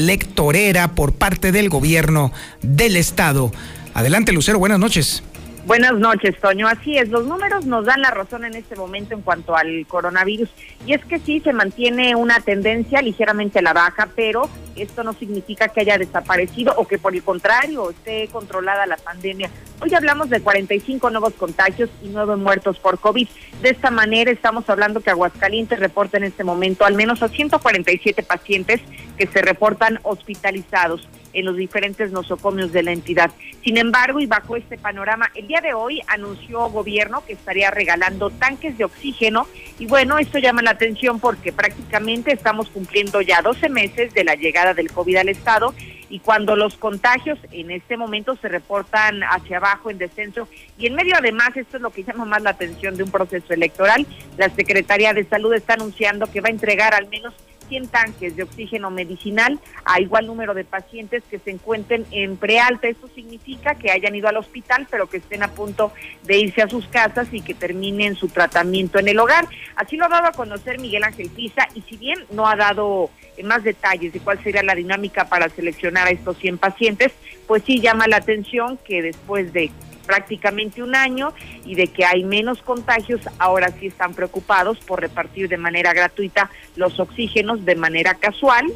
por 0.93 1.13
parte 1.13 1.51
del 1.51 1.69
gobierno 1.69 2.31
del 2.61 2.95
estado. 2.95 3.51
Adelante 3.95 4.31
Lucero, 4.31 4.59
buenas 4.59 4.77
noches. 4.79 5.23
Buenas 5.65 5.93
noches, 5.93 6.37
Toño. 6.41 6.67
Así 6.67 6.97
es, 6.97 7.07
los 7.07 7.25
números 7.25 7.65
nos 7.65 7.85
dan 7.85 8.01
la 8.01 8.11
razón 8.11 8.43
en 8.43 8.53
este 8.53 8.75
momento 8.75 9.13
en 9.13 9.21
cuanto 9.21 9.55
al 9.55 9.85
coronavirus. 9.87 10.49
Y 10.85 10.93
es 10.93 11.05
que 11.05 11.19
sí, 11.19 11.39
se 11.39 11.53
mantiene 11.53 12.15
una 12.15 12.41
tendencia 12.41 13.01
ligeramente 13.01 13.59
a 13.59 13.61
la 13.61 13.71
baja, 13.71 14.09
pero 14.13 14.49
esto 14.75 15.05
no 15.05 15.13
significa 15.13 15.69
que 15.69 15.79
haya 15.79 15.97
desaparecido 15.97 16.73
o 16.75 16.85
que 16.85 16.97
por 16.97 17.15
el 17.15 17.23
contrario 17.23 17.91
esté 17.91 18.27
controlada 18.27 18.85
la 18.85 18.97
pandemia. 18.97 19.49
Hoy 19.79 19.93
hablamos 19.93 20.29
de 20.29 20.41
45 20.41 21.09
nuevos 21.11 21.33
contagios 21.35 21.89
y 22.01 22.09
nueve 22.09 22.35
muertos 22.35 22.77
por 22.79 22.99
COVID. 22.99 23.29
De 23.61 23.69
esta 23.69 23.89
manera 23.89 24.31
estamos 24.31 24.69
hablando 24.69 24.99
que 24.99 25.11
Aguascalientes 25.11 25.79
reporta 25.79 26.17
en 26.17 26.25
este 26.25 26.43
momento 26.43 26.83
al 26.83 26.95
menos 26.95 27.23
a 27.23 27.29
147 27.29 28.21
pacientes 28.23 28.81
que 29.17 29.27
se 29.27 29.41
reportan 29.41 30.01
hospitalizados 30.03 31.07
en 31.33 31.45
los 31.45 31.57
diferentes 31.57 32.11
nosocomios 32.11 32.71
de 32.71 32.83
la 32.83 32.91
entidad. 32.91 33.31
Sin 33.63 33.77
embargo, 33.77 34.19
y 34.19 34.25
bajo 34.25 34.55
este 34.55 34.77
panorama, 34.77 35.31
el 35.35 35.47
día 35.47 35.61
de 35.61 35.73
hoy 35.73 36.01
anunció 36.07 36.69
gobierno 36.69 37.23
que 37.25 37.33
estaría 37.33 37.71
regalando 37.71 38.29
tanques 38.29 38.77
de 38.77 38.85
oxígeno 38.85 39.47
y 39.79 39.85
bueno, 39.87 40.17
esto 40.19 40.37
llama 40.37 40.61
la 40.61 40.71
atención 40.71 41.19
porque 41.19 41.51
prácticamente 41.51 42.31
estamos 42.31 42.69
cumpliendo 42.69 43.21
ya 43.21 43.41
12 43.41 43.69
meses 43.69 44.13
de 44.13 44.23
la 44.23 44.35
llegada 44.35 44.73
del 44.73 44.91
COVID 44.91 45.17
al 45.17 45.29
Estado 45.29 45.73
y 46.09 46.19
cuando 46.19 46.55
los 46.55 46.75
contagios 46.75 47.39
en 47.51 47.71
este 47.71 47.97
momento 47.97 48.35
se 48.35 48.47
reportan 48.47 49.23
hacia 49.23 49.57
abajo 49.57 49.89
en 49.89 49.97
descenso 49.97 50.47
y 50.77 50.85
en 50.85 50.93
medio 50.93 51.15
además, 51.17 51.57
esto 51.57 51.77
es 51.77 51.81
lo 51.81 51.89
que 51.89 52.03
llama 52.03 52.25
más 52.25 52.43
la 52.43 52.51
atención 52.51 52.95
de 52.95 53.03
un 53.03 53.09
proceso 53.09 53.51
electoral, 53.51 54.05
la 54.37 54.49
Secretaría 54.49 55.13
de 55.13 55.23
Salud 55.23 55.53
está 55.53 55.73
anunciando 55.73 56.27
que 56.27 56.41
va 56.41 56.49
a 56.49 56.51
entregar 56.51 56.93
al 56.93 57.07
menos 57.07 57.33
100 57.67 57.87
tanques 57.87 58.35
de 58.35 58.43
oxígeno 58.43 58.89
medicinal 58.89 59.59
a 59.85 59.99
igual 59.99 60.27
número 60.27 60.53
de 60.53 60.63
pacientes 60.63 61.23
que 61.29 61.39
se 61.39 61.51
encuentren 61.51 62.05
en 62.11 62.37
prealta. 62.37 62.87
Esto 62.87 63.07
significa 63.13 63.75
que 63.75 63.91
hayan 63.91 64.15
ido 64.15 64.27
al 64.27 64.37
hospital, 64.37 64.87
pero 64.89 65.07
que 65.07 65.17
estén 65.17 65.43
a 65.43 65.51
punto 65.51 65.91
de 66.23 66.37
irse 66.37 66.61
a 66.61 66.69
sus 66.69 66.87
casas 66.87 67.27
y 67.31 67.41
que 67.41 67.53
terminen 67.53 68.15
su 68.15 68.27
tratamiento 68.27 68.99
en 68.99 69.07
el 69.07 69.19
hogar. 69.19 69.47
Así 69.75 69.97
lo 69.97 70.05
ha 70.05 70.09
dado 70.09 70.27
a 70.27 70.31
conocer 70.31 70.79
Miguel 70.79 71.03
Ángel 71.03 71.29
Pisa 71.29 71.67
y 71.73 71.81
si 71.81 71.97
bien 71.97 72.19
no 72.31 72.47
ha 72.47 72.55
dado 72.55 73.09
más 73.43 73.63
detalles 73.63 74.13
de 74.13 74.19
cuál 74.19 74.41
sería 74.43 74.61
la 74.61 74.75
dinámica 74.75 75.25
para 75.25 75.49
seleccionar 75.49 76.07
a 76.07 76.11
estos 76.11 76.37
100 76.37 76.59
pacientes, 76.59 77.11
pues 77.47 77.63
sí 77.65 77.79
llama 77.79 78.07
la 78.07 78.17
atención 78.17 78.77
que 78.85 79.01
después 79.01 79.53
de 79.53 79.71
prácticamente 80.05 80.83
un 80.83 80.95
año 80.95 81.33
y 81.65 81.75
de 81.75 81.87
que 81.87 82.05
hay 82.05 82.23
menos 82.23 82.61
contagios, 82.61 83.21
ahora 83.39 83.73
sí 83.79 83.87
están 83.87 84.13
preocupados 84.13 84.79
por 84.79 85.01
repartir 85.01 85.49
de 85.49 85.57
manera 85.57 85.93
gratuita 85.93 86.49
los 86.75 86.99
oxígenos 86.99 87.65
de 87.65 87.75
manera 87.75 88.15
casual 88.15 88.71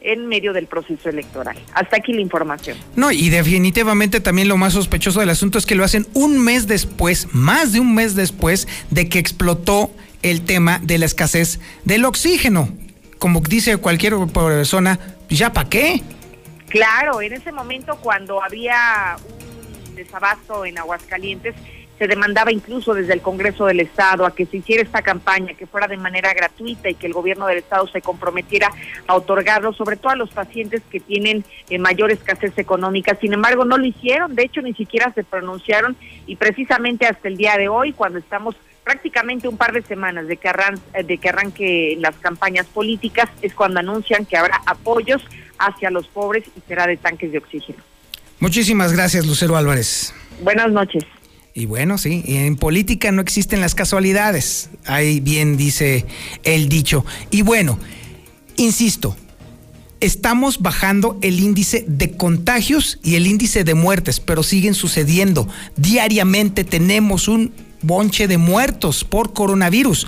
en 0.00 0.26
medio 0.26 0.52
del 0.52 0.66
proceso 0.66 1.08
electoral. 1.08 1.56
Hasta 1.74 1.96
aquí 1.96 2.12
la 2.12 2.20
información. 2.20 2.78
No, 2.94 3.10
y 3.10 3.28
definitivamente 3.28 4.20
también 4.20 4.48
lo 4.48 4.56
más 4.56 4.74
sospechoso 4.74 5.20
del 5.20 5.30
asunto 5.30 5.58
es 5.58 5.66
que 5.66 5.74
lo 5.74 5.84
hacen 5.84 6.06
un 6.14 6.38
mes 6.38 6.66
después, 6.68 7.28
más 7.32 7.72
de 7.72 7.80
un 7.80 7.94
mes 7.94 8.14
después 8.14 8.68
de 8.90 9.08
que 9.08 9.18
explotó 9.18 9.90
el 10.22 10.42
tema 10.42 10.78
de 10.82 10.98
la 10.98 11.06
escasez 11.06 11.60
del 11.84 12.04
oxígeno. 12.04 12.68
Como 13.18 13.40
dice 13.40 13.76
cualquier 13.78 14.14
persona, 14.32 14.98
¿ya 15.28 15.52
para 15.52 15.68
qué? 15.68 16.02
Claro, 16.68 17.20
en 17.20 17.32
ese 17.32 17.52
momento 17.52 17.96
cuando 17.96 18.42
había 18.42 19.16
un 19.40 19.45
desabasto 19.96 20.64
en 20.64 20.78
Aguascalientes, 20.78 21.54
se 21.98 22.06
demandaba 22.06 22.52
incluso 22.52 22.94
desde 22.94 23.14
el 23.14 23.22
Congreso 23.22 23.66
del 23.66 23.80
Estado 23.80 24.26
a 24.26 24.34
que 24.34 24.46
se 24.46 24.58
hiciera 24.58 24.82
esta 24.82 25.02
campaña, 25.02 25.54
que 25.54 25.66
fuera 25.66 25.88
de 25.88 25.96
manera 25.96 26.32
gratuita 26.34 26.90
y 26.90 26.94
que 26.94 27.06
el 27.06 27.12
gobierno 27.12 27.46
del 27.46 27.58
Estado 27.58 27.86
se 27.88 28.02
comprometiera 28.02 28.70
a 29.06 29.14
otorgarlo, 29.14 29.72
sobre 29.72 29.96
todo 29.96 30.10
a 30.12 30.16
los 30.16 30.30
pacientes 30.30 30.82
que 30.90 31.00
tienen 31.00 31.44
eh, 31.70 31.78
mayor 31.78 32.10
escasez 32.10 32.56
económica. 32.58 33.16
Sin 33.20 33.32
embargo, 33.32 33.64
no 33.64 33.78
lo 33.78 33.86
hicieron, 33.86 34.34
de 34.34 34.44
hecho 34.44 34.60
ni 34.60 34.74
siquiera 34.74 35.12
se 35.14 35.24
pronunciaron 35.24 35.96
y 36.26 36.36
precisamente 36.36 37.06
hasta 37.06 37.28
el 37.28 37.36
día 37.36 37.56
de 37.56 37.68
hoy, 37.68 37.92
cuando 37.92 38.18
estamos 38.18 38.56
prácticamente 38.84 39.48
un 39.48 39.56
par 39.56 39.72
de 39.72 39.82
semanas 39.82 40.28
de 40.28 40.36
que, 40.36 40.48
arran 40.48 40.78
de 40.92 41.18
que 41.18 41.28
arranque 41.28 41.96
las 41.98 42.14
campañas 42.16 42.66
políticas, 42.66 43.28
es 43.42 43.54
cuando 43.54 43.80
anuncian 43.80 44.26
que 44.26 44.36
habrá 44.36 44.60
apoyos 44.66 45.24
hacia 45.58 45.90
los 45.90 46.06
pobres 46.08 46.44
y 46.56 46.60
será 46.68 46.86
de 46.86 46.96
tanques 46.96 47.32
de 47.32 47.38
oxígeno. 47.38 47.82
Muchísimas 48.40 48.92
gracias, 48.92 49.26
Lucero 49.26 49.56
Álvarez. 49.56 50.12
Buenas 50.42 50.70
noches. 50.70 51.04
Y 51.54 51.64
bueno, 51.64 51.96
sí, 51.96 52.22
en 52.26 52.56
política 52.56 53.10
no 53.12 53.22
existen 53.22 53.62
las 53.62 53.74
casualidades, 53.74 54.68
ahí 54.84 55.20
bien 55.20 55.56
dice 55.56 56.04
el 56.44 56.68
dicho. 56.68 57.06
Y 57.30 57.40
bueno, 57.40 57.78
insisto, 58.58 59.16
estamos 60.00 60.60
bajando 60.60 61.18
el 61.22 61.40
índice 61.40 61.86
de 61.88 62.14
contagios 62.14 62.98
y 63.02 63.14
el 63.14 63.26
índice 63.26 63.64
de 63.64 63.72
muertes, 63.72 64.20
pero 64.20 64.42
siguen 64.42 64.74
sucediendo. 64.74 65.48
Diariamente 65.76 66.62
tenemos 66.62 67.26
un 67.26 67.52
bonche 67.80 68.28
de 68.28 68.36
muertos 68.36 69.04
por 69.04 69.32
coronavirus 69.32 70.06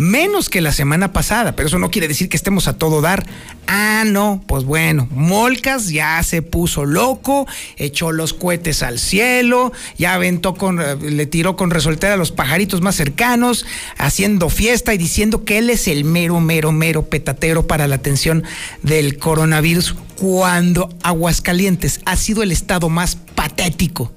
menos 0.00 0.48
que 0.48 0.62
la 0.62 0.72
semana 0.72 1.12
pasada, 1.12 1.54
pero 1.54 1.68
eso 1.68 1.78
no 1.78 1.90
quiere 1.90 2.08
decir 2.08 2.28
que 2.28 2.36
estemos 2.36 2.66
a 2.68 2.78
todo 2.78 3.02
dar. 3.02 3.26
Ah, 3.66 4.04
no, 4.06 4.42
pues 4.46 4.64
bueno, 4.64 5.06
Molcas 5.10 5.90
ya 5.90 6.20
se 6.22 6.40
puso 6.40 6.86
loco, 6.86 7.46
echó 7.76 8.10
los 8.10 8.32
cohetes 8.32 8.82
al 8.82 8.98
cielo, 8.98 9.72
ya 9.98 10.14
aventó 10.14 10.54
con, 10.54 10.80
eh, 10.80 10.96
le 10.96 11.26
tiró 11.26 11.54
con 11.54 11.70
resoltera 11.70 12.14
a 12.14 12.16
los 12.16 12.32
pajaritos 12.32 12.80
más 12.80 12.96
cercanos, 12.96 13.66
haciendo 13.98 14.48
fiesta 14.48 14.94
y 14.94 14.98
diciendo 14.98 15.44
que 15.44 15.58
él 15.58 15.68
es 15.68 15.86
el 15.86 16.04
mero, 16.04 16.40
mero, 16.40 16.72
mero 16.72 17.02
petatero 17.02 17.66
para 17.66 17.86
la 17.86 17.96
atención 17.96 18.42
del 18.82 19.18
coronavirus, 19.18 19.94
cuando 20.16 20.88
Aguascalientes 21.02 22.00
ha 22.06 22.16
sido 22.16 22.42
el 22.42 22.52
estado 22.52 22.88
más 22.88 23.16
patético 23.16 24.10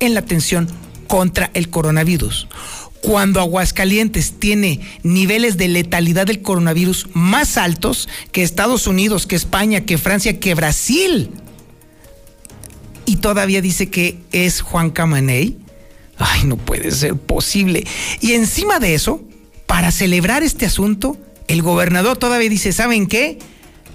en 0.00 0.12
la 0.12 0.20
atención 0.20 0.68
contra 1.08 1.50
el 1.54 1.70
coronavirus 1.70 2.46
cuando 3.02 3.40
Aguascalientes 3.40 4.34
tiene 4.38 4.80
niveles 5.02 5.56
de 5.56 5.68
letalidad 5.68 6.26
del 6.26 6.42
coronavirus 6.42 7.08
más 7.14 7.56
altos 7.56 8.08
que 8.32 8.42
Estados 8.42 8.86
Unidos, 8.86 9.26
que 9.26 9.36
España, 9.36 9.82
que 9.82 9.98
Francia, 9.98 10.38
que 10.38 10.54
Brasil. 10.54 11.30
Y 13.06 13.16
todavía 13.16 13.62
dice 13.62 13.90
que 13.90 14.18
es 14.32 14.60
Juan 14.60 14.90
Camaney. 14.90 15.58
Ay, 16.18 16.44
no 16.44 16.56
puede 16.56 16.90
ser 16.90 17.16
posible. 17.16 17.86
Y 18.20 18.32
encima 18.32 18.78
de 18.78 18.94
eso, 18.94 19.22
para 19.66 19.90
celebrar 19.90 20.42
este 20.42 20.66
asunto, 20.66 21.16
el 21.48 21.62
gobernador 21.62 22.18
todavía 22.18 22.50
dice, 22.50 22.72
¿saben 22.72 23.06
qué? 23.06 23.38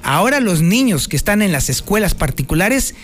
Ahora 0.02 0.40
los 0.40 0.62
niños 0.62 1.08
que 1.08 1.16
están 1.16 1.42
en 1.42 1.52
las 1.52 1.70
escuelas 1.70 2.16
particulares 2.16 2.96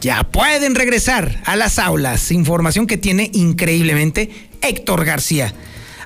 ya 0.00 0.22
pueden 0.22 0.74
regresar 0.74 1.42
a 1.44 1.56
las 1.56 1.78
aulas. 1.78 2.30
Información 2.30 2.86
que 2.86 2.98
tiene 2.98 3.30
increíblemente 3.32 4.47
Héctor 4.62 5.04
García. 5.04 5.52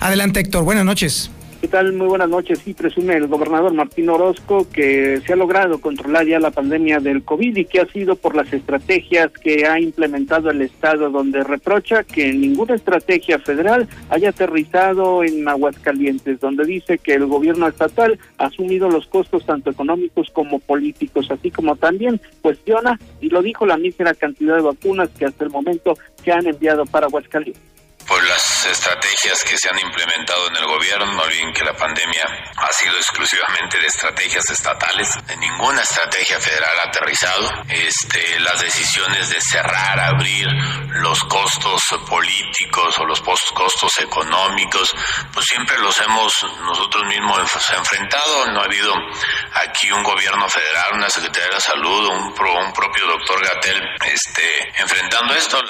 Adelante 0.00 0.40
Héctor, 0.40 0.64
buenas 0.64 0.84
noches. 0.84 1.30
¿Qué 1.62 1.68
tal? 1.68 1.92
Muy 1.92 2.08
buenas 2.08 2.28
noches. 2.28 2.58
Sí, 2.58 2.74
presume 2.74 3.14
el 3.14 3.28
gobernador 3.28 3.72
Martín 3.72 4.08
Orozco 4.08 4.66
que 4.68 5.22
se 5.24 5.32
ha 5.32 5.36
logrado 5.36 5.80
controlar 5.80 6.26
ya 6.26 6.40
la 6.40 6.50
pandemia 6.50 6.98
del 6.98 7.22
COVID 7.22 7.56
y 7.56 7.66
que 7.66 7.78
ha 7.78 7.86
sido 7.86 8.16
por 8.16 8.34
las 8.34 8.52
estrategias 8.52 9.30
que 9.30 9.64
ha 9.64 9.78
implementado 9.78 10.50
el 10.50 10.60
Estado, 10.60 11.08
donde 11.10 11.44
reprocha 11.44 12.02
que 12.02 12.32
ninguna 12.32 12.74
estrategia 12.74 13.38
federal 13.38 13.86
haya 14.10 14.30
aterrizado 14.30 15.22
en 15.22 15.46
Aguascalientes, 15.46 16.40
donde 16.40 16.64
dice 16.64 16.98
que 16.98 17.14
el 17.14 17.26
gobierno 17.26 17.68
estatal 17.68 18.18
ha 18.38 18.46
asumido 18.46 18.90
los 18.90 19.06
costos 19.06 19.46
tanto 19.46 19.70
económicos 19.70 20.30
como 20.32 20.58
políticos, 20.58 21.30
así 21.30 21.52
como 21.52 21.76
también 21.76 22.20
cuestiona, 22.40 22.98
y 23.20 23.28
lo 23.28 23.40
dijo 23.40 23.66
la 23.66 23.76
mísera 23.76 24.14
cantidad 24.14 24.56
de 24.56 24.62
vacunas 24.62 25.10
que 25.10 25.26
hasta 25.26 25.44
el 25.44 25.50
momento 25.50 25.96
se 26.24 26.32
han 26.32 26.44
enviado 26.44 26.86
para 26.86 27.06
Aguascalientes 27.06 27.72
por 28.12 28.22
las 28.28 28.66
estrategias 28.66 29.42
que 29.42 29.56
se 29.56 29.70
han 29.70 29.78
implementado 29.78 30.48
en 30.48 30.56
el 30.56 30.66
gobierno. 30.66 31.06
No 31.14 31.22
olviden 31.22 31.50
que 31.54 31.64
la 31.64 31.72
pandemia 31.72 32.26
ha 32.56 32.70
sido 32.70 32.94
exclusivamente 32.98 33.78
de 33.78 33.86
estrategias 33.86 34.50
estatales. 34.50 35.08
Ninguna 35.38 35.80
estrategia 35.80 36.38
federal 36.38 36.78
ha 36.80 36.88
aterrizado. 36.88 37.50
Este, 37.70 38.38
las 38.40 38.60
decisiones 38.60 39.30
de 39.30 39.40
cerrar, 39.40 39.98
abrir 39.98 40.46
los 41.00 41.24
costos 41.24 41.82
políticos 42.06 42.98
o 42.98 43.06
los 43.06 43.22
costos 43.22 43.98
económicos, 44.00 44.92
pues 45.32 45.46
siempre 45.46 45.78
los 45.78 45.98
hemos 46.02 46.34
nosotros 46.60 47.04
mismos 47.06 47.40
enfrentado. 47.74 48.44
No 48.52 48.60
ha 48.60 48.64
habido 48.64 48.92
aquí 49.54 49.90
un 49.90 50.02
gobierno 50.02 50.50
federal, 50.50 50.92
una 50.92 51.08
Secretaría 51.08 51.54
de 51.54 51.60
Salud, 51.62 52.08
un, 52.08 52.26
un 52.26 52.72
propio 52.74 53.06
doctor 53.06 53.42
Gatel 53.42 53.80
este, 54.04 54.68
enfrentando 54.76 55.34
esto. 55.34 55.62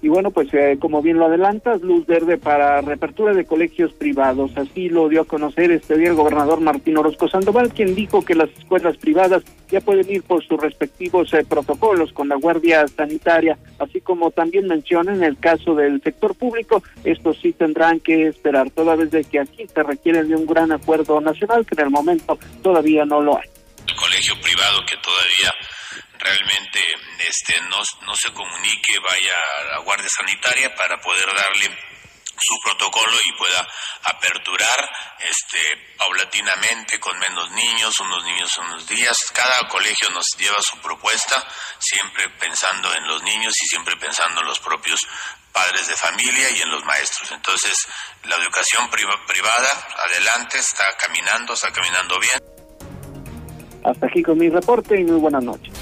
Y 0.00 0.08
bueno, 0.08 0.30
pues 0.30 0.48
eh, 0.54 0.78
como 0.80 1.02
bien 1.02 1.18
lo 1.18 1.26
adelantas, 1.26 1.82
luz 1.82 2.06
verde 2.06 2.38
para 2.38 2.80
reapertura 2.80 3.34
de 3.34 3.44
colegios 3.44 3.92
privados. 3.92 4.56
Así 4.56 4.88
lo 4.88 5.08
dio 5.08 5.22
a 5.22 5.24
conocer 5.24 5.72
este 5.72 5.98
día 5.98 6.10
el 6.10 6.14
gobernador 6.14 6.60
Martín 6.60 6.96
Orozco 6.96 7.28
Sandoval, 7.28 7.72
quien 7.72 7.94
dijo 7.96 8.24
que 8.24 8.36
las 8.36 8.48
escuelas 8.50 8.96
privadas 8.96 9.42
ya 9.68 9.80
pueden 9.80 10.08
ir 10.10 10.22
por 10.22 10.44
sus 10.44 10.60
respectivos 10.60 11.34
eh, 11.34 11.44
protocolos 11.48 12.12
con 12.12 12.28
la 12.28 12.36
Guardia 12.36 12.86
Sanitaria, 12.86 13.58
así 13.78 14.00
como 14.00 14.30
también 14.30 14.68
menciona 14.68 15.12
en 15.12 15.24
el 15.24 15.36
caso 15.36 15.74
del 15.74 16.00
sector 16.00 16.34
público, 16.34 16.82
estos 17.04 17.38
sí 17.38 17.52
tendrán 17.52 18.00
que 18.00 18.28
esperar, 18.28 18.70
toda 18.70 18.96
vez 18.96 19.10
de 19.10 19.24
que 19.24 19.40
aquí 19.40 19.66
se 19.66 19.82
requiere 19.82 20.24
de 20.24 20.36
un 20.36 20.46
gran 20.46 20.72
acuerdo 20.72 21.20
nacional, 21.20 21.66
que 21.66 21.74
en 21.74 21.86
el 21.86 21.90
momento 21.90 22.38
todavía 22.62 23.04
no 23.04 23.20
lo 23.20 23.36
hay. 23.36 23.57
Este, 27.28 27.60
no, 27.62 27.82
no 28.06 28.16
se 28.16 28.32
comunique, 28.32 28.98
vaya 29.00 29.34
a 29.60 29.64
la 29.74 29.78
Guardia 29.80 30.08
Sanitaria 30.08 30.74
para 30.74 31.00
poder 31.00 31.26
darle 31.34 31.76
su 32.40 32.54
protocolo 32.62 33.16
y 33.24 33.32
pueda 33.32 33.66
aperturar 34.04 34.88
este 35.18 35.58
paulatinamente 35.96 36.98
con 37.00 37.18
menos 37.18 37.50
niños, 37.50 37.98
unos 38.00 38.24
niños 38.24 38.56
unos 38.58 38.86
días. 38.86 39.16
Cada 39.34 39.68
colegio 39.68 40.08
nos 40.10 40.26
lleva 40.38 40.56
su 40.60 40.78
propuesta, 40.78 41.44
siempre 41.78 42.28
pensando 42.40 42.94
en 42.94 43.06
los 43.06 43.22
niños 43.22 43.54
y 43.62 43.66
siempre 43.66 43.96
pensando 43.96 44.40
en 44.40 44.46
los 44.46 44.60
propios 44.60 45.00
padres 45.52 45.88
de 45.88 45.96
familia 45.96 46.50
y 46.50 46.62
en 46.62 46.70
los 46.70 46.84
maestros. 46.84 47.32
Entonces, 47.32 47.74
la 48.24 48.36
educación 48.36 48.88
privada, 48.90 49.88
adelante, 50.06 50.58
está 50.58 50.96
caminando, 50.96 51.54
está 51.54 51.72
caminando 51.72 52.18
bien. 52.20 52.38
Hasta 53.84 54.06
aquí 54.06 54.22
con 54.22 54.38
mi 54.38 54.48
reporte 54.48 55.00
y 55.00 55.04
muy 55.04 55.18
buenas 55.18 55.42
noches. 55.42 55.72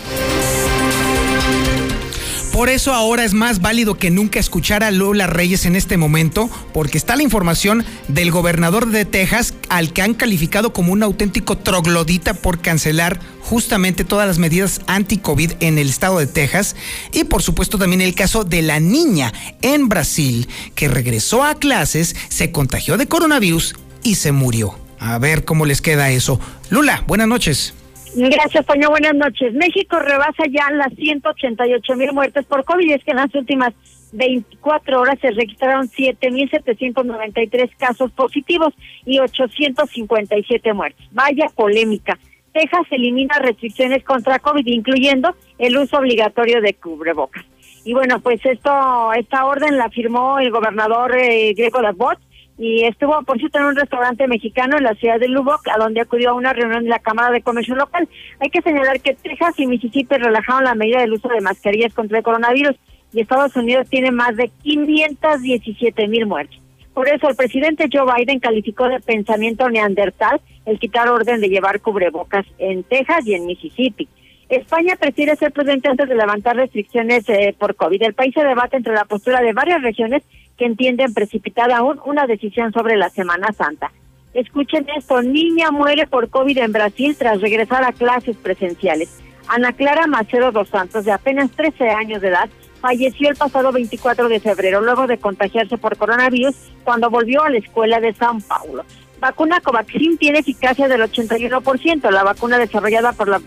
Por 2.57 2.71
eso 2.71 2.95
ahora 2.95 3.23
es 3.23 3.35
más 3.35 3.61
válido 3.61 3.99
que 3.99 4.11
nunca 4.11 4.41
escuchar 4.41 4.83
a 4.83 4.91
Lola 4.91 5.27
Reyes 5.27 5.67
en 5.67 5.77
este 5.77 5.99
momento, 5.99 6.49
porque 6.73 6.97
está 6.97 7.15
la 7.15 7.23
información 7.23 7.85
del 8.09 8.31
gobernador 8.31 8.89
de 8.89 9.05
Texas, 9.05 9.53
al 9.69 9.93
que 9.93 10.01
han 10.01 10.15
calificado 10.15 10.73
como 10.73 10.95
un 10.95 11.03
auténtico 11.03 11.59
troglodita 11.59 12.33
por 12.33 12.63
cancelar 12.63 13.21
justamente 13.43 14.05
todas 14.05 14.27
las 14.27 14.39
medidas 14.39 14.81
anti-COVID 14.87 15.53
en 15.61 15.77
el 15.77 15.91
estado 15.91 16.19
de 16.19 16.27
Texas. 16.27 16.77
Y 17.13 17.25
por 17.25 17.43
supuesto 17.43 17.77
también 17.77 18.01
el 18.01 18.15
caso 18.15 18.43
de 18.43 18.63
la 18.63 18.81
niña 18.81 19.35
en 19.61 19.91
Brasil, 19.91 20.49
que 20.75 20.89
regresó 20.89 21.45
a 21.45 21.57
clases, 21.57 22.17
se 22.31 22.53
contagió 22.53 22.97
de 22.97 23.07
coronavirus 23.07 23.75
y 24.03 24.15
se 24.15 24.33
murió. 24.33 24.79
A 24.99 25.19
ver 25.19 25.45
cómo 25.45 25.67
les 25.67 25.83
queda 25.83 26.11
eso. 26.11 26.41
Lula, 26.71 27.05
buenas 27.07 27.29
noches. 27.29 27.75
Gracias, 28.15 28.65
Toño. 28.65 28.91
Buenas 28.91 29.15
noches. 29.15 29.53
México 29.55 29.99
rebasa 29.99 30.45
ya 30.49 30.71
las 30.71 30.95
188 30.95 31.97
mil 31.97 32.13
muertes 32.13 32.47
por 32.47 32.65
COVID. 32.65 32.93
Es 32.93 33.05
que 33.05 33.11
en 33.11 33.19
las 33.19 33.35
últimas 33.35 33.75
24 34.13 35.01
horas 35.01 35.19
se 35.21 35.31
registraron 35.31 35.89
7.793 35.89 37.71
casos 37.77 38.13
positivos 38.13 38.73
y 39.05 39.19
857 39.19 40.73
muertes. 40.73 41.07
Vaya 41.13 41.49
polémica. 41.55 42.19
Texas 42.53 42.87
elimina 42.91 43.39
restricciones 43.39 44.03
contra 44.03 44.39
COVID, 44.39 44.67
incluyendo 44.67 45.35
el 45.59 45.77
uso 45.77 45.99
obligatorio 45.99 46.63
de 46.63 46.73
cubrebocas. 46.75 47.45
Y 47.85 47.93
bueno, 47.93 48.21
pues 48.21 48.41
esto, 48.45 49.13
esta 49.13 49.45
orden 49.45 49.77
la 49.77 49.91
firmó 49.91 50.39
el 50.39 50.51
gobernador 50.51 51.15
eh, 51.17 51.53
Diego 51.55 51.83
Labot 51.83 52.19
y 52.59 52.85
estuvo, 52.85 53.23
por 53.23 53.39
cierto, 53.39 53.59
en 53.59 53.67
un 53.67 53.77
restaurante 53.77 54.27
mexicano 54.27 54.79
en 54.79 54.85
la 54.85 54.95
ciudad 54.95 55.21
de 55.21 55.29
Lubbock, 55.29 55.69
a 55.69 55.79
donde 55.79 56.01
acudió 56.01 56.31
a 56.31 56.35
una 56.35 56.55
reunión 56.55 56.85
de 56.85 56.91
la 56.91 57.01
Cámara 57.01 57.31
de 57.31 57.43
Comercio 57.43 57.75
Local. 57.75 58.09
Hay 58.41 58.49
que 58.49 58.63
señalar 58.63 59.01
que 59.01 59.15
Texas 59.15 59.59
y 59.59 59.67
Mississippi 59.67 60.17
relajaron 60.17 60.65
la 60.65 60.75
medida 60.75 61.01
del 61.01 61.13
uso 61.13 61.29
de 61.29 61.43
mascarillas 61.43 61.93
contra 61.93 62.19
el 62.19 62.25
coronavirus 62.25 62.77
y 63.13 63.21
Estados 63.21 63.55
Unidos 63.57 63.89
tiene 63.91 64.11
más 64.11 64.37
de 64.37 64.51
517 64.63 66.09
mil 66.09 66.27
muertes. 66.27 66.59
Por 66.95 67.09
eso 67.09 67.29
el 67.29 67.37
presidente 67.37 67.89
Joe 67.93 68.11
Biden 68.11 68.41
calificó 68.41 68.89
de 68.89 69.01
pensamiento 69.01 69.69
neandertal 69.69 70.41
el 70.65 70.79
quitar 70.79 71.09
orden 71.11 71.43
de 71.43 71.49
llevar 71.49 71.81
cubrebocas 71.81 72.47
en 72.59 72.85
Texas 72.85 73.27
y 73.27 73.35
en 73.35 73.45
Mississippi. 73.45 74.09
España 74.49 74.97
prefiere 74.97 75.37
ser 75.37 75.53
prudente 75.53 75.89
antes 75.89 76.09
de 76.09 76.15
levantar 76.15 76.57
restricciones 76.57 77.29
eh, 77.29 77.55
por 77.59 77.75
COVID. 77.75 78.03
El 78.03 78.15
país 78.15 78.33
se 78.33 78.45
debate 78.45 78.77
entre 78.77 78.95
la 78.95 79.05
postura 79.05 79.41
de 79.41 79.53
varias 79.53 79.83
regiones 79.83 80.23
que 80.57 80.67
entienden 80.67 81.15
precipitada 81.15 81.79
aún 81.79 82.01
una 82.05 82.27
decisión 82.27 82.73
sobre 82.73 82.97
la 82.97 83.11
Semana 83.11 83.53
Santa. 83.53 83.93
Escuchen 84.35 84.87
esto, 84.97 85.23
niña 85.23 85.71
muere 85.71 86.07
por 86.07 86.29
COVID 86.29 86.59
en 86.59 86.73
Brasil 86.73 87.17
tras 87.19 87.41
regresar 87.41 87.85
a 87.85 87.93
clases 87.93 88.37
presenciales. 88.37 89.23
Ana 89.49 89.73
Clara 89.73 90.07
Macedo 90.07 90.53
dos 90.53 90.69
Santos, 90.69 91.05
de 91.05 91.13
apenas 91.13 91.51
13 91.53 91.89
años 91.91 92.21
de 92.21 92.29
edad, 92.29 92.49
falleció 92.81 93.31
el 93.31 93.37
pasado 93.37 93.73
24 93.73 94.29
de 94.29 94.41
febrero 94.41 94.81
luego 94.81 95.07
de 95.07 95.19
contagiarse 95.19 95.79
por 95.79 95.97
coronavirus 95.97 96.55
cuando 96.85 97.11
volvió 97.11 97.43
a 97.43 97.51
la 97.51 97.59
escuela 97.59 98.01
de 98.01 98.13
San 98.13 98.43
Paulo. 98.43 98.85
Vacuna 99.21 99.61
Covaxin 99.61 100.19
tiene 100.19 100.41
eficacia 100.41 100.89
del 100.89 101.01
81%. 101.01 102.11
La 102.11 102.23
vacuna 102.23 102.59
desarrollada 102.59 103.13
por 103.13 103.29
la, 103.29 103.41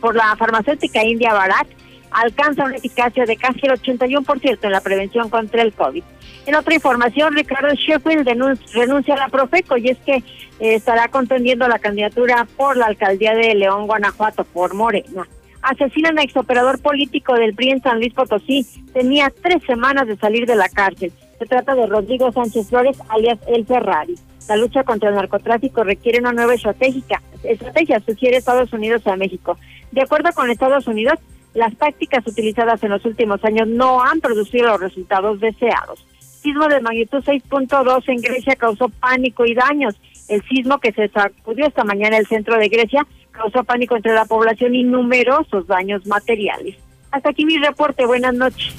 por 0.00 0.16
la 0.16 0.34
farmacéutica 0.36 1.04
india 1.04 1.32
Bharat 1.32 1.68
alcanza 2.14 2.64
una 2.64 2.76
eficacia 2.76 3.26
de 3.26 3.36
casi 3.36 3.60
el 3.64 3.72
81% 3.72 4.58
en 4.62 4.72
la 4.72 4.80
prevención 4.80 5.28
contra 5.28 5.62
el 5.62 5.72
COVID. 5.72 6.02
En 6.46 6.54
otra 6.54 6.74
información, 6.74 7.34
Ricardo 7.34 7.74
Sheffield 7.74 8.26
renuncia 8.74 9.14
a 9.14 9.18
la 9.18 9.28
Profeco 9.28 9.76
y 9.76 9.88
es 9.88 9.98
que 9.98 10.16
eh, 10.16 10.22
estará 10.60 11.08
contendiendo 11.08 11.66
la 11.66 11.78
candidatura 11.78 12.46
por 12.56 12.76
la 12.76 12.86
alcaldía 12.86 13.34
de 13.34 13.54
León, 13.54 13.86
Guanajuato, 13.86 14.44
por 14.44 14.74
Morena. 14.74 15.26
Asesinan 15.62 16.18
a 16.18 16.22
exoperador 16.22 16.80
político 16.80 17.34
del 17.34 17.54
PRI 17.54 17.70
en 17.70 17.82
San 17.82 17.98
Luis 17.98 18.12
Potosí. 18.12 18.66
Tenía 18.92 19.32
tres 19.42 19.62
semanas 19.66 20.06
de 20.06 20.16
salir 20.16 20.46
de 20.46 20.56
la 20.56 20.68
cárcel. 20.68 21.12
Se 21.38 21.46
trata 21.46 21.74
de 21.74 21.86
Rodrigo 21.86 22.30
Sánchez 22.30 22.68
Flores, 22.68 22.98
alias 23.08 23.38
El 23.48 23.66
Ferrari. 23.66 24.14
La 24.48 24.56
lucha 24.56 24.84
contra 24.84 25.08
el 25.08 25.14
narcotráfico 25.14 25.82
requiere 25.82 26.20
una 26.20 26.32
nueva 26.32 26.52
estratégica, 26.52 27.22
estrategia, 27.42 28.00
sugiere 28.00 28.36
Estados 28.36 28.72
Unidos 28.74 29.06
a 29.06 29.16
México. 29.16 29.58
De 29.90 30.02
acuerdo 30.02 30.30
con 30.34 30.50
Estados 30.50 30.86
Unidos, 30.86 31.18
las 31.54 31.74
tácticas 31.76 32.26
utilizadas 32.26 32.82
en 32.82 32.90
los 32.90 33.04
últimos 33.04 33.42
años 33.44 33.68
no 33.68 34.02
han 34.02 34.20
producido 34.20 34.66
los 34.68 34.80
resultados 34.80 35.40
deseados. 35.40 36.04
Sismo 36.42 36.68
de 36.68 36.80
magnitud 36.80 37.22
6.2 37.24 38.02
en 38.08 38.20
Grecia 38.20 38.56
causó 38.56 38.88
pánico 38.88 39.46
y 39.46 39.54
daños. 39.54 39.94
El 40.28 40.42
sismo 40.48 40.78
que 40.78 40.92
se 40.92 41.08
sacudió 41.08 41.66
esta 41.66 41.84
mañana 41.84 42.16
en 42.16 42.22
el 42.22 42.26
centro 42.26 42.58
de 42.58 42.68
Grecia 42.68 43.06
causó 43.30 43.64
pánico 43.64 43.96
entre 43.96 44.12
la 44.12 44.24
población 44.24 44.74
y 44.74 44.82
numerosos 44.82 45.66
daños 45.66 46.06
materiales. 46.06 46.76
Hasta 47.10 47.30
aquí 47.30 47.44
mi 47.46 47.56
reporte. 47.58 48.04
Buenas 48.04 48.34
noches. 48.34 48.74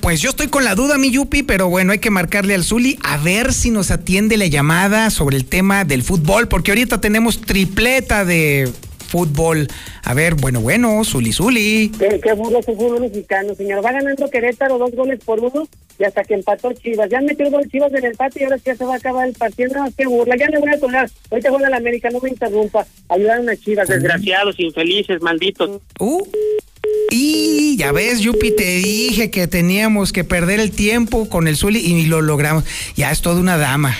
Pues 0.00 0.20
yo 0.20 0.30
estoy 0.30 0.46
con 0.46 0.64
la 0.64 0.76
duda, 0.76 0.98
mi 0.98 1.10
Yupi, 1.10 1.42
pero 1.42 1.68
bueno, 1.68 1.90
hay 1.92 1.98
que 1.98 2.10
marcarle 2.10 2.54
al 2.54 2.62
Zuli 2.62 2.96
a 3.02 3.16
ver 3.16 3.52
si 3.52 3.70
nos 3.70 3.90
atiende 3.90 4.36
la 4.36 4.46
llamada 4.46 5.10
sobre 5.10 5.36
el 5.36 5.44
tema 5.44 5.84
del 5.84 6.04
fútbol, 6.04 6.46
porque 6.46 6.70
ahorita 6.70 7.00
tenemos 7.00 7.40
tripleta 7.40 8.24
de 8.24 8.72
fútbol. 9.06 9.68
A 10.02 10.14
ver, 10.14 10.34
bueno, 10.34 10.60
bueno, 10.60 11.04
Zuli 11.04 11.32
Zuli. 11.32 11.92
Qué, 11.98 12.20
qué 12.22 12.32
burro 12.32 12.58
ese 12.58 12.74
fútbol 12.74 13.00
mexicano, 13.00 13.54
señor. 13.54 13.84
Va 13.84 13.92
ganando 13.92 14.28
Querétaro 14.28 14.78
dos 14.78 14.90
goles 14.92 15.20
por 15.24 15.40
uno 15.40 15.68
y 15.98 16.04
hasta 16.04 16.24
que 16.24 16.34
empató 16.34 16.72
Chivas. 16.72 17.08
Ya 17.10 17.18
han 17.18 17.26
metido 17.26 17.50
dos 17.50 17.66
Chivas 17.70 17.90
en 17.92 17.98
el 17.98 18.04
empate 18.06 18.40
y 18.40 18.44
ahora 18.44 18.58
sí 18.58 18.64
ya 18.66 18.76
se 18.76 18.84
va 18.84 18.94
a 18.94 18.96
acabar 18.96 19.26
el 19.26 19.34
partido. 19.34 19.74
No, 19.74 19.88
qué 19.96 20.06
burla, 20.06 20.36
ya 20.36 20.48
me 20.50 20.58
voy 20.58 20.70
a 20.70 20.80
colgar. 20.80 21.10
Ahorita 21.30 21.50
juega 21.50 21.70
la 21.70 21.76
América, 21.76 22.10
no 22.10 22.20
me 22.20 22.30
interrumpa. 22.30 22.86
Ayudaron 23.08 23.48
a 23.48 23.56
Chivas, 23.56 23.88
desgraciados, 23.88 24.58
infelices, 24.58 25.22
malditos. 25.22 25.80
Uh. 25.98 26.26
Y 27.10 27.76
ya 27.76 27.92
ves, 27.92 28.20
Yupi, 28.20 28.54
te 28.54 28.64
dije 28.76 29.30
que 29.30 29.46
teníamos 29.46 30.12
que 30.12 30.24
perder 30.24 30.60
el 30.60 30.70
tiempo 30.70 31.28
con 31.28 31.48
el 31.48 31.56
Zuli 31.56 31.80
y 31.80 32.06
lo 32.06 32.20
logramos. 32.20 32.64
Ya 32.96 33.10
es 33.10 33.22
toda 33.22 33.40
una 33.40 33.56
dama. 33.56 33.96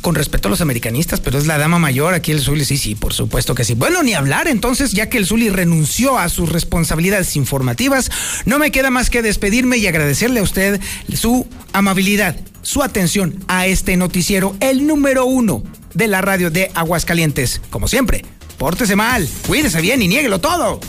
Con 0.00 0.14
respeto 0.14 0.48
a 0.48 0.50
los 0.50 0.60
americanistas, 0.60 1.20
pero 1.20 1.38
es 1.38 1.46
la 1.46 1.58
dama 1.58 1.78
mayor 1.78 2.14
aquí 2.14 2.32
el 2.32 2.40
Zuli, 2.40 2.64
sí, 2.64 2.76
sí, 2.76 2.94
por 2.94 3.12
supuesto 3.12 3.54
que 3.54 3.64
sí. 3.64 3.74
Bueno, 3.74 4.02
ni 4.02 4.14
hablar 4.14 4.48
entonces, 4.48 4.92
ya 4.92 5.08
que 5.08 5.18
el 5.18 5.26
Zuli 5.26 5.50
renunció 5.50 6.18
a 6.18 6.28
sus 6.28 6.48
responsabilidades 6.48 7.36
informativas, 7.36 8.10
no 8.44 8.58
me 8.58 8.70
queda 8.70 8.90
más 8.90 9.10
que 9.10 9.22
despedirme 9.22 9.76
y 9.76 9.86
agradecerle 9.86 10.40
a 10.40 10.42
usted 10.42 10.80
su 11.14 11.46
amabilidad, 11.72 12.36
su 12.62 12.82
atención 12.82 13.44
a 13.48 13.66
este 13.66 13.96
noticiero, 13.96 14.56
el 14.60 14.86
número 14.86 15.26
uno 15.26 15.62
de 15.94 16.08
la 16.08 16.20
radio 16.20 16.50
de 16.50 16.70
Aguascalientes. 16.74 17.60
Como 17.70 17.88
siempre, 17.88 18.24
pórtese 18.58 18.96
mal, 18.96 19.28
cuídese 19.46 19.80
bien 19.80 20.02
y 20.02 20.08
niéguelo 20.08 20.40
todo. 20.40 20.80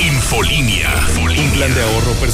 Infolínea. 0.00 0.90
Un 1.18 1.50
plan 1.52 1.74
de 1.74 1.82
ahorro 1.82 2.12
personal 2.14 2.26